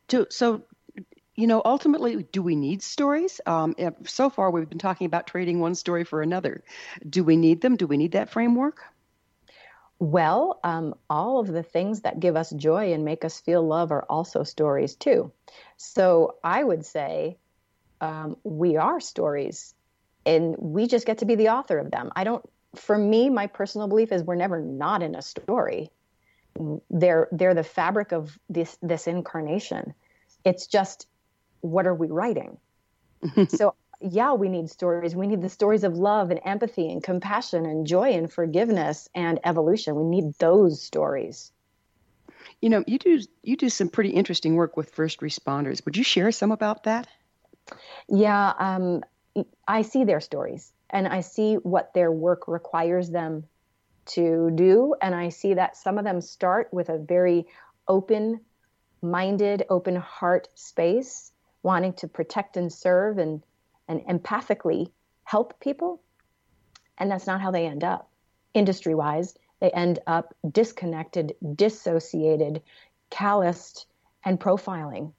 Do, 0.07 0.27
so 0.29 0.63
you 1.35 1.47
know, 1.47 1.61
ultimately, 1.65 2.21
do 2.31 2.43
we 2.43 2.55
need 2.55 2.83
stories? 2.83 3.41
Um, 3.45 3.73
so 4.05 4.29
far, 4.29 4.51
we've 4.51 4.69
been 4.69 4.77
talking 4.77 5.05
about 5.05 5.25
trading 5.25 5.59
one 5.59 5.73
story 5.73 6.03
for 6.03 6.21
another. 6.21 6.63
Do 7.09 7.23
we 7.23 7.37
need 7.37 7.61
them? 7.61 7.75
Do 7.75 7.87
we 7.87 7.97
need 7.97 8.11
that 8.11 8.29
framework? 8.29 8.83
Well, 9.97 10.59
um, 10.63 10.95
all 11.09 11.39
of 11.39 11.47
the 11.47 11.63
things 11.63 12.01
that 12.01 12.19
give 12.19 12.35
us 12.35 12.51
joy 12.51 12.93
and 12.93 13.03
make 13.03 13.25
us 13.25 13.39
feel 13.39 13.65
love 13.65 13.91
are 13.91 14.05
also 14.09 14.43
stories 14.43 14.95
too. 14.95 15.31
So 15.77 16.35
I 16.43 16.63
would 16.63 16.85
say 16.85 17.37
um, 18.01 18.37
we 18.43 18.77
are 18.77 18.99
stories, 18.99 19.73
and 20.25 20.55
we 20.57 20.87
just 20.87 21.05
get 21.05 21.19
to 21.19 21.25
be 21.25 21.35
the 21.35 21.49
author 21.49 21.77
of 21.77 21.91
them. 21.91 22.11
I 22.15 22.23
don't. 22.23 22.43
For 22.75 22.97
me, 22.97 23.29
my 23.29 23.47
personal 23.47 23.87
belief 23.87 24.11
is 24.11 24.23
we're 24.23 24.35
never 24.35 24.61
not 24.61 25.01
in 25.01 25.15
a 25.15 25.21
story. 25.21 25.91
They're 26.89 27.27
they're 27.31 27.55
the 27.55 27.63
fabric 27.63 28.11
of 28.11 28.37
this 28.49 28.77
this 28.81 29.07
incarnation. 29.07 29.93
It's 30.45 30.67
just 30.67 31.07
what 31.61 31.87
are 31.87 31.95
we 31.95 32.07
writing? 32.07 32.57
so 33.49 33.75
yeah, 34.01 34.33
we 34.33 34.47
need 34.47 34.69
stories. 34.69 35.15
We 35.15 35.27
need 35.27 35.41
the 35.41 35.49
stories 35.49 35.83
of 35.83 35.97
love 35.97 36.31
and 36.31 36.39
empathy 36.45 36.89
and 36.89 37.03
compassion 37.03 37.65
and 37.65 37.85
joy 37.85 38.11
and 38.11 38.31
forgiveness 38.31 39.09
and 39.13 39.39
evolution. 39.43 39.95
We 39.95 40.03
need 40.03 40.33
those 40.35 40.81
stories. 40.81 41.51
You 42.61 42.69
know, 42.69 42.83
you 42.87 42.97
do 42.97 43.19
you 43.43 43.57
do 43.57 43.69
some 43.69 43.89
pretty 43.89 44.11
interesting 44.11 44.55
work 44.55 44.77
with 44.77 44.91
first 44.91 45.19
responders. 45.19 45.83
Would 45.85 45.97
you 45.97 46.03
share 46.03 46.31
some 46.31 46.51
about 46.51 46.83
that? 46.83 47.07
Yeah, 48.07 48.53
um, 48.57 49.03
I 49.67 49.81
see 49.83 50.03
their 50.03 50.19
stories 50.19 50.73
and 50.89 51.07
I 51.07 51.21
see 51.21 51.55
what 51.55 51.93
their 51.93 52.11
work 52.11 52.47
requires 52.47 53.09
them 53.09 53.45
to 54.07 54.49
do, 54.55 54.95
and 55.01 55.13
I 55.13 55.29
see 55.29 55.53
that 55.53 55.77
some 55.77 55.99
of 55.99 56.03
them 56.03 56.19
start 56.19 56.69
with 56.73 56.89
a 56.89 56.97
very 56.97 57.45
open 57.87 58.41
minded, 59.01 59.65
open 59.69 59.95
heart 59.95 60.47
space, 60.55 61.31
wanting 61.61 61.93
to 61.93 62.07
protect 62.07 62.57
and 62.57 62.71
serve 62.73 63.17
and 63.17 63.43
and 63.87 64.01
empathically 64.01 64.91
help 65.23 65.59
people. 65.59 66.01
And 66.97 67.09
that's 67.09 67.27
not 67.27 67.41
how 67.41 67.51
they 67.51 67.65
end 67.65 67.83
up. 67.83 68.09
Industry 68.53 68.95
wise, 68.95 69.35
they 69.59 69.69
end 69.71 69.99
up 70.07 70.35
disconnected, 70.51 71.35
dissociated, 71.55 72.61
calloused, 73.09 73.85
and 74.25 74.39
profiling 74.39 75.13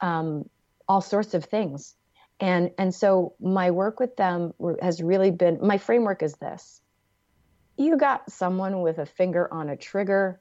um, 0.00 0.48
all 0.90 1.00
sorts 1.00 1.34
of 1.34 1.44
things. 1.44 1.94
And, 2.40 2.72
and 2.76 2.92
so 2.92 3.34
my 3.38 3.70
work 3.70 4.00
with 4.00 4.16
them 4.16 4.54
has 4.82 5.00
really 5.00 5.30
been 5.30 5.60
my 5.62 5.78
framework 5.78 6.20
is 6.20 6.34
this 6.34 6.80
you 7.76 7.96
got 7.96 8.30
someone 8.30 8.82
with 8.82 8.98
a 8.98 9.06
finger 9.06 9.48
on 9.54 9.70
a 9.70 9.76
trigger. 9.76 10.40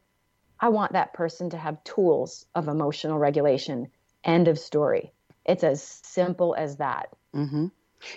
I 0.59 0.69
want 0.69 0.93
that 0.93 1.13
person 1.13 1.51
to 1.51 1.57
have 1.57 1.83
tools 1.83 2.47
of 2.55 2.67
emotional 2.67 3.19
regulation. 3.19 3.89
End 4.23 4.47
of 4.47 4.57
story. 4.57 5.13
It's 5.45 5.63
as 5.63 5.81
simple 5.83 6.55
as 6.57 6.77
that. 6.77 7.09
Mm-hmm. 7.33 7.67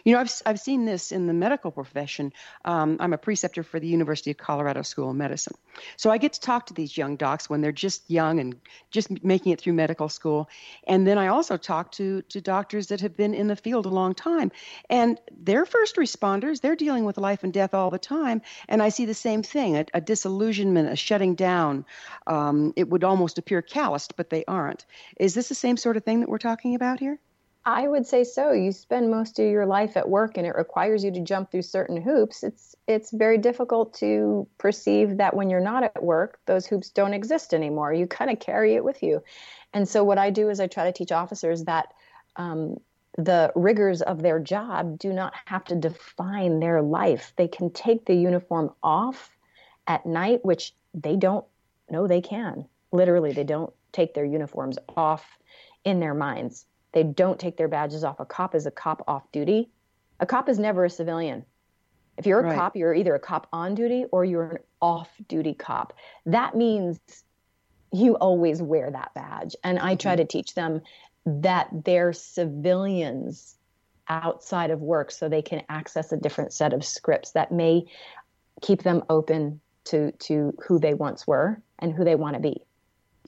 You 0.05 0.15
know, 0.15 0.21
I've, 0.21 0.33
I've 0.47 0.61
seen 0.61 0.85
this 0.85 1.13
in 1.13 1.27
the 1.27 1.33
medical 1.33 1.71
profession. 1.71 2.33
Um, 2.65 2.97
I'm 3.01 3.13
a 3.13 3.19
preceptor 3.19 3.63
for 3.63 3.81
the 3.81 3.87
University 3.87 4.31
of 4.31 4.37
Colorado 4.37 4.83
School 4.83 5.11
of 5.11 5.17
Medicine. 5.17 5.55
So 5.97 6.11
I 6.11 6.19
get 6.19 6.35
to 6.35 6.41
talk 6.41 6.67
to 6.67 6.75
these 6.75 6.97
young 6.97 7.17
docs 7.17 7.49
when 7.49 7.61
they're 7.61 7.73
just 7.73 8.11
young 8.11 8.41
and 8.41 8.61
just 8.91 9.25
making 9.25 9.53
it 9.53 9.61
through 9.61 9.73
medical 9.73 10.09
school. 10.09 10.49
And 10.87 11.07
then 11.07 11.19
I 11.19 11.29
also 11.29 11.57
talk 11.57 11.93
to, 11.93 12.23
to 12.23 12.41
doctors 12.41 12.89
that 12.89 13.01
have 13.01 13.17
been 13.17 13.35
in 13.35 13.47
the 13.47 13.57
field 13.57 13.87
a 13.87 13.91
long 13.91 14.15
time. 14.15 14.53
And 14.89 15.21
they're 15.33 15.67
first 15.67 15.97
responders, 15.97 16.61
they're 16.61 16.77
dealing 16.77 17.05
with 17.05 17.19
life 17.19 17.45
and 17.45 17.53
death 17.53 17.75
all 17.75 17.91
the 17.91 17.99
time. 17.99 18.43
And 18.69 18.83
I 18.83 18.91
see 18.91 19.05
the 19.05 19.15
same 19.15 19.43
thing 19.43 19.77
a, 19.77 19.87
a 19.95 20.01
disillusionment, 20.01 20.91
a 20.91 20.97
shutting 20.97 21.35
down. 21.35 21.85
Um, 22.27 22.73
it 22.77 22.89
would 22.89 23.05
almost 23.05 23.39
appear 23.39 23.63
calloused, 23.63 24.17
but 24.17 24.31
they 24.31 24.45
aren't. 24.47 24.85
Is 25.19 25.35
this 25.35 25.49
the 25.49 25.55
same 25.55 25.77
sort 25.77 25.97
of 25.97 26.05
thing 26.05 26.21
that 26.21 26.29
we're 26.29 26.39
talking 26.39 26.75
about 26.75 27.01
here? 27.01 27.19
I 27.65 27.87
would 27.87 28.07
say 28.07 28.25
so. 28.25 28.51
You 28.53 28.73
spend 28.73 29.11
most 29.11 29.39
of 29.39 29.47
your 29.47 29.67
life 29.67 29.97
at 29.97 30.09
work 30.09 30.37
and 30.37 30.47
it 30.47 30.57
requires 30.57 31.05
you 31.05 31.13
to 31.13 31.21
jump 31.21 31.51
through 31.51 31.63
certain 31.63 31.97
hoops. 32.01 32.43
It's 32.43 32.75
it's 32.89 33.13
very 33.13 33.39
difficult 33.39 33.95
to 33.95 34.49
perceive 34.59 35.19
that 35.19 35.35
when 35.35 35.49
you're 35.49 35.61
not 35.61 35.85
at 35.85 36.03
work, 36.03 36.41
those 36.47 36.67
hoops 36.67 36.91
don't 36.91 37.15
exist 37.15 37.55
anymore. 37.55 37.93
You 37.93 38.09
kind 38.09 38.31
of 38.33 38.41
carry 38.41 38.75
it 38.75 38.83
with 38.83 39.03
you. 39.03 39.23
And 39.73 39.89
so 39.89 40.03
what 40.03 40.19
I 40.19 40.31
do 40.31 40.51
is 40.51 40.59
I 40.59 40.67
try 40.67 40.85
to 40.85 40.93
teach 40.93 41.13
officers 41.13 41.65
that 41.65 41.95
um, 42.35 42.79
the 43.17 43.53
rigors 43.55 44.03
of 44.03 44.23
their 44.23 44.41
job 44.41 44.99
do 44.99 45.13
not 45.13 45.33
have 45.45 45.65
to 45.67 45.77
define 45.77 46.59
their 46.59 46.83
life. 46.83 47.33
They 47.37 47.49
can 47.49 47.71
take 47.71 48.07
the 48.07 48.17
uniform 48.17 48.73
off 48.83 49.31
at 49.87 50.05
night, 50.05 50.45
which 50.45 50.75
they 50.95 51.15
don't 51.15 51.45
know 51.89 52.09
they 52.09 52.23
can. 52.23 52.67
Literally, 52.91 53.33
they 53.33 53.45
don't 53.45 53.73
take 53.93 54.15
their 54.15 54.25
uniforms 54.25 54.79
off 54.97 55.39
in 55.85 56.01
their 56.01 56.15
minds 56.15 56.67
they 56.93 57.03
don't 57.03 57.39
take 57.39 57.57
their 57.57 57.69
badges 57.69 58.05
off. 58.05 58.21
A 58.21 58.25
cop 58.25 58.55
is 58.55 58.67
a 58.67 58.71
cop 58.71 59.03
off 59.09 59.31
duty. 59.33 59.71
A 60.21 60.27
cop 60.27 60.49
is 60.49 60.59
never 60.59 60.85
a 60.85 60.91
civilian. 60.91 61.45
If 62.19 62.27
you're 62.27 62.41
a 62.41 62.45
right. 62.45 62.57
cop, 62.57 62.77
you're 62.77 62.95
either 62.95 63.15
a 63.15 63.19
cop 63.19 63.49
on 63.53 63.75
duty 63.75 64.05
or 64.13 64.25
you're 64.25 64.51
an 64.51 64.59
off 64.81 65.11
duty 65.29 65.55
cop. 65.55 65.95
That 66.27 66.55
means 66.55 67.01
you 67.93 68.17
always 68.17 68.61
wear 68.61 68.91
that 68.91 69.13
badge. 69.15 69.57
And 69.65 69.79
I 69.79 69.95
try 69.95 70.13
mm-hmm. 70.13 70.19
to 70.21 70.27
teach 70.27 70.55
them 70.55 70.83
that 71.25 71.69
they're 71.85 72.13
civilians 72.13 73.57
outside 74.09 74.71
of 74.71 74.81
work 74.81 75.11
so 75.11 75.29
they 75.29 75.43
can 75.43 75.63
access 75.69 76.13
a 76.13 76.17
different 76.17 76.53
set 76.53 76.73
of 76.73 76.85
scripts 76.85 77.33
that 77.33 77.53
may 77.53 77.85
keep 78.61 78.83
them 78.83 79.03
open 79.09 79.61
to 79.85 80.13
to 80.13 80.55
who 80.67 80.79
they 80.79 80.95
once 80.95 81.27
were 81.27 81.61
and 81.79 81.93
who 81.93 82.05
they 82.05 82.15
want 82.15 82.35
to 82.35 82.41
be. 82.41 82.63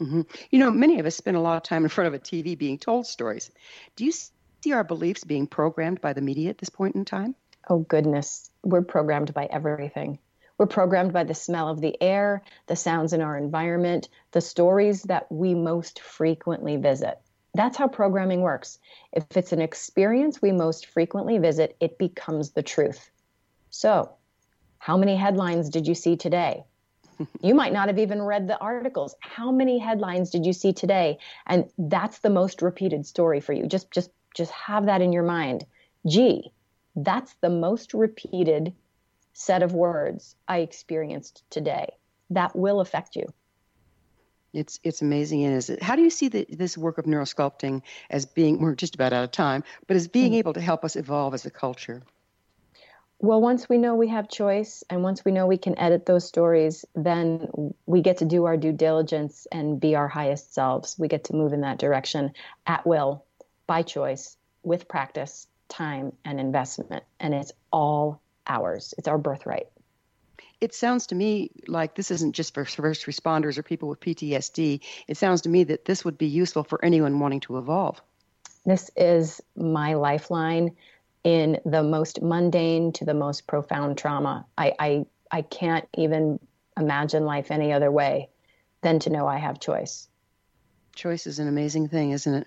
Mm-hmm. 0.01 0.23
You 0.51 0.59
know, 0.59 0.71
many 0.71 0.99
of 0.99 1.07
us 1.07 1.17
spend 1.17 1.37
a 1.37 1.41
lot 1.41 1.57
of 1.57 1.63
time 1.63 1.85
in 1.85 1.89
front 1.89 2.09
of 2.09 2.15
a 2.15 2.19
TV 2.19 2.59
being 2.59 2.79
told 2.79 3.07
stories. 3.07 3.51
Do 3.97 4.05
you 4.05 4.13
see 4.13 4.73
our 4.73 4.85
beliefs 4.85 5.25
being 5.25 5.47
programmed 5.47 6.01
by 6.01 6.13
the 6.13 6.21
media 6.21 6.51
at 6.51 6.59
this 6.59 6.71
point 6.71 6.97
in 6.97 7.05
time? 7.05 7.35
Oh, 7.69 7.79
goodness. 7.79 8.51
We're 8.63 8.83
programmed 8.83 9.33
by 9.33 9.47
everything. 9.47 10.19
We're 10.59 10.67
programmed 10.67 11.13
by 11.13 11.25
the 11.25 11.35
smell 11.35 11.69
of 11.69 11.81
the 11.81 12.01
air, 12.01 12.43
the 12.67 12.77
sounds 12.77 13.13
in 13.13 13.21
our 13.21 13.37
environment, 13.37 14.09
the 14.33 14.41
stories 14.41 15.03
that 15.05 15.31
we 15.31 15.55
most 15.55 16.01
frequently 16.01 16.77
visit. 16.77 17.19
That's 17.55 17.77
how 17.77 17.89
programming 17.89 18.41
works. 18.41 18.79
If 19.13 19.37
it's 19.37 19.53
an 19.53 19.61
experience 19.61 20.43
we 20.43 20.53
most 20.53 20.87
frequently 20.87 21.39
visit, 21.39 21.77
it 21.81 21.99
becomes 21.99 22.51
the 22.51 22.63
truth. 22.63 23.11
So, 23.71 24.11
how 24.79 24.97
many 24.97 25.17
headlines 25.17 25.71
did 25.71 25.87
you 25.87 25.95
see 25.95 26.17
today? 26.17 26.65
You 27.41 27.55
might 27.55 27.73
not 27.73 27.89
have 27.89 27.99
even 27.99 28.23
read 28.23 28.49
the 28.49 28.59
articles. 28.59 29.15
How 29.21 29.51
many 29.51 29.79
headlines 29.79 30.31
did 30.31 30.47
you 30.47 30.53
see 30.53 30.73
today? 30.73 31.19
And 31.47 31.71
that's 31.79 32.19
the 32.19 32.31
most 32.31 32.63
repeated 32.63 33.07
story 33.07 33.41
for 33.41 33.53
you. 33.53 33.67
Just 33.67 33.91
just 33.91 34.11
just 34.35 34.51
have 34.53 34.87
that 34.87 35.01
in 35.01 35.13
your 35.13 35.23
mind. 35.23 35.65
Gee, 36.07 36.53
that's 36.97 37.35
the 37.41 37.51
most 37.51 37.95
repeated 37.95 38.73
set 39.33 39.63
of 39.63 39.73
words 39.73 40.37
I 40.47 40.59
experienced 40.59 41.43
today. 41.51 41.95
That 42.31 42.55
will 42.55 42.81
affect 42.81 43.17
you. 43.17 43.27
It's 44.53 44.79
it's 44.85 45.03
amazing, 45.03 45.45
and 45.45 45.57
is 45.57 45.69
it? 45.69 45.83
How 45.83 45.97
do 45.97 46.03
you 46.03 46.11
see 46.11 46.29
the, 46.29 46.47
this 46.49 46.79
work 46.79 46.99
of 46.99 47.07
neurosculpting 47.07 47.83
as 48.09 48.25
being? 48.25 48.61
We're 48.61 48.77
just 48.77 48.95
about 48.95 49.13
out 49.13 49.25
of 49.25 49.33
time, 49.33 49.65
but 49.89 49.97
as 49.97 50.07
being 50.07 50.27
mm-hmm. 50.27 50.39
able 50.39 50.53
to 50.53 50.61
help 50.61 50.85
us 50.85 50.95
evolve 50.95 51.35
as 51.35 51.45
a 51.45 51.51
culture. 51.51 52.03
Well, 53.21 53.41
once 53.41 53.69
we 53.69 53.79
know 53.79 53.95
we 53.95 54.09
have 54.09 54.29
choice 54.29 54.85
and 54.91 55.03
once 55.03 55.25
we 55.25 55.33
know 55.33 55.47
we 55.47 55.57
can 55.57 55.79
edit 55.79 56.05
those 56.05 56.27
stories, 56.27 56.85
then 56.95 57.75
we 57.87 58.03
get 58.03 58.19
to 58.19 58.27
do 58.27 58.45
our 58.45 58.57
due 58.57 58.73
diligence 58.73 59.47
and 59.51 59.81
be 59.81 59.95
our 59.95 60.09
highest 60.09 60.53
selves. 60.53 60.97
We 60.99 61.09
get 61.09 61.25
to 61.25 61.35
move 61.35 61.53
in 61.53 61.63
that 61.63 61.79
direction 61.79 62.33
at 62.67 62.87
will, 62.87 63.25
by 63.67 63.83
choice, 63.83 64.37
with 64.63 64.89
practice, 64.89 65.47
time, 65.69 66.13
and 66.25 66.39
investment. 66.39 67.05
And 67.19 67.33
it's 67.33 67.53
all 67.73 68.21
ours, 68.47 68.93
it's 68.99 69.09
our 69.09 69.17
birthright. 69.17 69.69
it 70.61 70.75
sounds 70.75 71.07
to 71.09 71.15
me 71.15 71.51
like 71.69 71.95
this 71.95 72.11
isn't 72.11 72.35
just 72.35 72.55
for 72.55 72.65
first 72.65 73.07
responders 73.07 73.59
or 73.59 73.63
people 73.63 73.89
with 73.89 74.01
PTSD. 74.01 74.81
It 75.07 75.17
sounds 75.17 75.43
to 75.43 75.49
me 75.49 75.65
that 75.65 75.85
this 75.85 76.05
would 76.05 76.19
be 76.19 76.27
useful 76.27 76.65
for 76.65 76.83
anyone 76.85 77.21
wanting 77.21 77.41
to 77.41 77.59
evolve. 77.59 78.01
This 78.65 78.91
is 78.97 79.43
my 79.55 79.95
lifeline 79.95 80.77
in 81.25 81.59
the 81.65 81.83
most 81.83 82.23
mundane 82.23 82.93
to 82.93 83.05
the 83.05 83.15
most 83.15 83.47
profound 83.47 83.99
trauma. 83.99 84.47
I, 84.57 84.75
I, 84.79 85.07
I 85.31 85.43
can't 85.43 85.89
even 85.97 86.39
imagine 86.79 87.25
life 87.25 87.51
any 87.51 87.73
other 87.73 87.91
way 87.91 88.29
than 88.83 88.99
to 89.01 89.11
know 89.11 89.27
I 89.27 89.39
have 89.39 89.59
choice. 89.59 90.09
Choice 90.95 91.27
is 91.27 91.39
an 91.39 91.49
amazing 91.49 91.89
thing, 91.89 92.13
isn't 92.13 92.35
it? 92.35 92.47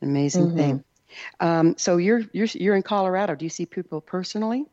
An 0.00 0.08
amazing 0.08 0.46
mm-hmm. 0.46 0.56
thing. 0.56 0.84
Um, 1.40 1.76
so 1.76 1.96
you're 1.98 2.22
you're 2.32 2.46
you're 2.46 2.76
in 2.76 2.82
Colorado. 2.82 3.34
Do 3.34 3.44
you 3.44 3.50
see 3.50 3.66
people 3.66 4.00
personally? 4.00 4.64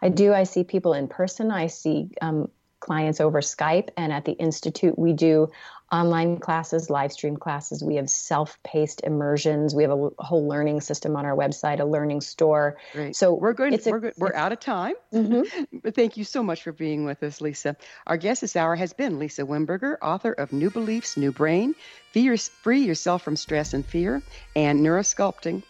I 0.00 0.08
do. 0.08 0.32
I 0.32 0.44
see 0.44 0.64
people 0.64 0.94
in 0.94 1.08
person. 1.08 1.50
I 1.50 1.68
see 1.68 2.10
um, 2.20 2.50
clients 2.80 3.20
over 3.20 3.40
Skype, 3.40 3.90
and 3.96 4.12
at 4.12 4.24
the 4.24 4.32
institute 4.32 4.98
we 4.98 5.12
do 5.12 5.50
online 5.92 6.38
classes, 6.38 6.88
live 6.88 7.12
stream 7.12 7.36
classes. 7.36 7.84
We 7.84 7.96
have 7.96 8.08
self-paced 8.08 9.02
immersions. 9.04 9.74
We 9.74 9.82
have 9.82 9.92
a 9.92 10.10
whole 10.18 10.48
learning 10.48 10.80
system 10.80 11.16
on 11.16 11.26
our 11.26 11.36
website, 11.36 11.80
a 11.80 11.84
learning 11.84 12.22
store. 12.22 12.78
Great. 12.92 13.14
So 13.14 13.34
we're 13.34 13.52
going. 13.52 13.78
We're, 13.84 13.96
a, 13.96 14.00
good, 14.00 14.14
we're 14.16 14.34
out 14.34 14.52
of 14.52 14.60
time. 14.60 14.94
Mm-hmm. 15.12 15.76
but 15.84 15.94
thank 15.94 16.16
you 16.16 16.24
so 16.24 16.42
much 16.42 16.62
for 16.62 16.72
being 16.72 17.04
with 17.04 17.22
us, 17.22 17.40
Lisa. 17.40 17.76
Our 18.06 18.16
guest 18.16 18.40
this 18.40 18.56
hour 18.56 18.74
has 18.74 18.94
been 18.94 19.18
Lisa 19.18 19.42
Wimberger, 19.42 19.96
author 20.00 20.32
of 20.32 20.52
New 20.52 20.70
Beliefs, 20.70 21.16
New 21.16 21.30
Brain, 21.30 21.74
Free 22.12 22.84
Yourself 22.84 23.22
from 23.22 23.36
Stress 23.36 23.74
and 23.74 23.84
Fear, 23.84 24.22
and 24.56 24.80
Neurosculpting. 24.80 25.62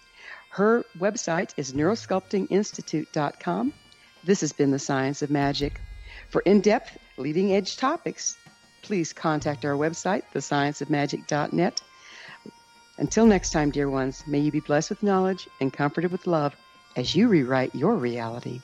Her 0.51 0.85
website 0.99 1.53
is 1.57 1.73
neurosculptinginstitute.com. 1.73 3.73
This 4.25 4.41
has 4.43 4.53
been 4.53 4.71
the 4.71 4.79
Science 4.79 5.23
of 5.23 5.31
Magic. 5.31 5.81
For 6.29 6.43
in 6.43 6.61
depth, 6.61 6.99
leading 7.17 7.53
edge 7.53 7.77
topics, 7.77 8.37
please 8.83 9.13
contact 9.13 9.65
our 9.65 9.75
website, 9.75 10.23
thescienceofmagic.net. 10.35 11.83
Until 12.99 13.27
next 13.27 13.51
time, 13.51 13.71
dear 13.71 13.89
ones, 13.89 14.25
may 14.27 14.41
you 14.41 14.53
be 14.53 14.61
blessed 14.61 14.91
with 14.91 15.03
knowledge 15.03 15.49
and 15.61 15.73
comforted 15.73 16.13
with 16.13 16.27
love 16.27 16.55
as 16.97 17.17
you 17.17 17.29
rewrite 17.29 17.75
your 17.75 17.95
reality. 17.95 18.61